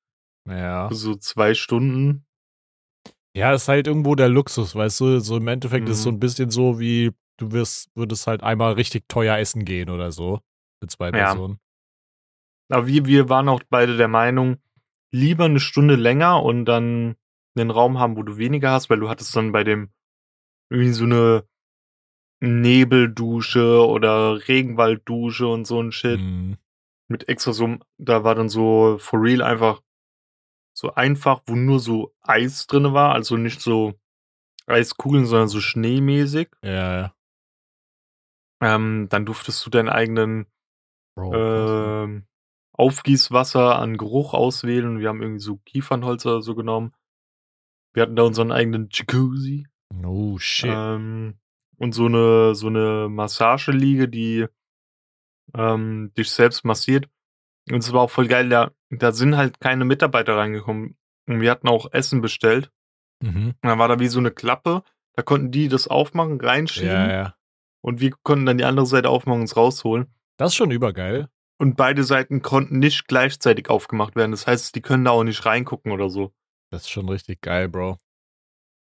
Ja. 0.50 0.88
Für 0.88 0.96
so 0.96 1.16
zwei 1.16 1.54
Stunden. 1.54 2.26
Ja, 3.36 3.54
ist 3.54 3.68
halt 3.68 3.88
irgendwo 3.88 4.16
der 4.16 4.30
Luxus, 4.30 4.76
weißt 4.76 5.00
du? 5.02 5.20
So 5.20 5.38
im 5.38 5.48
Endeffekt 5.48 5.90
ist 5.90 5.98
es 5.98 6.04
so 6.04 6.12
Mhm. 6.12 6.18
ein 6.18 6.20
bisschen 6.20 6.50
so 6.52 6.80
wie, 6.80 7.12
du 7.38 7.52
wirst, 7.52 7.90
würdest 7.96 8.28
halt 8.28 8.44
einmal 8.44 8.74
richtig 8.74 9.10
teuer 9.10 9.38
essen 9.38 9.66
gehen 9.66 9.90
oder 9.90 10.12
so. 10.12 10.40
Für 10.82 10.88
zwei 10.88 11.08
Ja. 11.08 11.12
Personen. 11.34 11.60
Aber 12.70 12.88
wir, 12.88 13.06
wir 13.06 13.30
waren 13.30 13.50
auch 13.50 13.62
beide 13.70 13.98
der 13.98 14.08
Meinung, 14.08 14.58
lieber 15.14 15.46
eine 15.46 15.60
Stunde 15.60 15.96
länger 15.96 16.44
und 16.44 16.66
dann 16.66 17.16
einen 17.56 17.70
Raum 17.70 18.00
haben, 18.00 18.18
wo 18.18 18.24
du 18.24 18.38
weniger 18.38 18.72
hast, 18.72 18.90
weil 18.90 19.00
du 19.00 19.10
hattest 19.10 19.36
dann 19.36 19.52
bei 19.52 19.64
dem 19.64 19.92
irgendwie 20.70 20.94
so 20.94 21.06
eine 21.06 21.48
Nebeldusche 22.42 23.88
oder 23.88 24.48
Regenwalddusche 24.48 25.48
und 25.48 25.66
so 25.66 25.82
ein 25.82 25.92
Shit. 25.92 26.20
Mhm. 26.20 26.58
Mit 27.08 27.30
extra 27.30 27.54
so, 27.54 27.78
da 27.98 28.24
war 28.24 28.34
dann 28.34 28.50
so 28.50 28.98
for 28.98 29.22
real 29.22 29.44
einfach 29.44 29.82
so 30.76 30.96
einfach, 30.96 31.44
wo 31.46 31.56
nur 31.56 31.80
so 31.80 32.16
Eis 32.22 32.66
drinne 32.66 32.94
war, 32.94 33.14
also 33.14 33.38
nicht 33.38 33.62
so 33.62 33.94
Eiskugeln, 34.66 35.26
sondern 35.26 35.48
so 35.48 35.62
schneemäßig. 35.62 36.50
Ja, 36.64 37.02
ja. 37.02 37.16
Ähm, 38.62 39.08
dann 39.10 39.26
durftest 39.26 39.64
du 39.64 39.70
deinen 39.70 39.90
eigenen 39.90 40.48
Bro. 41.16 41.30
krass. 41.32 42.06
ähm, 42.10 42.28
Aufgießwasser 42.74 43.78
an 43.78 43.98
Geruch 43.98 44.34
auswählen. 44.34 45.00
Wir 45.00 45.10
haben 45.10 45.22
irgendwie 45.22 45.44
so 45.44 45.58
Kiefernholz 45.58 46.26
oder 46.26 46.42
so 46.42 46.56
genommen. 46.56 46.94
Wir 47.94 48.04
hatten 48.04 48.16
da 48.16 48.24
unseren 48.24 48.52
eigenen 48.52 48.90
Jacuzzi. 48.92 49.68
oh 50.04 50.38
shit. 50.40 50.72
Ähm, 50.74 51.36
und 51.78 51.94
so 51.94 52.06
eine, 52.06 52.56
so 52.56 52.68
eine 52.68 53.08
Massageliege, 53.10 54.10
die 54.10 54.48
ähm, 55.56 56.12
dich 56.18 56.32
selbst 56.32 56.66
massiert. 56.66 57.08
Und 57.70 57.80
es 57.80 57.94
war 57.94 58.02
auch 58.02 58.10
voll 58.10 58.28
geil, 58.28 58.50
da, 58.50 58.72
da 58.90 59.12
sind 59.12 59.38
halt 59.38 59.60
keine 59.60 59.86
Mitarbeiter 59.86 60.36
reingekommen. 60.36 60.98
Und 61.28 61.42
wir 61.42 61.52
hatten 61.52 61.68
auch 61.68 61.92
Essen 61.92 62.22
bestellt. 62.22 62.72
mhm. 63.22 63.48
Und 63.50 63.58
dann 63.62 63.80
war 63.80 63.88
da 63.88 64.00
wie 64.00 64.08
so 64.08 64.20
eine 64.20 64.32
Klappe. 64.32 64.84
Da 65.16 65.22
konnten 65.22 65.52
die 65.52 65.68
das 65.68 65.88
aufmachen, 65.88 66.42
reinschieben. 66.42 66.90
Ja, 66.90 67.12
ja. 67.12 67.36
Und 67.82 68.00
wir 68.02 68.12
konnten 68.24 68.46
dann 68.46 68.58
die 68.58 68.66
andere 68.66 68.86
Seite 68.86 69.10
aufmachen 69.10 69.42
und 69.42 69.46
es 69.46 69.58
rausholen. 69.58 70.08
Das 70.38 70.52
ist 70.52 70.56
schon 70.56 70.72
übergeil. 70.72 71.30
Und 71.60 71.76
beide 71.78 72.04
Seiten 72.04 72.42
konnten 72.42 72.80
nicht 72.80 73.08
gleichzeitig 73.08 73.70
aufgemacht 73.70 74.16
werden. 74.16 74.32
Das 74.32 74.48
heißt, 74.48 74.76
die 74.76 74.82
können 74.82 75.06
da 75.06 75.12
auch 75.12 75.24
nicht 75.24 75.46
reingucken 75.46 75.92
oder 75.92 76.10
so. 76.10 76.34
Das 76.72 76.84
ist 76.84 76.90
schon 76.90 77.08
richtig 77.08 77.42
geil, 77.42 77.70
Bro. 77.70 77.98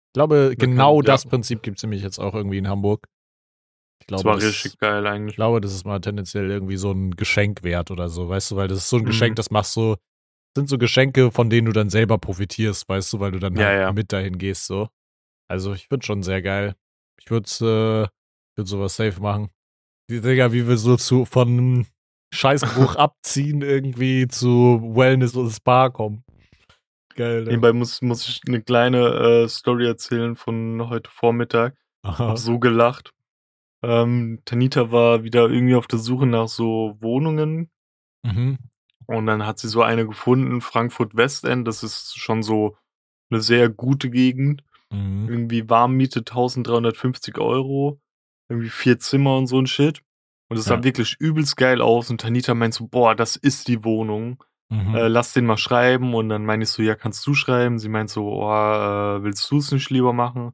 Ich 0.08 0.14
glaube, 0.14 0.48
Man 0.50 0.56
genau 0.56 0.98
kann- 0.98 1.06
ja. 1.06 1.12
das 1.12 1.26
Prinzip 1.26 1.62
gibt 1.62 1.78
es 1.78 1.82
nämlich 1.82 2.02
jetzt 2.02 2.18
auch 2.18 2.34
irgendwie 2.34 2.58
in 2.58 2.68
Hamburg. 2.68 3.06
Ich 4.00 4.06
Das 4.08 4.22
glaube, 4.22 4.40
war 4.40 4.46
richtig 4.46 4.78
geil 4.78 5.04
Ich 5.06 5.10
eigentlich. 5.12 5.36
glaube, 5.36 5.60
das 5.60 5.72
ist 5.74 5.84
mal 5.86 6.00
tendenziell 6.00 6.50
irgendwie 6.50 6.76
so 6.76 6.90
ein 6.90 7.12
Geschenk 7.12 7.62
wert 7.62 7.90
oder 7.90 8.08
so, 8.08 8.28
weißt 8.28 8.50
du, 8.50 8.56
weil 8.56 8.68
das 8.68 8.78
ist 8.78 8.88
so 8.88 8.96
ein 8.96 9.02
Mhm. 9.02 9.06
Geschenk, 9.06 9.36
das 9.36 9.50
machst 9.50 9.76
du, 9.76 9.96
sind 10.56 10.68
so 10.68 10.76
Geschenke, 10.76 11.30
von 11.30 11.48
denen 11.50 11.66
du 11.66 11.72
dann 11.72 11.88
selber 11.88 12.18
profitierst, 12.18 12.88
weißt 12.88 13.12
du, 13.12 13.20
weil 13.20 13.30
du 13.30 13.38
dann 13.38 13.54
Ja, 13.56 13.66
halt 13.66 13.80
ja. 13.80 13.92
mit 13.92 14.12
dahin 14.12 14.38
gehst, 14.38 14.66
so. 14.66 14.88
Also 15.48 15.72
ich 15.72 15.86
finde 15.88 16.04
schon 16.04 16.22
sehr 16.22 16.42
geil. 16.42 16.74
Ich 17.20 17.30
würde 17.30 17.46
äh, 17.48 18.08
würd 18.56 18.68
sowas 18.68 18.96
safe 18.96 19.20
machen. 19.20 19.50
Die 20.10 20.20
Digga, 20.20 20.52
wie 20.52 20.66
wir 20.66 20.76
so 20.76 20.96
zu 20.96 21.24
von 21.24 21.86
Scheißgeruch 22.32 22.96
abziehen 22.96 23.62
irgendwie 23.62 24.26
zu 24.28 24.80
Wellness 24.94 25.34
und 25.36 25.50
Spa 25.50 25.90
kommen. 25.90 26.24
Geil, 27.14 27.42
ne? 27.42 27.50
Nebenbei 27.50 27.72
muss, 27.72 28.00
muss 28.02 28.26
ich 28.26 28.40
eine 28.48 28.62
kleine 28.62 28.98
äh, 29.44 29.48
Story 29.48 29.86
erzählen 29.86 30.34
von 30.34 30.88
heute 30.88 31.10
Vormittag. 31.10 31.76
Aha. 32.02 32.28
Hab 32.28 32.38
so 32.38 32.58
gelacht. 32.58 33.12
Ähm, 33.82 34.40
Tanita 34.44 34.90
war 34.92 35.22
wieder 35.24 35.50
irgendwie 35.50 35.74
auf 35.74 35.86
der 35.86 35.98
Suche 35.98 36.26
nach 36.26 36.48
so 36.48 36.96
Wohnungen 37.00 37.70
Mhm. 38.24 38.58
und 39.06 39.26
dann 39.26 39.44
hat 39.44 39.58
sie 39.58 39.66
so 39.68 39.82
eine 39.82 40.06
gefunden, 40.06 40.60
Frankfurt 40.60 41.16
Westend. 41.16 41.66
Das 41.66 41.82
ist 41.82 42.16
schon 42.16 42.44
so 42.44 42.76
eine 43.30 43.40
sehr 43.40 43.68
gute 43.68 44.10
Gegend. 44.10 44.62
Mhm. 44.92 45.28
Irgendwie 45.28 45.68
Warmmiete 45.68 46.20
1350 46.20 47.38
Euro, 47.38 48.00
irgendwie 48.48 48.70
vier 48.70 49.00
Zimmer 49.00 49.36
und 49.36 49.48
so 49.48 49.58
ein 49.58 49.66
Shit. 49.66 50.02
Und 50.52 50.58
es 50.58 50.66
Ja. 50.66 50.76
sah 50.76 50.84
wirklich 50.84 51.16
übelst 51.18 51.56
geil 51.56 51.80
aus. 51.80 52.10
Und 52.10 52.20
Tanita 52.20 52.54
meint 52.54 52.74
so, 52.74 52.86
boah, 52.86 53.14
das 53.14 53.36
ist 53.36 53.68
die 53.68 53.84
Wohnung. 53.84 54.42
Mhm. 54.68 54.94
Äh, 54.94 55.08
lass 55.08 55.32
den 55.32 55.46
mal 55.46 55.56
schreiben. 55.58 56.14
Und 56.14 56.28
dann 56.28 56.44
meine 56.44 56.62
ich 56.64 56.70
so, 56.70 56.82
ja, 56.82 56.94
kannst 56.94 57.26
du 57.26 57.34
schreiben? 57.34 57.78
Sie 57.78 57.88
meint 57.88 58.10
so, 58.10 58.28
oh, 58.28 58.50
äh, 58.50 59.22
willst 59.22 59.50
du 59.50 59.58
es 59.58 59.72
nicht 59.72 59.90
lieber 59.90 60.12
machen? 60.12 60.52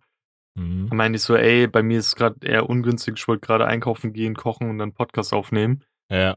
Mhm. 0.56 0.88
Dann 0.88 0.96
meinte 0.96 1.16
ich 1.16 1.22
so, 1.22 1.36
ey, 1.36 1.66
bei 1.66 1.82
mir 1.82 1.98
ist 1.98 2.06
es 2.06 2.16
gerade 2.16 2.36
eher 2.46 2.68
ungünstig. 2.68 3.14
Ich 3.16 3.28
wollte 3.28 3.46
gerade 3.46 3.66
einkaufen 3.66 4.12
gehen, 4.12 4.34
kochen 4.34 4.70
und 4.70 4.78
dann 4.78 4.92
Podcast 4.92 5.32
aufnehmen. 5.32 5.84
Ja. 6.10 6.34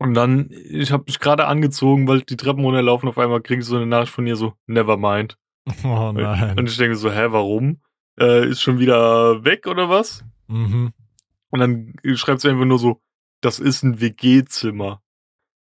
Und 0.00 0.14
dann, 0.14 0.50
ich 0.50 0.92
habe 0.92 1.04
mich 1.06 1.18
gerade 1.18 1.46
angezogen, 1.48 2.06
wollte 2.06 2.26
die 2.26 2.36
Treppen 2.36 2.64
runterlaufen. 2.64 3.08
Auf 3.08 3.18
einmal 3.18 3.40
kriege 3.40 3.60
ich 3.60 3.66
so 3.66 3.76
eine 3.76 3.86
Nachricht 3.86 4.12
von 4.12 4.26
ihr 4.26 4.36
so, 4.36 4.54
never 4.66 4.96
mind. 4.96 5.36
Oh 5.84 6.12
nein. 6.12 6.58
Und 6.58 6.68
ich 6.68 6.76
denke 6.76 6.96
so, 6.96 7.10
hä, 7.10 7.26
warum? 7.30 7.80
Äh, 8.18 8.48
ist 8.48 8.62
schon 8.62 8.78
wieder 8.78 9.44
weg 9.44 9.66
oder 9.66 9.88
was? 9.88 10.24
Mhm. 10.46 10.92
Und 11.50 11.60
dann 11.60 11.94
schreibt 12.16 12.40
sie 12.40 12.48
einfach 12.50 12.64
nur 12.64 12.78
so, 12.78 13.00
das 13.40 13.58
ist 13.58 13.82
ein 13.82 14.00
WG-Zimmer. 14.00 15.02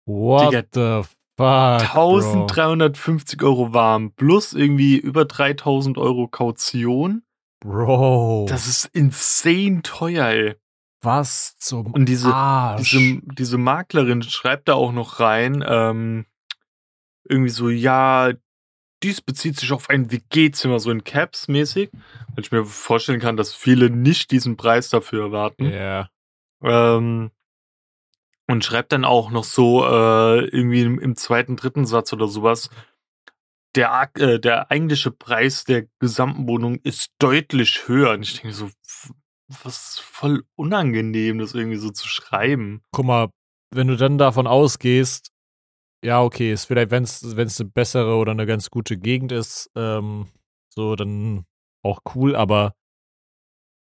What 0.06 0.52
Digga, 0.52 0.62
the 0.72 1.02
fuck? 1.02 1.16
Bro. 1.36 1.76
1350 2.16 3.42
Euro 3.42 3.74
warm, 3.74 4.12
plus 4.12 4.54
irgendwie 4.54 4.96
über 4.96 5.26
3000 5.26 5.98
Euro 5.98 6.28
Kaution. 6.28 7.22
Bro. 7.60 8.46
Das 8.48 8.66
ist 8.66 8.86
insane 8.86 9.82
teuer, 9.82 10.26
ey. 10.28 10.54
was 11.02 11.56
zum 11.58 11.92
Und 11.92 12.06
diese, 12.06 12.32
Arsch. 12.32 12.90
diese, 12.90 13.20
diese 13.34 13.58
Maklerin 13.58 14.22
schreibt 14.22 14.68
da 14.68 14.74
auch 14.74 14.92
noch 14.92 15.20
rein, 15.20 15.62
ähm, 15.66 16.24
irgendwie 17.28 17.50
so, 17.50 17.68
ja, 17.68 18.32
dies 19.06 19.20
bezieht 19.20 19.56
sich 19.58 19.70
auf 19.70 19.88
ein 19.88 20.10
WG-Zimmer, 20.10 20.80
so 20.80 20.90
in 20.90 21.04
Caps 21.04 21.46
mäßig. 21.46 21.90
Weil 21.92 22.44
ich 22.44 22.50
mir 22.50 22.64
vorstellen 22.64 23.20
kann, 23.20 23.36
dass 23.36 23.54
viele 23.54 23.88
nicht 23.88 24.32
diesen 24.32 24.56
Preis 24.56 24.88
dafür 24.88 25.26
erwarten. 25.26 25.70
Ja. 25.70 26.10
Ähm, 26.60 27.30
und 28.48 28.64
schreibt 28.64 28.90
dann 28.90 29.04
auch 29.04 29.30
noch 29.30 29.44
so, 29.44 29.84
äh, 29.84 30.44
irgendwie 30.46 30.82
im, 30.82 30.98
im 30.98 31.14
zweiten, 31.14 31.56
dritten 31.56 31.86
Satz 31.86 32.12
oder 32.12 32.26
sowas, 32.26 32.68
der, 33.76 34.10
äh, 34.14 34.40
der 34.40 34.72
eigentliche 34.72 35.12
Preis 35.12 35.64
der 35.64 35.86
gesamten 36.00 36.48
Wohnung 36.48 36.80
ist 36.82 37.12
deutlich 37.20 37.86
höher. 37.86 38.12
Und 38.12 38.22
ich 38.22 38.40
denke 38.40 38.56
so, 38.56 38.70
was 39.62 40.00
voll 40.00 40.42
unangenehm, 40.56 41.38
das 41.38 41.54
irgendwie 41.54 41.78
so 41.78 41.90
zu 41.90 42.08
schreiben. 42.08 42.82
Guck 42.90 43.06
mal, 43.06 43.28
wenn 43.70 43.86
du 43.86 43.96
dann 43.96 44.18
davon 44.18 44.48
ausgehst, 44.48 45.30
ja, 46.06 46.22
okay, 46.22 46.52
ist 46.52 46.66
vielleicht, 46.66 46.92
wenn 46.92 47.02
es 47.02 47.60
eine 47.60 47.70
bessere 47.70 48.14
oder 48.14 48.30
eine 48.30 48.46
ganz 48.46 48.70
gute 48.70 48.96
Gegend 48.96 49.32
ist, 49.32 49.70
ähm, 49.74 50.28
so, 50.68 50.94
dann 50.94 51.46
auch 51.82 52.00
cool, 52.14 52.36
aber 52.36 52.74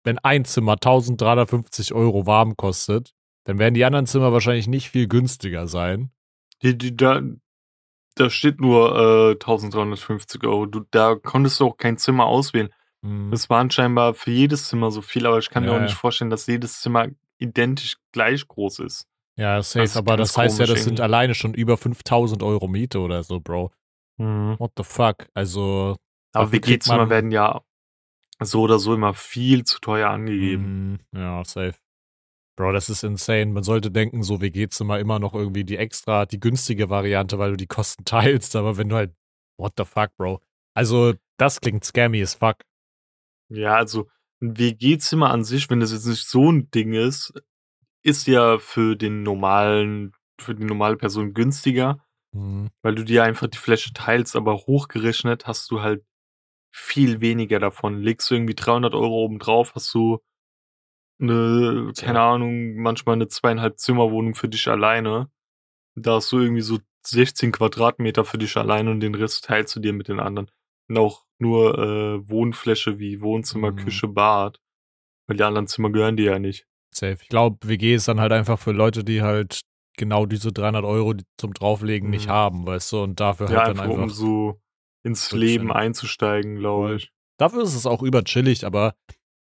wenn 0.04 0.20
ein 0.20 0.46
Zimmer 0.46 0.74
1350 0.74 1.94
Euro 1.94 2.28
warm 2.28 2.56
kostet, 2.56 3.14
dann 3.46 3.58
werden 3.58 3.74
die 3.74 3.86
anderen 3.86 4.06
Zimmer 4.06 4.32
wahrscheinlich 4.32 4.68
nicht 4.68 4.92
viel 4.92 5.08
günstiger 5.08 5.68
sein. 5.68 6.12
Die, 6.62 6.78
die, 6.78 6.96
da, 6.96 7.22
da 8.14 8.30
steht 8.30 8.62
nur 8.62 8.96
äh, 8.96 9.32
1350 9.32 10.44
Euro. 10.44 10.68
Du, 10.68 10.82
da 10.92 11.16
konntest 11.16 11.60
du 11.60 11.66
auch 11.66 11.78
kein 11.78 11.98
Zimmer 11.98 12.28
auswählen. 12.28 12.70
Hm. 13.04 13.34
Es 13.34 13.50
waren 13.50 13.72
scheinbar 13.72 14.14
für 14.14 14.30
jedes 14.30 14.68
Zimmer 14.68 14.92
so 14.92 15.02
viel, 15.02 15.26
aber 15.26 15.40
ich 15.40 15.50
kann 15.50 15.64
mir 15.64 15.72
Ja, 15.72 15.78
auch 15.78 15.82
nicht 15.82 15.94
ja. 15.94 15.98
vorstellen, 15.98 16.30
dass 16.30 16.46
jedes 16.46 16.82
Zimmer 16.82 17.08
identisch 17.40 17.98
gleich 18.12 18.48
groß 18.48 18.80
ist. 18.80 19.08
Ja, 19.42 19.64
safe, 19.64 19.86
ist 19.86 19.98
aber 19.98 20.18
das 20.18 20.38
heißt 20.38 20.60
ja, 20.60 20.68
das 20.68 20.84
sind 20.84 20.94
irgendwie. 20.94 21.02
alleine 21.02 21.34
schon 21.34 21.56
über 21.56 21.76
5000 21.76 22.44
Euro 22.44 22.68
Miete 22.68 23.00
oder 23.00 23.24
so, 23.24 23.40
Bro. 23.40 23.72
What 24.18 24.74
the 24.78 24.84
fuck? 24.84 25.30
Also, 25.34 25.98
Aber 26.34 26.52
WG-Zimmer 26.52 27.10
werden 27.10 27.32
ja 27.32 27.64
so 28.40 28.62
oder 28.62 28.78
so 28.78 28.94
immer 28.94 29.16
viel 29.16 29.64
zu 29.64 29.80
teuer 29.80 30.12
angegeben. 30.12 31.00
Mm, 31.12 31.18
ja, 31.18 31.44
safe. 31.44 31.74
Bro, 32.56 32.74
das 32.74 32.90
ist 32.90 33.04
insane. 33.04 33.48
Man 33.48 33.64
sollte 33.64 33.90
denken, 33.90 34.22
so 34.22 34.42
WG-Zimmer 34.42 35.00
immer 35.00 35.18
noch 35.18 35.34
irgendwie 35.34 35.64
die 35.64 35.78
extra, 35.78 36.28
die 36.28 36.40
günstige 36.40 36.92
Variante, 36.92 37.40
weil 37.40 37.52
du 37.52 37.58
die 37.58 37.66
Kosten 37.66 38.06
teilst, 38.06 38.56
aber 38.56 38.78
wenn 38.78 38.90
du 38.90 38.96
halt, 38.96 39.16
what 39.58 39.74
the 39.76 39.86
fuck, 39.86 40.16
Bro. 40.18 40.40
Also, 40.76 41.16
das 41.38 41.62
klingt 41.62 41.84
scammy 41.84 42.22
as 42.22 42.36
fuck. 42.36 42.58
Ja, 43.50 43.76
also 43.76 44.08
ein 44.40 44.56
WG-Zimmer 44.56 45.32
an 45.32 45.44
sich, 45.44 45.68
wenn 45.72 45.80
das 45.80 45.92
jetzt 45.92 46.06
nicht 46.06 46.28
so 46.28 46.52
ein 46.52 46.70
Ding 46.70 46.94
ist, 46.94 47.34
ist 48.04 48.28
ja 48.28 48.60
für 48.60 48.96
den 48.96 49.24
normalen, 49.24 50.14
für 50.40 50.56
die 50.56 50.66
normale 50.66 50.98
Person 50.98 51.34
günstiger, 51.34 52.04
Hm, 52.34 52.70
weil 52.84 52.96
du 52.96 53.04
dir 53.06 53.24
einfach 53.24 53.48
die 53.48 53.58
Fläche 53.58 53.94
teilst, 53.94 54.36
aber 54.36 54.56
hochgerechnet 54.58 55.48
hast 55.48 55.70
du 55.72 55.82
halt 55.82 56.04
viel 56.74 57.22
weniger 57.22 57.60
davon. 57.60 58.00
Legst 58.02 58.32
du 58.32 58.36
irgendwie 58.36 58.56
300 58.56 58.94
Euro 58.96 59.24
oben 59.26 59.40
drauf, 59.40 59.74
hast 59.76 59.94
du 59.94 60.20
eine, 61.20 61.92
keine 61.98 62.22
Ahnung, 62.22 62.76
manchmal 62.78 63.14
eine 63.16 63.28
zweieinhalb 63.28 63.78
Zimmerwohnung 63.80 64.36
für 64.36 64.48
dich 64.50 64.68
alleine. 64.68 65.30
Da 65.96 66.16
hast 66.16 66.32
du 66.32 66.40
irgendwie 66.40 66.62
so 66.62 66.80
16 67.06 67.52
Quadratmeter 67.52 68.26
für 68.26 68.38
dich 68.38 68.58
alleine 68.58 68.92
und 68.92 69.02
den 69.02 69.16
Rest 69.16 69.46
teilst 69.46 69.76
du 69.76 69.80
dir 69.80 69.94
mit 69.94 70.08
den 70.08 70.20
anderen. 70.20 70.52
Und 70.90 70.98
auch 70.98 71.26
nur 71.40 71.78
äh, 71.80 72.30
Wohnfläche 72.30 73.00
wie 73.00 73.22
Wohnzimmer, 73.22 73.72
Mhm. 73.72 73.78
Küche, 73.78 74.08
Bad. 74.08 74.60
Weil 75.28 75.38
die 75.38 75.44
anderen 75.44 75.68
Zimmer 75.68 75.92
gehören 75.92 76.18
dir 76.18 76.34
ja 76.34 76.40
nicht. 76.40 76.68
Safe. 76.94 77.18
Ich 77.22 77.30
glaube, 77.30 77.58
WG 77.68 77.96
ist 77.96 78.08
dann 78.08 78.20
halt 78.20 78.32
einfach 78.32 78.60
für 78.60 78.72
Leute, 78.72 79.04
die 79.04 79.22
halt 79.22 79.62
genau 79.98 80.26
diese 80.26 80.52
300 80.52 80.84
Euro 80.84 81.14
zum 81.38 81.54
Drauflegen 81.54 82.10
nicht 82.10 82.28
Mhm. 82.28 82.32
haben, 82.32 82.66
weißt 82.66 82.92
du, 82.94 83.04
und 83.04 83.20
dafür 83.20 83.50
Ja, 83.50 83.60
halt 83.60 83.70
einfach, 83.70 83.84
dann 83.84 83.92
um 83.92 84.02
einfach. 84.04 84.16
so 84.16 84.62
ins. 85.04 85.32
Leben 85.32 85.72
einzusteigen, 85.72 86.56
glaube 86.56 86.96
ich. 86.96 87.12
Dafür 87.38 87.64
ist 87.64 87.76
es 87.76 87.86
auch 87.86 88.04
überchillig, 88.04 88.66
aber 88.66 88.94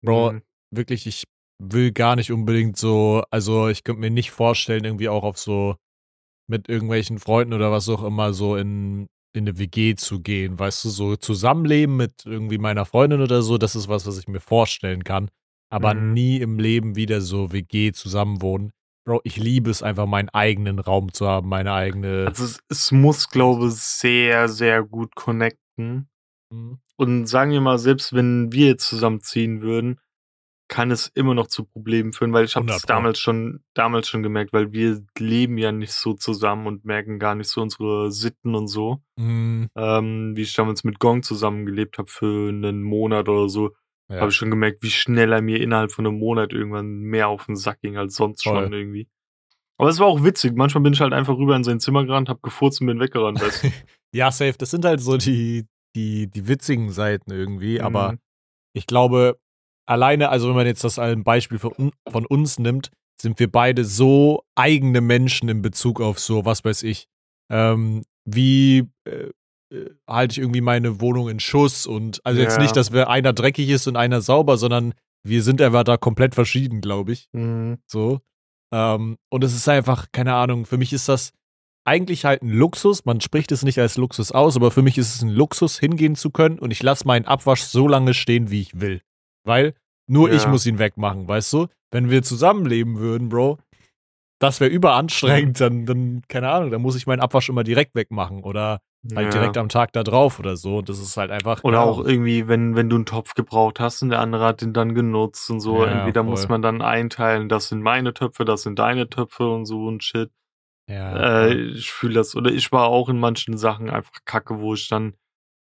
Bro, 0.03 0.33
Mhm. 0.33 0.43
wirklich, 0.71 1.07
ich 1.07 1.25
will 1.63 1.93
gar 1.93 2.17
nicht 2.17 2.33
unbedingt 2.33 2.77
so, 2.77 3.23
also 3.31 3.69
ich 3.69 3.85
könnte 3.85 4.01
mir 4.01 4.11
nicht 4.11 4.31
vorstellen, 4.31 4.85
irgendwie 4.85 5.09
auch 5.11 5.25
auf 5.25 5.39
so 5.39 5.77
mit 6.49 6.69
irgendwelchen 6.69 7.19
Freunden 7.19 7.53
oder 7.53 7.71
was 7.71 7.89
auch 7.89 8.03
immer 8.03 8.33
so 8.33 8.57
in, 8.57 9.07
in 9.35 9.47
eine 9.47 9.59
WG 9.59 9.95
zu 9.95 10.21
gehen, 10.21 10.59
weißt 10.59 10.85
du, 10.85 10.89
so 10.89 11.17
zusammenleben 11.17 11.97
mit 11.97 12.25
irgendwie 12.25 12.59
meiner 12.59 12.87
Freundin 12.87 13.21
oder 13.21 13.43
so, 13.43 13.59
das 13.59 13.77
ist 13.77 13.89
was, 13.89 14.07
was 14.07 14.19
ich 14.19 14.27
mir 14.27 14.41
vorstellen 14.41 15.05
kann, 15.05 15.31
aber 15.71 15.95
Mhm. 15.95 16.13
nie 16.13 16.37
im 16.39 16.59
Leben 16.59 16.97
wieder 16.97 17.21
so 17.21 17.53
WG 17.53 17.93
zusammenwohnen. 17.93 18.73
Bro, 19.07 19.21
ich 19.25 19.37
liebe 19.39 19.71
es 19.71 19.83
einfach, 19.83 20.07
meinen 20.07 20.29
eigenen 20.29 20.79
Raum 20.79 21.13
zu 21.13 21.27
haben, 21.27 21.49
meine 21.49 21.73
eigene. 21.73 22.27
Also 22.29 22.45
es, 22.45 22.61
es 22.69 22.93
muss, 22.93 23.31
glaube 23.31 23.69
ich, 23.69 23.75
sehr, 23.75 24.49
sehr 24.49 24.83
gut 24.83 25.15
connecten. 25.15 26.09
Mhm. 26.53 26.79
Und 26.97 27.27
sagen 27.27 27.53
wir 27.53 27.63
mal, 27.63 27.79
selbst 27.79 28.13
wenn 28.13 28.53
wir 28.53 28.67
jetzt 28.67 28.87
zusammenziehen 28.89 29.63
würden, 29.63 29.99
kann 30.69 30.91
es 30.93 31.09
immer 31.15 31.35
noch 31.35 31.49
zu 31.49 31.65
Problemen 31.65 32.13
führen, 32.13 32.33
weil 32.33 32.45
ich 32.45 32.55
habe 32.55 32.65
100 32.67 32.77
das 32.77 32.83
Pro. 32.83 32.89
damals 32.95 33.19
schon, 33.19 33.65
damals 33.75 34.07
schon 34.09 34.23
gemerkt, 34.23 34.53
weil 34.53 34.71
wir 34.71 35.03
leben 35.19 35.59
ja 35.59 35.73
nicht 35.73 35.93
so 35.93 36.13
zusammen 36.15 36.67
und 36.69 36.85
merken 36.85 37.19
gar 37.19 37.35
nicht 37.35 37.49
so 37.49 37.61
unsere 37.63 38.13
Sitten 38.13 38.55
und 38.55 38.69
so. 38.69 39.03
Mhm. 39.17 39.69
Ähm, 39.75 40.37
wie 40.37 40.43
ich 40.43 40.55
damals 40.55 40.85
mit 40.85 41.01
Gong 41.01 41.23
zusammengelebt 41.25 41.99
habe 41.99 42.09
für 42.09 42.51
einen 42.51 42.83
Monat 42.83 43.29
oder 43.29 43.49
so, 43.49 43.73
Ja. 44.11 44.21
habe 44.21 44.31
ich 44.31 44.37
schon 44.37 44.51
gemerkt, 44.51 44.83
wie 44.83 44.91
schnell 44.91 45.33
er 45.33 45.41
mir 45.43 45.61
innerhalb 45.61 45.93
von 45.93 46.07
einem 46.07 46.19
Monat 46.19 46.53
irgendwann 46.53 47.01
mehr 47.01 47.29
auf 47.29 47.47
den 47.47 47.57
Sack 47.57 47.81
ging 47.81 47.97
als 47.97 48.17
sonst 48.17 48.43
Voll. 48.43 48.65
schon 48.65 48.73
irgendwie. 48.73 49.09
Aber 49.79 49.89
es 49.89 49.99
war 49.99 50.07
auch 50.09 50.23
witzig. 50.25 50.55
Manchmal 50.57 50.83
bin 50.83 50.93
ich 50.93 51.01
halt 51.01 51.13
einfach 51.15 51.37
rüber 51.39 51.57
in 51.57 51.65
sein 51.65 51.81
Zimmer 51.81 52.05
gerannt, 52.05 52.29
hab 52.29 52.43
gefurzt 52.43 52.81
und 52.81 52.89
bin 52.89 53.01
weggerannt. 53.01 53.41
Weißt 53.41 53.65
du? 53.65 53.69
Ja, 54.13 54.33
safe. 54.33 54.55
Das 54.59 54.71
sind 54.73 54.85
halt 54.85 55.01
so 55.01 55.17
die, 55.17 55.67
die, 55.95 56.27
die 56.29 56.49
witzigen 56.49 56.91
Seiten 56.91 57.31
irgendwie. 57.31 57.81
Aber 57.81 58.13
Mhm. 58.13 58.19
ich 58.75 58.87
glaube, 58.89 59.39
alleine, 59.87 60.31
also 60.31 60.49
wenn 60.49 60.57
man 60.57 60.67
jetzt 60.67 60.83
das 60.83 60.99
als 60.99 61.23
Beispiel 61.23 61.59
von, 61.61 61.93
von 62.11 62.27
uns 62.27 62.59
nimmt, 62.59 62.91
sind 63.23 63.39
wir 63.39 63.51
beide 63.51 63.85
so 63.85 64.43
eigene 64.57 65.01
Menschen 65.01 65.49
in 65.49 65.63
Bezug 65.63 66.01
auf 66.01 66.19
so, 66.19 66.45
was 66.45 66.65
weiß 66.65 66.83
ich, 66.83 67.07
ähm, 67.53 68.03
wie 68.25 68.89
äh, 69.05 69.31
halte 70.09 70.33
ich 70.33 70.39
irgendwie 70.39 70.61
meine 70.61 71.01
Wohnung 71.01 71.29
in 71.29 71.41
Schuss 71.41 71.87
und 71.87 72.21
also 72.25 72.41
jetzt 72.41 72.57
Ja. 72.57 72.63
nicht, 72.63 72.77
dass 72.77 72.93
wir 72.93 73.09
einer 73.09 73.33
dreckig 73.33 73.69
ist 73.69 73.87
und 73.87 73.97
einer 73.97 74.21
sauber, 74.21 74.57
sondern 74.57 74.95
wir 75.23 75.43
sind 75.43 75.61
einfach 75.63 75.85
da 75.85 75.97
komplett 75.97 76.35
verschieden, 76.35 76.81
glaube 76.81 77.13
ich. 77.13 77.29
Mhm. 77.33 77.79
So. 77.87 78.21
Ähm, 78.73 79.17
und 79.31 79.45
es 79.45 79.55
ist 79.55 79.69
einfach, 79.69 80.07
keine 80.13 80.35
Ahnung, 80.35 80.65
für 80.67 80.79
mich 80.79 80.93
ist 80.93 81.09
das 81.09 81.33
eigentlich 81.85 82.25
halt 82.25 82.43
ein 82.43 82.51
Luxus. 82.51 83.05
Man 83.05 83.21
spricht 83.21 83.53
es 83.53 83.63
nicht 83.63 83.79
als 83.79 83.97
Luxus 83.97 84.33
aus, 84.33 84.57
aber 84.57 84.71
für 84.71 84.83
mich 84.83 84.99
ist 84.99 85.15
es 85.15 85.23
ein 85.23 85.29
Luxus, 85.31 85.79
hingehen 85.79 86.15
zu 86.15 86.31
können 86.31 86.59
und 86.59 86.71
ich 86.71 86.83
lasse 86.83 87.07
meinen 87.07 87.25
Abwasch 87.27 87.63
so 87.63 87.87
lange 87.89 88.15
stehen, 88.15 88.51
wie 88.51 88.61
ich 88.63 88.81
will. 88.81 89.03
Weil 89.45 89.75
nur 90.09 90.29
Ja. 90.31 90.37
ich 90.37 90.47
muss 90.47 90.67
ihn 90.67 90.79
wegmachen, 90.79 91.27
weißt 91.29 91.53
du? 91.53 91.67
Wenn 91.93 92.11
wir 92.11 92.23
zusammenleben 92.23 92.99
würden, 92.99 93.29
Bro, 93.29 93.59
das 94.41 94.61
wäre 94.61 94.71
überanstrengend, 94.71 95.61
dann, 95.61 95.87
dann, 95.87 96.23
keine 96.29 96.49
Ahnung, 96.51 96.71
dann 96.71 96.81
muss 96.83 96.97
ich 96.97 97.07
meinen 97.07 97.21
Abwasch 97.21 97.49
immer 97.49 97.65
direkt 97.65 97.95
wegmachen 97.95 98.43
oder 98.43 98.81
Halt 99.15 99.33
direkt 99.33 99.57
am 99.57 99.71
Tag 99.71 99.93
da 99.95 100.03
drauf 100.03 100.39
oder 100.39 100.57
so. 100.57 100.83
Das 100.83 100.99
ist 100.99 101.17
halt 101.17 101.31
einfach. 101.31 101.65
Oder 101.65 101.79
ja, 101.79 101.85
auch 101.85 102.05
irgendwie, 102.05 102.49
wenn, 102.49 102.77
wenn 102.77 102.91
du 102.91 102.97
einen 102.97 103.07
Topf 103.07 103.35
gebraucht 103.35 103.81
hast 103.81 104.03
und 104.03 104.11
der 104.11 104.21
andere 104.21 104.45
hat 104.45 104.61
den 104.61 104.75
dann 104.75 104.95
genutzt 104.95 105.51
und 105.51 105.61
so. 105.61 105.85
Ja, 105.85 105.91
Entweder 105.91 106.23
voll. 106.23 106.31
muss 106.31 106.49
man 106.49 106.61
dann 106.61 106.83
einteilen, 106.83 107.49
das 107.49 107.69
sind 107.69 107.81
meine 107.83 108.13
Töpfe, 108.13 108.45
das 108.45 108.63
sind 108.63 108.79
deine 108.79 109.09
Töpfe 109.09 109.49
und 109.49 109.65
so 109.65 109.87
und 109.87 110.05
shit. 110.05 110.31
Ja, 110.87 111.47
Äh, 111.47 111.55
ich 111.55 111.91
fühle 111.91 112.15
das. 112.15 112.37
Oder 112.37 112.51
ich 112.51 112.73
war 112.73 112.89
auch 112.89 113.09
in 113.09 113.19
manchen 113.19 113.57
Sachen 113.57 113.89
einfach 113.89 114.13
kacke, 114.27 114.61
wo 114.61 114.75
ich 114.75 114.89
dann 114.89 115.15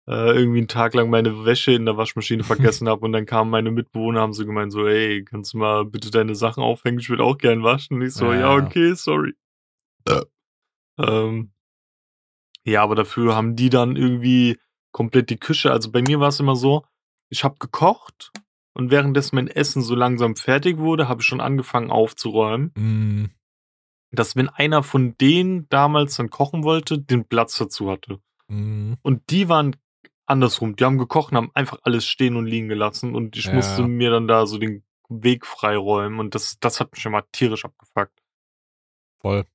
äh, 0.08 0.32
irgendwie 0.34 0.58
einen 0.60 0.68
Tag 0.68 0.94
lang 0.94 1.10
meine 1.10 1.46
Wäsche 1.46 1.72
in 1.72 1.86
der 1.86 1.96
Waschmaschine 1.96 2.44
vergessen 2.44 2.90
habe 2.90 3.06
und 3.06 3.14
dann 3.14 3.26
kamen 3.26 3.50
meine 3.52 3.72
Mitbewohner, 3.72 4.20
haben 4.20 4.34
so 4.34 4.46
gemeint, 4.46 4.74
so, 4.74 4.86
ey, 4.86 5.24
kannst 5.24 5.54
du 5.54 5.60
mal 5.60 5.86
bitte 5.86 6.12
deine 6.12 6.36
Sachen 6.36 6.62
aufhängen? 6.62 7.00
Ich 7.00 7.10
will 7.10 7.22
auch 7.22 7.38
gern 7.38 7.64
waschen. 7.64 7.98
Und 7.98 8.02
ich 8.04 8.14
so, 8.16 8.34
ja, 8.34 8.58
Ja. 8.58 8.66
okay, 8.66 8.94
sorry. 8.96 9.34
Ähm, 10.98 11.52
ja, 12.70 12.84
aber 12.84 12.96
dafür 12.96 13.36
haben 13.36 13.56
die 13.56 13.70
dann 13.70 13.96
irgendwie 13.96 14.58
komplett 14.92 15.30
die 15.30 15.38
Küche. 15.40 15.72
Also 15.72 15.92
bei 15.92 16.02
mir 16.02 16.20
war 16.20 16.30
es 16.30 16.40
immer 16.40 16.56
so, 16.56 16.86
ich 17.30 17.44
habe 17.44 17.58
gekocht 17.60 18.32
und 18.74 18.92
währenddessen 18.92 19.36
mein 19.36 19.48
Essen 19.48 19.82
so 19.82 19.96
langsam 19.96 20.36
fertig 20.36 20.78
wurde, 20.78 21.08
habe 21.08 21.22
ich 21.22 21.28
schon 21.28 21.42
angefangen 21.42 21.92
aufzuräumen 21.92 22.72
Mm, 22.76 23.26
dass 24.12 24.36
wenn 24.36 24.50
einer 24.50 24.82
von 24.84 25.16
denen 25.18 25.68
damals 25.70 26.16
dann 26.16 26.30
kochen 26.30 26.64
wollte, 26.64 26.98
den 27.00 27.26
Platz 27.26 27.58
dazu 27.58 27.92
hatte. 27.92 28.20
mm, 28.48 28.94
Und 29.04 29.30
die 29.30 29.50
waren 29.50 29.76
andersrum. 30.26 30.76
Die 30.76 30.84
haben 30.84 30.98
gekocht 30.98 31.32
und 31.32 31.38
haben 31.38 31.52
einfach 31.54 31.80
alles 31.84 32.06
stehen 32.06 32.36
und 32.36 32.46
liegen 32.46 32.70
gelassen 32.70 33.16
und 33.16 33.38
ich 33.38 33.46
Ja. 33.46 33.54
musste 33.54 33.84
mir 33.84 34.10
dann 34.12 34.28
da 34.28 34.46
so 34.46 34.58
den 34.58 34.84
Weg 35.10 35.46
freiräumen 35.46 36.20
und 36.20 36.36
das, 36.36 36.58
das 36.60 36.80
hat 36.80 36.92
mich 36.94 37.06
immer 37.06 37.24
tierisch 37.32 37.66
abgefuckt. 37.66 38.20
voll. 39.22 39.46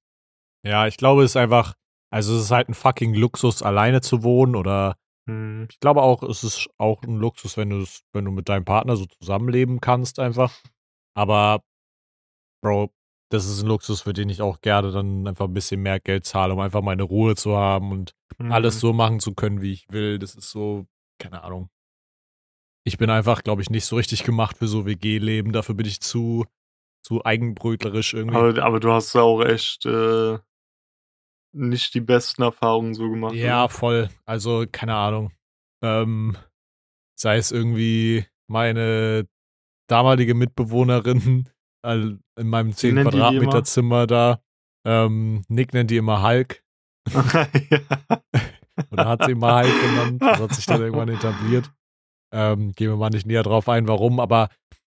Ja, 0.64 0.86
ich 0.86 0.96
glaube, 0.96 1.22
es 1.24 1.32
ist 1.32 1.36
einfach, 1.36 1.74
also 2.14 2.36
es 2.36 2.42
ist 2.44 2.50
halt 2.52 2.68
ein 2.68 2.74
fucking 2.74 3.12
Luxus, 3.14 3.62
alleine 3.62 4.00
zu 4.00 4.22
wohnen 4.22 4.54
oder 4.56 4.96
Hm. 5.28 5.66
ich 5.70 5.80
glaube 5.80 6.02
auch, 6.02 6.22
es 6.22 6.44
ist 6.44 6.68
auch 6.78 7.02
ein 7.02 7.16
Luxus, 7.16 7.56
wenn 7.56 7.70
du 7.70 7.80
es, 7.80 8.02
wenn 8.12 8.24
du 8.26 8.30
mit 8.30 8.48
deinem 8.48 8.64
Partner 8.66 8.94
so 8.96 9.06
zusammenleben 9.06 9.80
kannst, 9.80 10.18
einfach. 10.18 10.52
Aber, 11.16 11.62
Bro, 12.62 12.92
das 13.32 13.46
ist 13.46 13.62
ein 13.62 13.68
Luxus, 13.68 14.02
für 14.02 14.12
den 14.12 14.28
ich 14.28 14.42
auch 14.42 14.60
gerne 14.60 14.90
dann 14.92 15.26
einfach 15.26 15.46
ein 15.46 15.54
bisschen 15.54 15.80
mehr 15.82 15.98
Geld 15.98 16.24
zahle, 16.26 16.52
um 16.52 16.60
einfach 16.60 16.82
meine 16.82 17.04
Ruhe 17.04 17.36
zu 17.36 17.56
haben 17.56 17.90
und 17.90 18.12
alles 18.38 18.76
Mhm. 18.76 18.78
so 18.80 18.92
machen 18.92 19.20
zu 19.20 19.34
können, 19.34 19.62
wie 19.62 19.72
ich 19.72 19.86
will. 19.90 20.18
Das 20.18 20.34
ist 20.34 20.50
so, 20.50 20.86
keine 21.18 21.42
Ahnung. 21.42 21.70
Ich 22.86 22.98
bin 22.98 23.08
einfach, 23.08 23.42
glaube 23.42 23.62
ich, 23.62 23.70
nicht 23.70 23.86
so 23.86 23.96
richtig 23.96 24.24
gemacht 24.24 24.58
für 24.58 24.68
so 24.68 24.84
WG-Leben. 24.84 25.52
Dafür 25.52 25.74
bin 25.74 25.86
ich 25.86 26.00
zu, 26.00 26.44
zu 27.02 27.24
eigenbrötlerisch 27.24 28.12
irgendwie. 28.12 28.36
Aber, 28.36 28.62
aber 28.62 28.78
du 28.80 28.92
hast 28.92 29.14
ja 29.14 29.22
auch 29.22 29.42
echt 29.42 29.86
äh, 29.86 30.38
nicht 31.54 31.94
die 31.94 32.00
besten 32.00 32.42
Erfahrungen 32.42 32.94
so 32.94 33.08
gemacht. 33.08 33.34
Ja, 33.34 33.64
oder? 33.64 33.72
voll. 33.72 34.08
Also, 34.26 34.64
keine 34.70 34.94
Ahnung. 34.94 35.32
Ähm, 35.82 36.36
sei 37.18 37.36
es 37.36 37.52
irgendwie 37.52 38.26
meine 38.48 39.26
damalige 39.88 40.34
Mitbewohnerin 40.34 41.48
in 41.84 42.48
meinem 42.48 42.74
10 42.74 42.94
nennt 42.94 43.08
die 43.08 43.10
die 43.10 43.18
Quadratmeter 43.18 43.52
immer? 43.52 43.64
Zimmer 43.64 44.06
da. 44.06 44.40
Ähm, 44.86 45.44
Nick 45.48 45.72
nennt 45.72 45.90
die 45.90 45.96
immer 45.96 46.22
Hulk. 46.22 46.62
ja. 47.10 47.46
Oder 48.90 49.08
hat 49.08 49.24
sie 49.24 49.32
immer 49.32 49.62
Hulk 49.62 49.80
genannt. 49.80 50.22
Das 50.22 50.40
hat 50.40 50.54
sich 50.54 50.66
dann 50.66 50.80
irgendwann 50.80 51.08
etabliert. 51.08 51.70
Ähm, 52.32 52.72
gehen 52.72 52.90
wir 52.90 52.96
mal 52.96 53.10
nicht 53.10 53.26
näher 53.26 53.44
drauf 53.44 53.68
ein, 53.68 53.86
warum, 53.86 54.18
aber 54.18 54.48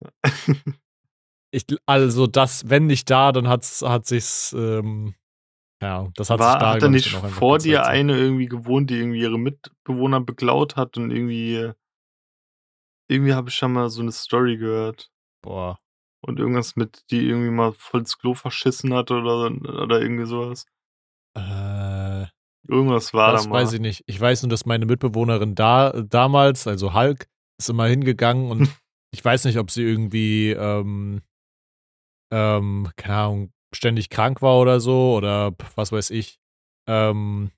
ich, 1.52 1.66
also 1.86 2.26
das, 2.26 2.68
wenn 2.70 2.88
nicht 2.88 3.10
da, 3.12 3.32
dann 3.32 3.48
hat's, 3.48 3.84
hat 3.84 4.08
sich's, 4.08 4.54
ähm, 4.58 5.14
ja, 5.82 6.10
das 6.16 6.30
hat 6.30 6.40
sich 6.40 6.46
War, 6.48 6.60
da, 6.60 6.68
hat 6.70 6.76
da 6.76 6.88
glaub 6.88 6.96
ich, 6.96 7.14
nicht 7.14 7.34
vor 7.34 7.58
dir 7.60 7.86
eine 7.86 8.18
irgendwie 8.18 8.48
gewohnt, 8.48 8.90
die 8.90 8.98
irgendwie 8.98 9.22
ihre 9.22 9.38
Mitbewohner 9.38 10.22
beklaut 10.22 10.76
hat 10.76 10.98
und 10.98 11.12
irgendwie 11.12 11.72
irgendwie 13.10 13.34
habe 13.34 13.50
ich 13.50 13.56
schon 13.56 13.74
mal 13.74 13.90
so 13.90 14.02
eine 14.02 14.12
Story 14.12 14.58
gehört 14.58 15.12
Boah. 15.42 15.80
und 16.22 16.40
irgendwas 16.40 16.76
mit, 16.76 17.04
die 17.12 17.28
irgendwie 17.28 17.52
mal 17.52 17.74
voll 17.74 18.02
ins 18.02 18.18
Klo 18.18 18.34
verschissen 18.34 18.94
hat 18.94 19.12
oder 19.12 19.46
oder 19.46 20.02
irgendwie 20.02 20.26
sowas. 20.26 20.66
Äh, 21.38 22.26
Irgendwas 22.68 23.14
war 23.14 23.32
das 23.32 23.44
da 23.44 23.50
mal. 23.50 23.62
weiß 23.64 23.74
ich 23.74 23.80
nicht. 23.80 24.04
Ich 24.08 24.20
weiß 24.20 24.44
nur, 24.44 24.50
dass 24.50 24.66
meine 24.66 24.86
Mitbewohnerin 24.86 25.56
da 25.56 25.92
damals, 25.92 26.68
also 26.68 26.94
Hulk, 26.94 27.28
ist 27.60 27.70
immer 27.70 27.88
hingegangen 27.88 28.52
und 28.52 28.62
ich 29.14 29.24
weiß 29.24 29.46
nicht, 29.46 29.58
ob 29.58 29.72
sie 29.72 29.84
irgendwie, 29.84 30.52
ähm, 30.52 31.22
ähm, 32.32 32.90
keine 32.98 33.16
Ahnung, 33.16 33.52
ständig 33.74 34.10
krank 34.10 34.42
war 34.42 34.60
oder 34.60 34.80
so 34.80 35.16
oder 35.16 35.54
was 35.76 35.92
weiß 35.92 36.10
ich, 36.12 36.40
ähm, 36.88 37.52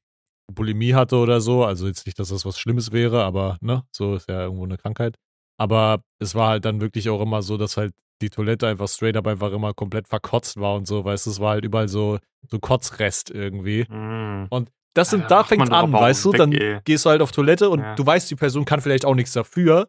Bulimie 0.52 0.96
hatte 0.96 1.18
oder 1.18 1.42
so. 1.42 1.64
Also 1.64 1.88
jetzt 1.88 2.06
nicht, 2.06 2.18
dass 2.20 2.30
das 2.30 2.46
was 2.46 2.60
Schlimmes 2.60 2.92
wäre, 2.92 3.24
aber 3.24 3.58
ne, 3.62 3.84
so 3.92 4.16
ist 4.16 4.28
ja 4.30 4.42
irgendwo 4.44 4.64
eine 4.66 4.78
Krankheit. 4.78 5.16
Aber 5.60 6.04
es 6.20 6.36
war 6.36 6.50
halt 6.50 6.66
dann 6.66 6.82
wirklich 6.82 7.10
auch 7.10 7.22
immer 7.22 7.42
so, 7.42 7.58
dass 7.58 7.78
halt 7.78 7.94
die 8.22 8.30
Toilette 8.30 8.68
einfach 8.68 8.88
straight 8.88 9.16
up 9.16 9.28
einfach 9.28 9.52
immer 9.52 9.74
komplett 9.74 10.08
verkotzt 10.08 10.60
war 10.60 10.76
und 10.76 10.88
so, 10.88 11.06
weißt 11.06 11.26
du, 11.26 11.30
es 11.32 11.40
war 11.40 11.52
halt 11.52 11.66
überall 11.66 11.88
so, 11.88 12.20
so 12.50 12.60
Kotzrest 12.60 13.30
irgendwie. 13.30 13.84
Mm. 13.84 14.48
Und 14.50 14.70
das 14.96 15.12
sind, 15.12 15.22
Ja, 15.22 15.28
da 15.28 15.44
doch 15.44 15.72
an, 15.72 15.94
weißt 15.94 16.26
du? 16.26 16.32
weg, 16.32 16.38
Dann 16.40 16.52
ey. 16.52 16.80
gehst 16.84 17.06
du 17.06 17.10
halt 17.12 17.22
auf 17.22 17.32
Toilette 17.32 17.70
und 17.70 17.80
Ja. 17.82 17.96
du 17.96 18.06
weißt, 18.06 18.30
die 18.30 18.36
Person 18.36 18.66
kann 18.66 18.82
vielleicht 18.82 19.06
auch 19.06 19.16
nichts 19.16 19.34
dafür, 19.34 19.88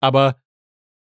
aber 0.00 0.36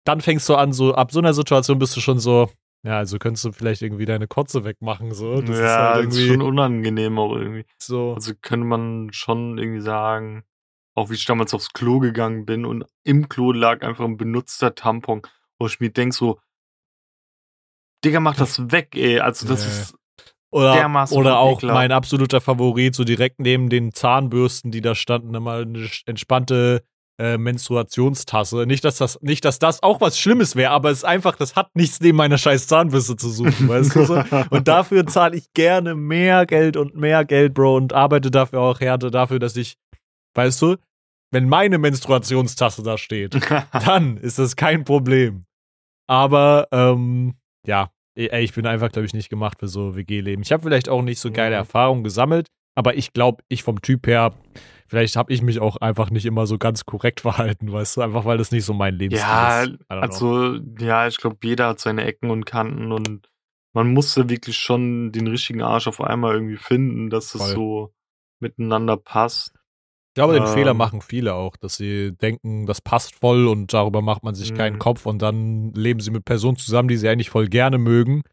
dann 0.05 0.21
fängst 0.21 0.49
du 0.49 0.55
an, 0.57 0.73
so 0.73 0.95
ab 0.95 1.13
so 1.13 1.21
einer 1.21 1.33
Situation 1.33 1.79
bist 1.79 1.97
du 1.97 2.01
schon 2.01 2.19
so, 2.19 2.51
ja, 2.85 2.99
also 2.99 3.19
könntest 3.19 3.45
du 3.45 3.53
vielleicht 3.53 3.83
irgendwie 3.83 4.07
deine 4.07 4.27
Kotze 4.27 4.65
wegmachen, 4.65 5.13
so. 5.15 5.41
Das 5.41 5.51
ist 5.51 5.57
ja, 5.57 5.95
halt 5.95 6.07
das 6.07 6.15
ist 6.15 6.21
irgendwie 6.21 6.35
schon 6.35 6.43
unangenehm 6.43 7.19
auch 7.19 7.37
irgendwie. 7.37 7.65
so. 7.79 8.15
Also 8.15 8.33
könnte 8.41 8.67
man 8.67 9.13
schon 9.13 9.59
irgendwie 9.59 9.81
sagen, 9.81 10.45
auch 10.95 11.11
wie 11.11 11.15
ich 11.15 11.25
damals 11.25 11.55
aufs 11.55 11.73
Klo 11.73 12.01
gegangen 12.01 12.45
bin 12.45 12.65
und 12.65 12.85
im 13.05 13.29
Klo 13.29 13.53
lag 13.53 13.83
einfach 13.83 14.05
ein 14.05 14.17
benutzter 14.17 14.75
Tampon, 14.75 15.23
wo 15.59 15.67
ich 15.67 15.81
mir 15.81 15.91
denk 15.91 16.13
so, 16.13 16.39
Digga, 18.05 18.21
mach 18.21 18.37
das 18.37 18.73
weg, 18.73 18.97
ey. 18.97 19.21
Also 19.21 19.47
das 19.47 19.65
Nee. 19.65 19.71
ist 19.73 19.95
Oder, 20.51 20.91
oder 21.13 21.39
auch 21.39 21.63
mein 21.63 21.93
absoluter 21.93 22.41
Favorit, 22.41 22.95
so 22.95 23.05
direkt 23.05 23.41
neben 23.41 23.71
den 23.71 23.93
Zahnbürsten, 23.93 24.71
die 24.71 24.81
da 24.81 24.95
standen, 24.95 25.35
immer 25.35 25.55
eine 25.55 25.89
entspannte 26.05 26.85
äh, 27.23 27.39
Menstruationstasse. 27.39 28.67
Nicht, 28.67 28.85
dass 28.85 28.97
das, 28.97 29.19
nicht, 29.23 29.45
dass 29.45 29.59
das 29.59 29.83
auch 29.83 30.01
was 30.01 30.19
Schlimmes 30.19 30.57
wäre, 30.57 30.73
aber 30.73 30.91
es 30.91 30.99
ist 30.99 31.05
einfach, 31.05 31.37
das 31.37 31.55
hat 31.55 31.75
nichts 31.75 32.01
neben 32.01 32.17
meiner 32.19 32.37
scheiß 32.37 32.67
Zahnbürste 32.67 33.17
zu 33.17 33.31
suchen, 33.31 33.69
weißt 33.69 33.95
du 33.95 34.05
so? 34.05 34.25
Und 34.51 34.67
dafür 34.67 35.07
zahle 35.07 35.37
ich 35.37 35.53
gerne 35.55 35.95
mehr 35.95 36.47
Geld 36.47 36.77
und 36.77 36.97
mehr 36.97 37.25
Geld, 37.25 37.55
Bro, 37.55 37.77
und 37.77 37.93
arbeite 37.93 38.31
dafür 38.31 38.61
auch 38.61 38.81
härter 38.81 39.11
dafür, 39.11 39.39
dass 39.39 39.57
ich, 39.57 39.77
weißt 40.35 40.61
du, 40.63 40.77
wenn 41.31 41.49
meine 41.49 41.79
Menstruationstasse 41.79 42.83
da 42.83 42.99
steht, 42.99 43.35
dann 43.87 44.17
ist 44.17 44.39
das 44.39 44.57
kein 44.57 44.85
Problem. 44.85 45.45
Aber, 46.09 46.67
ähm, 46.73 47.35
ja, 47.67 47.91
ey, 48.17 48.43
ich 48.43 48.53
bin 48.53 48.67
einfach, 48.67 48.91
glaube 48.91 49.07
ich, 49.07 49.15
nicht 49.15 49.31
gemacht 49.31 49.59
für 49.61 49.69
so 49.69 49.95
WG-Leben. 49.97 50.43
Ich 50.43 50.53
habe 50.53 50.63
vielleicht 50.65 50.89
auch 50.89 51.03
nicht 51.03 51.21
so 51.21 51.31
geile 51.31 51.55
Mhm. 51.55 51.61
Erfahrungen 51.61 52.05
gesammelt, 52.05 52.49
aber 52.75 52.97
ich 52.97 53.13
glaube, 53.13 53.43
ich 53.49 53.63
vom 53.63 53.81
Typ 53.81 54.07
her, 54.07 54.35
vielleicht 54.93 55.17
habe 55.17 55.33
ich 55.33 55.41
mich 55.41 55.59
auch 55.59 55.79
einfach 55.79 56.11
nicht 56.11 56.27
immer 56.27 56.47
so 56.47 56.59
ganz 56.59 56.85
korrekt 56.85 57.21
verhalten, 57.23 57.73
weißt 57.73 57.97
du, 57.97 58.03
einfach 58.03 58.27
weil 58.27 58.37
das 58.37 58.53
nicht 58.53 58.67
so 58.67 58.75
mein 58.75 58.95
Lebensstil 58.95 59.27
ja, 59.27 59.63
ist. 59.63 59.79
Know. 59.79 59.97
also, 59.97 60.59
ja, 60.79 61.07
ich 61.07 61.17
glaube, 61.17 61.39
jeder 61.43 61.69
hat 61.69 61.81
seine 61.81 62.05
Ecken 62.05 62.31
und 62.31 62.45
Kanten 62.45 62.93
und 62.93 63.31
man 63.73 63.91
musste 63.95 64.29
wirklich 64.29 64.59
schon 64.59 65.11
den 65.11 65.29
richtigen 65.29 65.63
Arsch 65.63 65.89
auf 65.89 66.03
einmal 66.03 66.35
irgendwie 66.35 66.59
finden, 66.59 67.09
dass 67.09 67.35
es 67.35 67.53
so 67.53 67.95
miteinander 68.39 68.99
passt. 68.99 69.55
Ich 70.11 70.15
glaube, 70.17 70.35
den 70.35 70.43
ähm, 70.43 70.53
Fehler 70.53 70.75
machen 70.75 71.01
viele 71.01 71.33
auch, 71.33 71.57
dass 71.57 71.77
sie 71.77 72.15
denken, 72.15 72.67
das 72.67 72.83
passt 72.83 73.15
voll 73.15 73.49
und 73.49 73.73
darüber 73.73 74.03
macht 74.03 74.25
man 74.25 74.35
sich 74.35 74.53
keinen 74.53 74.75
Mhm. 74.75 74.79
Kopf 74.79 75.07
und 75.07 75.23
dann 75.23 75.73
leben 75.73 76.01
sie 76.01 76.11
mit 76.11 76.27
Personen 76.27 76.59
zusammen, 76.59 76.89
die 76.89 76.99
sie 76.99 77.09
eigentlich 77.09 77.31
voll 77.31 77.49
gerne 77.49 77.79
mögen 77.79 78.25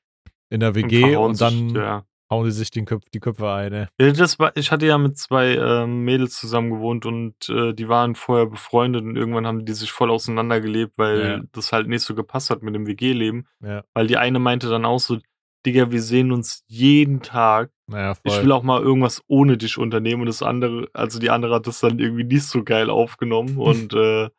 in 0.50 0.60
der 0.60 0.70
und 0.70 0.76
WG 0.76 1.00
verhauen 1.00 1.30
und 1.30 1.40
dann 1.40 1.70
sich, 1.70 1.78
ja. 1.78 2.04
Hauen 2.30 2.46
sie 2.52 2.58
sich 2.58 2.72
den 2.72 2.86
Köpf, 2.86 3.06
die 3.14 3.20
Köpfe 3.20 3.50
ein. 3.52 3.74
ey. 3.74 3.88
Ja, 4.00 4.12
das 4.12 4.38
war, 4.40 4.56
ich 4.56 4.72
hatte 4.72 4.86
ja 4.86 4.98
mit 4.98 5.18
zwei 5.18 5.56
ähm, 5.56 6.04
Mädels 6.04 6.36
zusammen 6.38 6.70
gewohnt 6.70 7.06
und 7.06 7.50
äh, 7.50 7.74
die 7.74 7.88
waren 7.90 8.16
vorher 8.16 8.46
befreundet 8.46 9.04
und 9.04 9.16
irgendwann 9.16 9.48
haben 9.48 9.66
die 9.66 9.74
sich 9.74 9.92
voll 9.92 10.12
auseinandergelebt, 10.12 10.98
weil 10.98 11.20
Ja. 11.22 11.42
das 11.54 11.72
halt 11.72 11.88
nicht 11.88 12.04
so 12.04 12.14
gepasst 12.16 12.50
hat 12.50 12.62
mit 12.62 12.76
dem 12.76 12.86
WG-Leben. 12.88 13.48
Ja, 13.64 13.84
Weil 13.94 14.08
die 14.08 14.18
eine 14.18 14.40
meinte 14.40 14.70
dann 14.70 14.86
auch 14.86 15.00
so, 15.00 15.18
Digga, 15.66 15.92
wir 15.92 16.02
sehen 16.02 16.32
uns 16.32 16.64
jeden 16.68 17.22
Tag. 17.22 17.72
naja. 17.88 18.14
Ich 18.24 18.42
will 18.42 18.52
auch 18.54 18.64
mal 18.64 18.82
irgendwas 18.82 19.22
ohne 19.28 19.58
dich 19.58 19.78
unternehmen 19.78 20.22
und 20.22 20.28
das 20.28 20.42
andere, 20.42 20.88
also 20.94 21.20
die 21.20 21.32
andere 21.32 21.56
hat 21.56 21.68
das 21.68 21.80
dann 21.82 22.00
irgendwie 22.00 22.24
nicht 22.24 22.44
so 22.46 22.64
geil 22.64 22.90
aufgenommen 22.90 23.58
und 23.58 23.94
äh, 23.94 24.30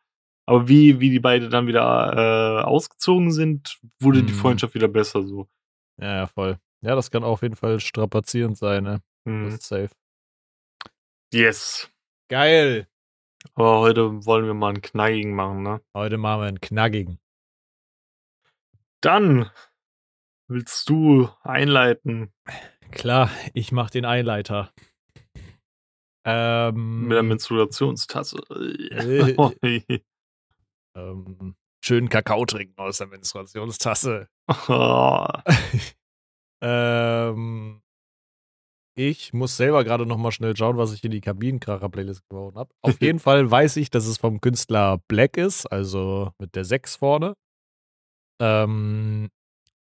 aber 0.46 0.66
wie, 0.68 0.98
wie 0.98 1.10
die 1.10 1.20
beide 1.20 1.48
dann 1.48 1.66
wieder 1.66 2.60
äh, 2.60 2.62
ausgezogen 2.64 3.30
sind, 3.32 3.78
wurde 4.00 4.22
die 4.22 4.32
Mhm. 4.32 4.36
Freundschaft 4.38 4.74
wieder 4.74 4.88
besser 4.88 5.22
so. 5.22 5.46
Ja, 6.00 6.16
ja, 6.16 6.26
voll. 6.26 6.58
Ja, 6.82 6.94
das 6.94 7.10
kann 7.10 7.24
auf 7.24 7.42
jeden 7.42 7.56
Fall 7.56 7.78
strapazierend 7.80 8.56
sein, 8.56 8.84
ne? 8.84 9.02
Das 9.24 9.32
Mhm. 9.34 9.46
ist 9.48 9.62
safe. 9.64 9.90
Yes. 11.32 11.90
Geil. 12.28 12.88
Aber 13.54 13.80
heute 13.80 14.24
wollen 14.26 14.46
wir 14.46 14.54
mal 14.54 14.68
einen 14.70 14.82
knackigen 14.82 15.34
machen, 15.34 15.62
ne? 15.62 15.80
Heute 15.94 16.18
machen 16.18 16.40
wir 16.42 16.46
einen 16.48 16.60
knackigen. 16.60 17.18
Dann 19.02 19.50
willst 20.48 20.88
du 20.88 21.28
einleiten. 21.42 22.32
Klar, 22.90 23.30
ich 23.54 23.72
mach 23.72 23.90
den 23.90 24.04
Einleiter. 24.04 24.72
Ähm, 26.24 27.02
Mit 27.08 27.12
der 27.12 27.22
Menstruationstasse. 27.22 28.38
Äh. 28.50 30.00
ähm, 30.96 31.56
schönen 31.84 32.08
Kakao 32.08 32.44
trinken 32.44 32.78
aus 32.78 32.98
der 32.98 33.06
Menstruationstasse. 33.06 34.28
Oh. 34.68 35.26
ähm, 36.60 37.82
ich 38.96 39.32
muss 39.32 39.56
selber 39.56 39.84
gerade 39.84 40.04
noch 40.04 40.18
mal 40.18 40.32
schnell 40.32 40.56
schauen, 40.56 40.76
was 40.76 40.92
ich 40.92 41.02
in 41.04 41.10
die 41.10 41.20
Kabinenkracher-Playlist 41.20 42.28
gebaut 42.28 42.54
habe. 42.56 42.70
Auf 42.82 43.00
jeden 43.00 43.18
Fall 43.18 43.50
weiß 43.50 43.76
ich, 43.76 43.90
dass 43.90 44.06
es 44.06 44.18
vom 44.18 44.40
Künstler 44.40 44.98
Black 45.08 45.36
ist, 45.36 45.66
also 45.66 46.32
mit 46.38 46.54
der 46.54 46.64
6 46.64 46.96
vorne. 46.96 47.34
Ähm, 48.40 49.30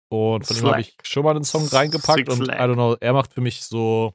und 0.09 0.47
von 0.47 0.57
ihm 0.57 0.67
habe 0.67 0.81
ich 0.81 0.97
schon 1.03 1.25
mal 1.25 1.35
einen 1.35 1.45
Song 1.45 1.67
reingepackt 1.67 2.19
Six 2.19 2.35
und 2.35 2.43
I 2.43 2.45
Slack. 2.45 2.61
don't 2.61 2.75
know, 2.75 2.97
er 3.01 3.12
macht 3.12 3.33
für 3.33 3.41
mich 3.41 3.65
so, 3.65 4.12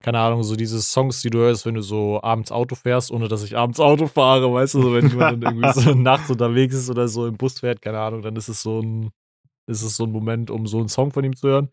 keine 0.00 0.18
Ahnung, 0.20 0.42
so 0.42 0.56
diese 0.56 0.80
Songs, 0.80 1.20
die 1.22 1.30
du 1.30 1.38
hörst, 1.38 1.66
wenn 1.66 1.74
du 1.74 1.82
so 1.82 2.22
abends 2.22 2.52
Auto 2.52 2.74
fährst, 2.74 3.10
ohne 3.10 3.28
dass 3.28 3.42
ich 3.42 3.56
abends 3.56 3.80
Auto 3.80 4.06
fahre, 4.06 4.52
weißt 4.52 4.74
du, 4.74 4.82
so 4.82 4.94
wenn 4.94 5.08
jemand 5.08 5.42
dann 5.42 5.54
irgendwie 5.56 5.72
so 5.80 5.94
nachts 5.94 6.30
unterwegs 6.30 6.74
ist 6.74 6.90
oder 6.90 7.08
so 7.08 7.26
im 7.26 7.36
Bus 7.36 7.60
fährt, 7.60 7.82
keine 7.82 8.00
Ahnung, 8.00 8.22
dann 8.22 8.36
ist 8.36 8.48
es 8.48 8.62
so 8.62 8.80
ein, 8.80 9.10
ist 9.66 9.82
es 9.82 9.96
so 9.96 10.04
ein 10.04 10.12
Moment, 10.12 10.50
um 10.50 10.66
so 10.66 10.78
einen 10.78 10.88
Song 10.88 11.10
von 11.10 11.24
ihm 11.24 11.36
zu 11.36 11.48
hören. 11.48 11.70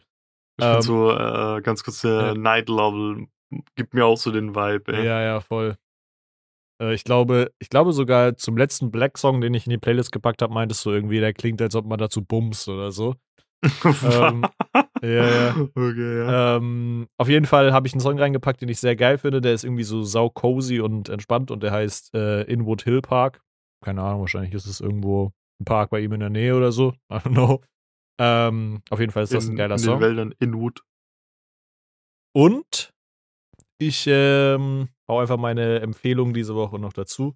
Ich 0.58 0.65
Ähm, 0.65 0.82
so, 0.82 1.12
äh, 1.12 1.62
ganz 1.62 1.84
kurz, 1.84 2.01
der 2.01 2.12
ja. 2.12 2.34
Night 2.34 2.69
Level 2.69 3.27
gibt 3.75 3.93
mir 3.93 4.06
auch 4.06 4.17
so 4.17 4.32
den 4.32 4.56
Vibe, 4.56 4.93
ey. 4.93 5.06
Ja, 5.06 5.21
ja, 5.21 5.39
voll. 5.39 5.77
Äh, 6.82 6.93
ich 6.93 7.04
glaube, 7.04 7.51
ich 7.60 7.69
glaube 7.69 7.93
sogar 7.93 8.38
zum 8.38 8.58
letzten 8.58 8.91
Black 8.91 9.17
Song, 9.17 9.41
den 9.41 9.54
ich 9.54 9.65
in 9.65 9.71
die 9.71 9.77
Playlist 9.77 10.12
gepackt 10.12 10.41
habe, 10.41 10.54
meintest 10.54 10.86
du 10.86 10.91
irgendwie, 10.91 11.19
der 11.19 11.34
klingt, 11.34 11.62
als 11.62 11.75
ob 11.75 11.86
man 11.86 11.99
dazu 11.99 12.23
bumst 12.23 12.67
oder 12.67 12.91
so. 12.91 13.15
Ähm, 14.04 14.43
ja, 15.04 15.30
ja. 15.30 15.56
Okay, 15.75 16.19
ja. 16.19 16.58
Ähm, 16.58 17.08
auf 17.17 17.30
jeden 17.30 17.45
Fall 17.45 17.73
habe 17.73 17.86
ich 17.86 17.93
einen 17.93 17.99
Song 17.99 18.17
reingepackt, 18.17 18.62
den 18.62 18.69
ich 18.69 18.80
sehr 18.80 18.95
geil 18.95 19.19
finde. 19.19 19.39
Der 19.39 19.54
ist 19.54 19.63
irgendwie 19.63 19.84
so 19.84 20.01
sau 20.01 20.30
cozy 20.30 20.80
und 20.80 21.10
entspannt 21.10 21.51
und 21.51 21.62
der 21.62 21.71
heißt 21.71 22.15
äh, 22.15 22.41
Inwood 22.43 22.84
Hill 22.84 23.01
Park. 23.01 23.41
Keine 23.84 24.01
Ahnung, 24.01 24.21
wahrscheinlich 24.21 24.54
ist 24.54 24.65
es 24.65 24.80
irgendwo 24.80 25.32
ein 25.60 25.65
Park 25.65 25.91
bei 25.91 25.99
ihm 25.99 26.13
in 26.13 26.19
der 26.21 26.30
Nähe 26.32 26.56
oder 26.56 26.71
so. 26.71 26.93
I 27.12 27.17
don't 27.17 27.34
know. 27.34 27.62
Ähm, 28.23 28.84
auf 28.91 28.99
jeden 28.99 29.12
Fall 29.12 29.23
ist 29.23 29.34
das 29.34 29.45
in, 29.45 29.53
ein 29.53 29.55
geiler 29.57 29.75
in 29.75 29.79
Song. 29.79 29.95
den 29.99 30.01
Wäldern 30.01 30.36
Inwood. 30.39 30.81
Und 32.34 32.93
ich 33.79 34.05
ähm, 34.07 34.89
hau 35.07 35.19
einfach 35.19 35.38
meine 35.38 35.79
Empfehlung 35.79 36.34
diese 36.34 36.53
Woche 36.55 36.77
noch 36.77 36.93
dazu. 36.93 37.36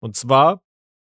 Und 0.00 0.14
zwar, 0.16 0.62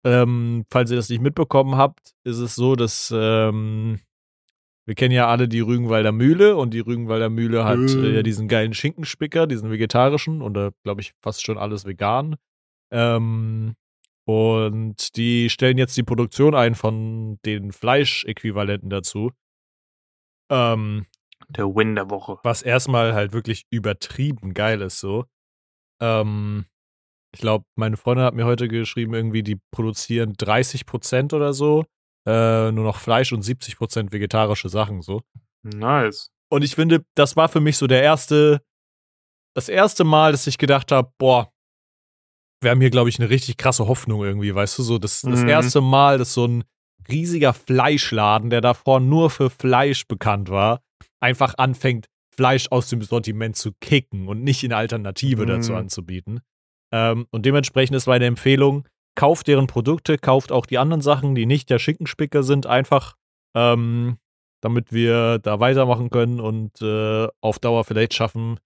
ähm, 0.06 0.66
falls 0.72 0.90
ihr 0.90 0.96
das 0.98 1.10
nicht 1.10 1.22
mitbekommen 1.22 1.76
habt, 1.76 2.16
ist 2.24 2.38
es 2.38 2.56
so, 2.56 2.76
dass 2.76 3.14
ähm, 3.16 4.00
wir 4.86 4.96
kennen 4.96 5.14
ja 5.14 5.28
alle 5.28 5.48
die 5.48 5.60
Rügenwalder 5.60 6.12
Mühle 6.12 6.56
und 6.56 6.74
die 6.74 6.80
Rügenwalder 6.80 7.30
Mühle 7.30 7.66
hat 7.66 7.78
Mhm. 7.78 8.04
äh, 8.06 8.16
ja 8.16 8.24
diesen 8.24 8.48
geilen 8.48 8.74
Schinkenspicker, 8.74 9.46
diesen 9.48 9.70
vegetarischen 9.70 10.42
und 10.42 10.54
da 10.56 10.72
glaube 10.84 11.02
ich 11.02 11.14
fast 11.22 11.46
schon 11.46 11.58
alles 11.58 11.86
vegan. 11.86 12.38
Ähm, 12.92 13.76
und 14.30 15.16
die 15.16 15.50
stellen 15.50 15.80
jetzt 15.80 15.98
die 15.98 16.04
Produktion 16.04 16.54
ein 16.54 16.76
von 16.76 17.40
den 17.46 17.72
Fleischäquivalenten 17.72 18.92
dazu. 18.92 19.32
Ähm, 20.52 21.08
Der 21.50 21.66
Win 21.66 21.96
der 21.96 22.12
Woche. 22.12 22.38
was 22.44 22.62
erstmal 22.62 23.16
halt 23.16 23.34
wirklich 23.34 23.66
übertrieben 23.72 24.54
geil 24.54 24.82
ist 24.82 25.00
so. 25.00 25.26
Ähm, 26.00 26.68
ich 27.34 27.42
glaube, 27.42 27.66
meine 27.76 27.98
Freundin 27.98 28.24
hat 28.24 28.36
mir 28.36 28.46
heute 28.46 28.68
geschrieben, 28.68 29.16
irgendwie, 29.16 29.42
die 29.42 29.60
produzieren 29.72 30.36
30% 30.36 31.34
oder 31.34 31.52
so, 31.54 31.86
äh, 32.28 32.72
nur 32.72 32.84
noch 32.84 32.98
Fleisch 32.98 33.34
und 33.34 33.44
70% 33.44 34.12
vegetarische 34.12 34.70
Sachen 34.70 35.02
so. 35.02 35.24
Nice. 35.64 36.30
Und 36.52 36.64
ich 36.64 36.76
finde, 36.76 37.04
das 37.16 37.36
war 37.36 37.50
für 37.50 37.62
mich 37.62 37.78
so 37.78 37.88
der 37.88 38.04
erste, 38.04 38.62
das 39.56 39.70
erste 39.70 40.04
Mal, 40.04 40.34
dass 40.34 40.46
ich 40.46 40.60
gedacht 40.60 40.92
habe, 40.92 41.12
boah, 41.18 41.52
wir 42.62 42.72
haben 42.72 42.82
hier, 42.82 42.90
glaube 42.90 43.10
ich, 43.10 43.20
eine 43.20 43.30
richtig 43.30 43.58
krasse 43.58 43.88
Hoffnung 43.88 44.24
irgendwie, 44.24 44.54
weißt 44.54 44.78
du, 44.80 44.84
so 44.84 44.98
das, 45.00 45.22
das 45.22 45.42
Mhm. 45.44 45.48
erste 45.50 45.82
Mal, 45.82 46.18
dass 46.18 46.34
so 46.34 46.46
ein 46.46 46.64
riesiger 47.10 47.54
Fleischladen, 47.54 48.50
der 48.50 48.62
davor 48.62 49.00
nur 49.00 49.30
für 49.30 49.50
Fleisch 49.50 50.08
bekannt 50.08 50.50
war, 50.50 50.82
einfach 51.20 51.56
anfängt, 51.58 52.08
Fleisch 52.36 52.68
aus 52.72 52.88
dem 52.90 53.02
Sortiment 53.02 53.56
zu 53.56 53.72
kicken 53.82 54.28
und 54.28 54.44
nicht 54.44 54.64
eine 54.64 54.78
Alternative 54.78 55.44
Mhm. 55.44 55.48
dazu 55.48 55.76
anzubieten. 55.76 56.42
Ähm, 56.92 57.28
und 57.32 57.46
dementsprechend 57.46 57.96
ist 57.96 58.08
meine 58.08 58.26
Empfehlung, 58.26 58.88
kauft 59.16 59.48
deren 59.48 59.68
Produkte, 59.68 60.18
kauft 60.18 60.52
auch 60.52 60.66
die 60.66 60.78
anderen 60.78 61.02
Sachen, 61.02 61.36
die 61.36 61.46
nicht 61.46 61.70
der 61.70 61.80
Schinkenspicker 61.80 62.44
sind, 62.44 62.66
einfach, 62.66 63.16
ähm, 63.56 64.18
damit 64.62 64.92
wir 64.94 65.40
da 65.40 65.60
weitermachen 65.60 66.10
können 66.10 66.40
und 66.40 66.82
äh, 66.82 67.28
auf 67.42 67.60
Dauer 67.60 67.84
vielleicht 67.84 68.14
schaffen, 68.14 68.60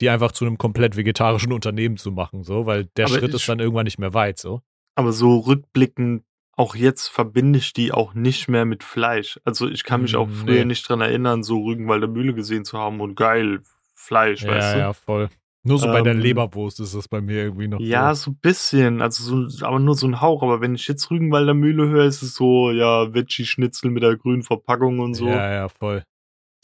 die 0.00 0.10
einfach 0.10 0.32
zu 0.32 0.44
einem 0.44 0.58
komplett 0.58 0.96
vegetarischen 0.96 1.52
Unternehmen 1.52 1.96
zu 1.96 2.10
machen, 2.12 2.42
so, 2.44 2.66
weil 2.66 2.84
der 2.96 3.06
Aber 3.06 3.18
Schritt 3.18 3.34
ist 3.34 3.48
dann 3.48 3.58
irgendwann 3.58 3.84
nicht 3.84 3.98
mehr 3.98 4.14
weit, 4.14 4.38
so. 4.38 4.62
Aber 4.94 5.12
so 5.12 5.38
rückblickend, 5.38 6.24
auch 6.52 6.74
jetzt 6.74 7.08
verbinde 7.08 7.58
ich 7.60 7.72
die 7.72 7.92
auch 7.92 8.14
nicht 8.14 8.48
mehr 8.48 8.64
mit 8.64 8.82
Fleisch. 8.82 9.38
Also 9.44 9.68
ich 9.68 9.84
kann 9.84 10.02
mich 10.02 10.16
auch 10.16 10.28
Mm, 10.28 10.32
früher 10.32 10.58
nee. 10.58 10.64
nicht 10.64 10.88
dran 10.88 11.00
erinnern, 11.00 11.42
so 11.44 11.62
Rügenwalder 11.64 12.08
Mühle 12.08 12.34
gesehen 12.34 12.64
zu 12.64 12.78
haben 12.78 13.00
und 13.00 13.14
geil, 13.14 13.60
Fleisch, 13.94 14.42
Ja, 14.42 14.52
weißt 14.52 14.74
du? 14.74 14.78
ja, 14.78 14.92
voll. 14.92 15.28
Nur 15.64 15.78
so 15.78 15.86
bei 15.86 16.00
der 16.02 16.14
Ähm, 16.14 16.20
Leberwurst 16.20 16.80
ist 16.80 16.94
das 16.94 17.08
bei 17.08 17.20
mir 17.20 17.42
irgendwie 17.44 17.68
noch 17.68 17.78
Ja, 17.80 18.14
so. 18.14 18.24
so 18.24 18.30
ein 18.32 18.36
bisschen, 18.40 19.02
also 19.02 19.48
so, 19.48 19.66
aber 19.66 19.78
nur 19.78 19.94
so 19.94 20.06
ein 20.06 20.20
Hauch. 20.20 20.42
Aber 20.42 20.60
wenn 20.60 20.74
ich 20.74 20.88
jetzt 20.88 21.10
Rügenwalder 21.10 21.54
Mühle 21.54 21.88
höre, 21.88 22.06
ist 22.06 22.22
es 22.22 22.34
so, 22.34 22.70
ja, 22.70 23.12
Veggie-Schnitzel 23.14 23.90
mit 23.90 24.02
der 24.02 24.16
grünen 24.16 24.42
Verpackung 24.42 25.00
und 25.00 25.14
so. 25.14 25.28
Ja, 25.28 25.52
ja, 25.52 25.68
voll. 25.68 26.02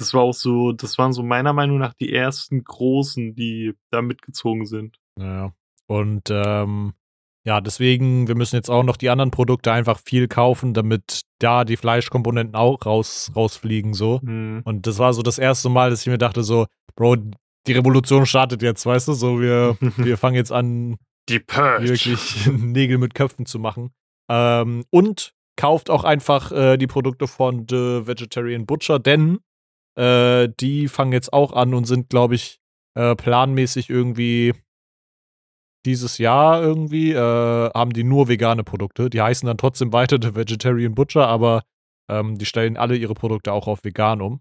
Das 0.04 0.12
war 0.12 0.20
auch 0.20 0.34
so, 0.34 0.72
das 0.72 0.98
waren 0.98 1.14
so 1.14 1.22
meiner 1.22 1.54
Meinung 1.54 1.78
nach 1.78 1.94
die 1.94 2.12
ersten 2.12 2.62
großen, 2.62 3.34
die 3.34 3.72
da 3.90 4.02
mitgezogen 4.02 4.66
sind. 4.66 4.98
Ja. 5.18 5.54
Und 5.86 6.24
ähm, 6.28 6.92
ja, 7.46 7.62
deswegen, 7.62 8.28
wir 8.28 8.34
müssen 8.34 8.56
jetzt 8.56 8.68
auch 8.68 8.82
noch 8.82 8.98
die 8.98 9.08
anderen 9.08 9.30
Produkte 9.30 9.72
einfach 9.72 9.98
viel 9.98 10.28
kaufen, 10.28 10.74
damit 10.74 11.22
da 11.38 11.64
die 11.64 11.78
Fleischkomponenten 11.78 12.54
auch 12.54 12.84
raus, 12.84 13.32
rausfliegen, 13.34 13.94
so. 13.94 14.20
Hm. 14.20 14.60
Und 14.66 14.86
das 14.86 14.98
war 14.98 15.14
so 15.14 15.22
das 15.22 15.38
erste 15.38 15.70
Mal, 15.70 15.88
dass 15.88 16.02
ich 16.02 16.06
mir 16.06 16.18
dachte, 16.18 16.42
so, 16.42 16.66
Bro, 16.96 17.16
die 17.66 17.72
Revolution 17.72 18.26
startet 18.26 18.60
jetzt, 18.60 18.84
weißt 18.84 19.08
du, 19.08 19.14
so, 19.14 19.40
wir, 19.40 19.78
wir 19.96 20.18
fangen 20.18 20.36
jetzt 20.36 20.52
an, 20.52 20.98
Die 21.30 21.40
Purge. 21.40 21.88
wirklich 21.88 22.46
Nägel 22.52 22.98
mit 22.98 23.14
Köpfen 23.14 23.46
zu 23.46 23.58
machen. 23.58 23.94
Ähm, 24.30 24.84
und 24.90 25.32
kauft 25.56 25.88
auch 25.88 26.04
einfach 26.04 26.52
äh, 26.52 26.76
die 26.76 26.88
Produkte 26.88 27.26
von 27.26 27.64
The 27.70 28.06
Vegetarian 28.06 28.66
Butcher, 28.66 28.98
denn 28.98 29.38
äh, 29.96 30.48
die 30.60 30.88
fangen 30.88 31.12
jetzt 31.12 31.32
auch 31.32 31.52
an 31.52 31.74
und 31.74 31.84
sind, 31.84 32.10
glaube 32.10 32.34
ich, 32.34 32.60
äh, 32.94 33.14
planmäßig 33.14 33.90
irgendwie 33.90 34.54
dieses 35.84 36.18
Jahr 36.18 36.62
irgendwie, 36.62 37.12
äh, 37.12 37.70
haben 37.74 37.92
die 37.92 38.04
nur 38.04 38.28
vegane 38.28 38.64
Produkte. 38.64 39.10
Die 39.10 39.20
heißen 39.20 39.46
dann 39.46 39.58
trotzdem 39.58 39.92
weiter 39.92 40.18
The 40.22 40.34
Vegetarian 40.34 40.94
Butcher, 40.94 41.26
aber 41.26 41.62
ähm, 42.10 42.38
die 42.38 42.46
stellen 42.46 42.76
alle 42.76 42.96
ihre 42.96 43.14
Produkte 43.14 43.52
auch 43.52 43.66
auf 43.66 43.84
vegan 43.84 44.20
um. 44.20 44.40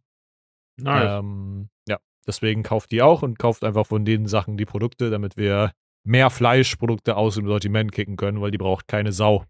Nice. 0.77 1.19
Ähm, 1.19 1.69
ja, 1.87 1.99
deswegen 2.25 2.63
kauft 2.63 2.91
die 2.91 3.01
auch 3.01 3.21
und 3.21 3.37
kauft 3.37 3.63
einfach 3.63 3.85
von 3.85 4.05
den 4.05 4.27
Sachen 4.27 4.57
die 4.57 4.65
Produkte, 4.65 5.09
damit 5.09 5.37
wir 5.37 5.71
mehr 6.05 6.29
Fleischprodukte 6.29 7.15
aus 7.15 7.35
dem 7.35 7.47
Sortiment 7.47 7.91
kicken 7.91 8.17
können, 8.17 8.41
weil 8.41 8.51
die 8.51 8.57
braucht 8.57 8.87
keine 8.87 9.11
Sau. 9.11 9.45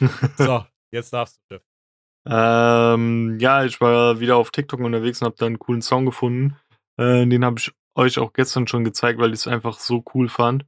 So, 0.36 0.64
jetzt 0.92 1.12
darfst 1.12 1.40
du, 1.50 1.56
Chef. 1.56 1.62
Ähm, 2.30 3.38
ja, 3.40 3.64
ich 3.64 3.80
war 3.80 4.20
wieder 4.20 4.36
auf 4.36 4.50
TikTok 4.50 4.80
unterwegs 4.80 5.22
und 5.22 5.26
habe 5.26 5.36
da 5.38 5.46
einen 5.46 5.58
coolen 5.58 5.80
Song 5.80 6.04
gefunden. 6.04 6.56
Äh, 6.98 7.26
den 7.26 7.44
habe 7.44 7.58
ich 7.58 7.72
euch 7.94 8.18
auch 8.18 8.32
gestern 8.34 8.66
schon 8.66 8.84
gezeigt, 8.84 9.18
weil 9.18 9.30
ich 9.30 9.40
es 9.40 9.48
einfach 9.48 9.78
so 9.78 10.04
cool 10.14 10.28
fand. 10.28 10.66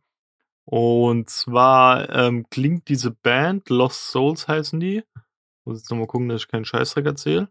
Und 0.64 1.28
zwar 1.28 2.09
ähm, 2.11 2.47
klingt 2.51 2.89
diese 2.89 3.11
Band, 3.11 3.68
Lost 3.68 4.11
Souls 4.11 4.49
heißen 4.49 4.80
die. 4.80 5.03
Muss 5.66 5.78
jetzt 5.78 5.91
nochmal 5.91 6.07
gucken, 6.07 6.28
dass 6.28 6.43
ich 6.43 6.49
keinen 6.49 6.64
Scheißdreck 6.64 7.05
erzähle. 7.05 7.49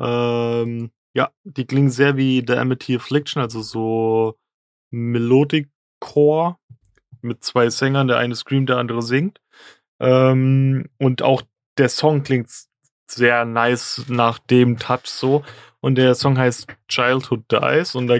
Ähm, 0.00 0.90
ja, 1.14 1.30
die 1.44 1.66
klingen 1.66 1.90
sehr 1.90 2.16
wie 2.16 2.44
The 2.46 2.54
Amity 2.54 2.96
Affliction, 2.96 3.40
also 3.40 3.62
so 3.62 4.36
Melodic 4.90 5.68
Core 6.00 6.56
mit 7.22 7.44
zwei 7.44 7.70
Sängern, 7.70 8.08
der 8.08 8.18
eine 8.18 8.34
screamt, 8.34 8.68
der 8.68 8.78
andere 8.78 9.02
singt. 9.02 9.40
Ähm, 10.00 10.88
und 10.98 11.22
auch 11.22 11.42
der 11.78 11.88
Song 11.88 12.22
klingt 12.24 12.48
sehr 13.10 13.44
nice 13.44 14.04
nach 14.08 14.38
dem 14.38 14.78
Touch 14.78 15.06
so. 15.06 15.42
Und 15.80 15.96
der 15.96 16.14
Song 16.14 16.38
heißt 16.38 16.66
Childhood 16.88 17.44
Dies 17.50 17.94
und 17.94 18.06
da, 18.06 18.18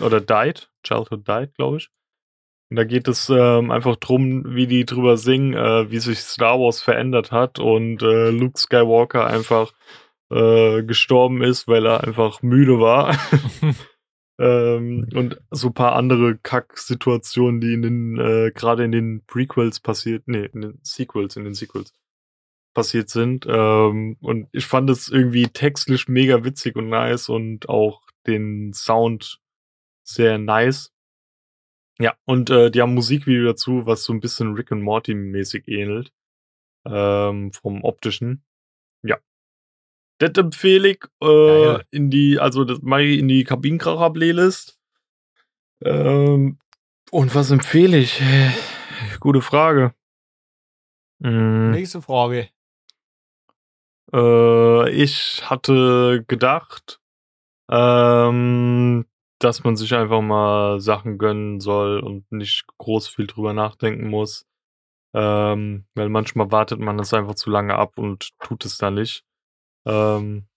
oder 0.00 0.20
Died, 0.20 0.70
Childhood 0.82 1.26
Died, 1.28 1.54
glaube 1.54 1.78
ich. 1.78 1.90
Und 2.70 2.76
da 2.76 2.84
geht 2.84 3.08
es 3.08 3.30
ähm, 3.30 3.70
einfach 3.70 3.96
drum, 3.96 4.44
wie 4.54 4.66
die 4.66 4.84
drüber 4.84 5.16
singen, 5.16 5.54
äh, 5.54 5.90
wie 5.90 6.00
sich 6.00 6.18
Star 6.18 6.58
Wars 6.58 6.82
verändert 6.82 7.32
hat 7.32 7.58
und 7.58 8.02
äh, 8.02 8.30
Luke 8.30 8.58
Skywalker 8.58 9.26
einfach 9.26 9.72
äh, 10.30 10.82
gestorben 10.82 11.42
ist, 11.42 11.66
weil 11.66 11.86
er 11.86 12.04
einfach 12.04 12.42
müde 12.42 12.78
war. 12.78 13.16
ähm, 14.38 15.08
und 15.14 15.40
so 15.50 15.68
ein 15.68 15.74
paar 15.74 15.96
andere 15.96 16.36
Kack-Situationen, 16.36 17.60
die 17.60 17.72
in 17.72 17.82
den, 17.82 18.18
äh, 18.18 18.50
gerade 18.54 18.84
in 18.84 18.92
den 18.92 19.24
Prequels 19.26 19.80
passiert, 19.80 20.24
nee, 20.26 20.50
in 20.52 20.60
den 20.60 20.80
Sequels, 20.82 21.36
in 21.36 21.44
den 21.44 21.54
Sequels 21.54 21.94
passiert 22.74 23.08
sind. 23.10 23.46
Ähm, 23.48 24.16
und 24.20 24.48
ich 24.52 24.66
fand 24.66 24.90
es 24.90 25.08
irgendwie 25.08 25.48
textlich 25.48 26.08
mega 26.08 26.44
witzig 26.44 26.76
und 26.76 26.88
nice 26.88 27.28
und 27.28 27.68
auch 27.68 28.02
den 28.26 28.72
Sound 28.72 29.40
sehr 30.04 30.38
nice. 30.38 30.92
Ja, 32.00 32.14
und 32.24 32.50
äh, 32.50 32.70
die 32.70 32.80
haben 32.80 32.94
Musikvideo 32.94 33.44
dazu, 33.44 33.86
was 33.86 34.04
so 34.04 34.12
ein 34.12 34.20
bisschen 34.20 34.54
Rick 34.54 34.70
and 34.70 34.82
Morty 34.82 35.14
mäßig 35.14 35.66
ähnelt. 35.66 36.12
Ähm, 36.86 37.52
vom 37.52 37.82
optischen. 37.82 38.44
Ja. 39.02 39.18
Das 40.18 40.30
empfehle 40.36 40.88
ich 40.90 41.04
äh, 41.20 41.26
Geil. 41.26 41.84
in 41.90 42.10
die, 42.10 42.38
also 42.38 42.64
das 42.64 42.80
mache 42.82 43.02
ich 43.02 43.18
in 43.18 43.28
die 43.28 43.44
Kabinenkracher-Playlist. 43.44 44.78
Ähm, 45.82 46.58
und 47.10 47.34
was 47.34 47.50
empfehle 47.50 47.98
ich? 47.98 48.22
Gute 49.20 49.42
Frage. 49.42 49.94
Hm. 51.22 51.72
Nächste 51.72 52.00
Frage. 52.00 52.48
Äh, 54.12 54.90
ich 54.90 55.42
hatte 55.48 56.24
gedacht, 56.26 57.00
ähm, 57.70 59.06
dass 59.38 59.64
man 59.64 59.76
sich 59.76 59.94
einfach 59.94 60.20
mal 60.22 60.80
Sachen 60.80 61.18
gönnen 61.18 61.60
soll 61.60 62.00
und 62.00 62.30
nicht 62.32 62.66
groß 62.78 63.08
viel 63.08 63.26
drüber 63.26 63.52
nachdenken 63.52 64.08
muss. 64.08 64.46
Ähm, 65.14 65.86
weil 65.94 66.08
manchmal 66.10 66.52
wartet 66.52 66.80
man 66.80 66.98
das 66.98 67.14
einfach 67.14 67.34
zu 67.34 67.50
lange 67.50 67.74
ab 67.76 67.98
und 67.98 68.30
tut 68.40 68.64
es 68.64 68.78
dann 68.78 68.94
nicht. 68.94 69.24
Ähm, 69.86 70.48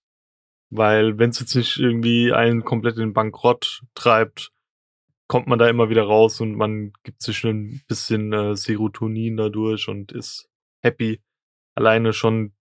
weil 0.72 1.18
wenn 1.20 1.32
es 1.32 1.39
jetzt 1.39 1.56
nicht 1.56 1.78
irgendwie 1.78 2.34
einen 2.34 2.64
komplett 2.64 2.97
in 2.97 3.14
Bankrott 3.14 3.84
treibt, 3.93 4.52
kommt 5.28 5.47
man 5.47 5.60
da 5.60 5.70
immer 5.70 5.89
wieder 5.89 6.04
raus 6.04 6.41
und 6.41 6.56
man 6.56 6.93
gibt 7.04 7.22
sich 7.22 7.43
ein 7.45 7.82
bisschen 7.88 8.34
äh, 8.34 8.56
Serotonin 8.56 9.38
dadurch 9.38 9.88
und 9.88 10.12
ist 10.12 10.49
happy. 10.84 11.22
Alleine 11.76 12.14
schon 12.14 12.54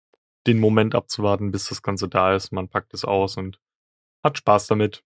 den 0.47 0.59
Moment 0.61 0.95
abzuwarten, 0.95 1.51
bis 1.51 1.68
das 1.68 1.82
Ganze 1.82 2.09
da 2.09 2.34
ist. 2.34 2.53
Man 2.53 2.68
packt 2.68 2.95
es 2.95 3.05
aus 3.05 3.36
und 3.36 3.59
hat 4.24 4.39
Spaß 4.39 4.66
damit. 4.68 5.03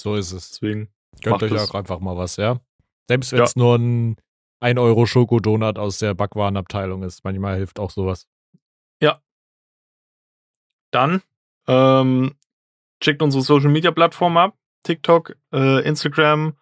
So 0.00 0.14
ist 0.14 0.32
es. 0.32 0.50
Deswegen. 0.50 0.88
Gönnt 1.22 1.42
euch 1.42 1.52
es. 1.52 1.70
auch 1.70 1.74
einfach 1.74 2.00
mal 2.00 2.16
was, 2.16 2.36
ja? 2.36 2.60
Selbst 3.08 3.32
wenn 3.32 3.38
Ja. 3.38 3.44
es 3.44 3.56
nur 3.56 3.76
ein 3.76 4.16
1 4.60 4.78
Euro 4.78 5.06
Schokodonut 5.06 5.78
aus 5.78 5.98
der 5.98 6.14
Backwarenabteilung 6.14 7.02
ist. 7.02 7.24
Manchmal 7.24 7.56
hilft 7.56 7.78
auch 7.78 7.90
sowas. 7.90 8.26
Dann 10.92 11.20
ähm, 11.66 12.34
checkt 13.00 13.20
unsere 13.20 13.42
Social 13.42 13.70
Media 13.70 13.90
Plattform 13.90 14.36
ab. 14.36 14.56
TikTok, 14.84 15.36
äh, 15.52 15.82
Instagram 15.86 16.56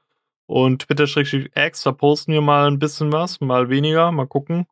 und 0.47 0.82
Twitter-X. 0.82 1.82
Da 1.82 1.92
posten 1.92 2.32
wir 2.32 2.40
mal 2.40 2.66
ein 2.68 2.78
bisschen 2.78 3.12
was, 3.12 3.40
mal 3.40 3.68
weniger, 3.68 4.11
mal 4.12 4.26
gucken. 4.26 4.66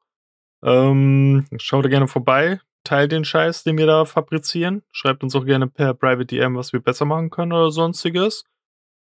Ähm, 0.65 1.47
schaut 1.59 1.85
da 1.85 1.91
gerne 1.91 2.09
vorbei. 2.09 2.61
Teilt 2.85 3.13
den 3.13 3.25
Scheiß, 3.25 3.63
den 3.65 3.79
wir 3.79 3.87
da 3.87 4.05
fabrizieren. 4.05 4.83
Schreibt 4.93 5.23
uns 5.23 5.37
auch 5.37 5.45
gerne 5.45 5.69
per 5.69 5.95
Private 5.95 6.27
DM, 6.27 6.57
was 6.57 6.73
wir 6.73 6.81
besser 6.81 7.05
machen 7.05 7.31
können 7.31 7.53
oder 7.53 7.71
sonstiges. 7.71 8.45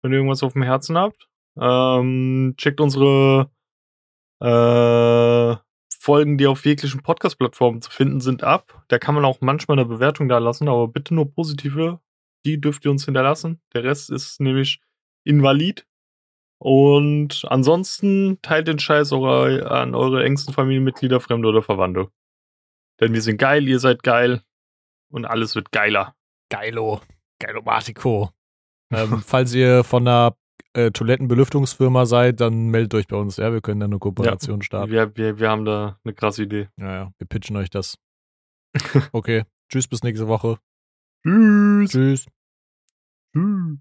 Wenn 0.02 0.12
ihr 0.12 0.18
irgendwas 0.18 0.42
auf 0.42 0.54
dem 0.54 0.62
Herzen 0.62 0.96
habt. 0.96 1.28
Ähm, 1.60 2.54
checkt 2.56 2.80
unsere 2.80 3.50
äh, 4.40 5.56
Folgen, 6.00 6.38
die 6.38 6.46
auf 6.46 6.64
jeglichen 6.64 7.02
Podcast-Plattformen 7.02 7.82
zu 7.82 7.90
finden 7.90 8.20
sind, 8.20 8.42
ab. 8.44 8.84
Da 8.88 8.98
kann 8.98 9.14
man 9.14 9.24
auch 9.24 9.40
manchmal 9.40 9.78
eine 9.78 9.88
Bewertung 9.88 10.28
da 10.28 10.38
lassen, 10.38 10.68
aber 10.68 10.88
bitte 10.88 11.14
nur 11.14 11.30
positive. 11.30 12.00
Die 12.46 12.60
dürft 12.60 12.84
ihr 12.84 12.90
uns 12.90 13.04
hinterlassen. 13.04 13.60
Der 13.74 13.84
Rest 13.84 14.10
ist 14.10 14.40
nämlich 14.40 14.80
invalid. 15.24 15.86
Und 16.58 17.44
ansonsten 17.48 18.38
teilt 18.42 18.68
den 18.68 18.78
Scheiß 18.78 19.12
auch 19.12 19.26
an 19.26 19.94
eure 19.94 20.24
engsten 20.24 20.54
Familienmitglieder, 20.54 21.20
Fremde 21.20 21.48
oder 21.48 21.62
Verwandte. 21.62 22.10
Denn 23.01 23.12
wir 23.12 23.22
sind 23.22 23.38
geil, 23.38 23.66
ihr 23.68 23.78
seid 23.78 24.03
geil 24.03 24.42
und 25.11 25.24
alles 25.24 25.55
wird 25.55 25.72
geiler. 25.72 26.14
Geilo. 26.51 27.01
Geilomatico. 27.38 28.30
ähm, 28.92 29.22
falls 29.26 29.55
ihr 29.55 29.84
von 29.84 30.07
einer 30.07 30.36
äh, 30.74 30.90
Toilettenbelüftungsfirma 30.90 32.07
seid, 32.07 32.40
dann 32.40 32.68
meldet 32.68 32.94
euch 32.94 33.07
bei 33.07 33.16
uns. 33.16 33.36
Ja, 33.36 33.53
wir 33.53 33.61
können 33.61 33.80
da 33.80 33.86
eine 33.86 33.99
Kooperation 33.99 34.62
starten. 34.62 34.90
Wir, 34.90 35.16
wir, 35.16 35.38
wir 35.38 35.51
haben 35.51 35.64
da 35.64 35.99
eine 36.05 36.14
krasse 36.14 36.42
Idee. 36.42 36.68
Ja, 36.76 36.94
ja, 36.94 37.12
wir 37.18 37.26
pitchen 37.26 37.57
euch 37.57 37.70
das. 37.70 37.99
Okay. 39.12 39.44
Tschüss, 39.70 39.86
bis 39.86 40.03
nächste 40.03 40.28
Woche. 40.28 40.59
Tschüss. 41.22 41.90
Tschüss. 41.90 42.26
Tschüss. 43.34 43.78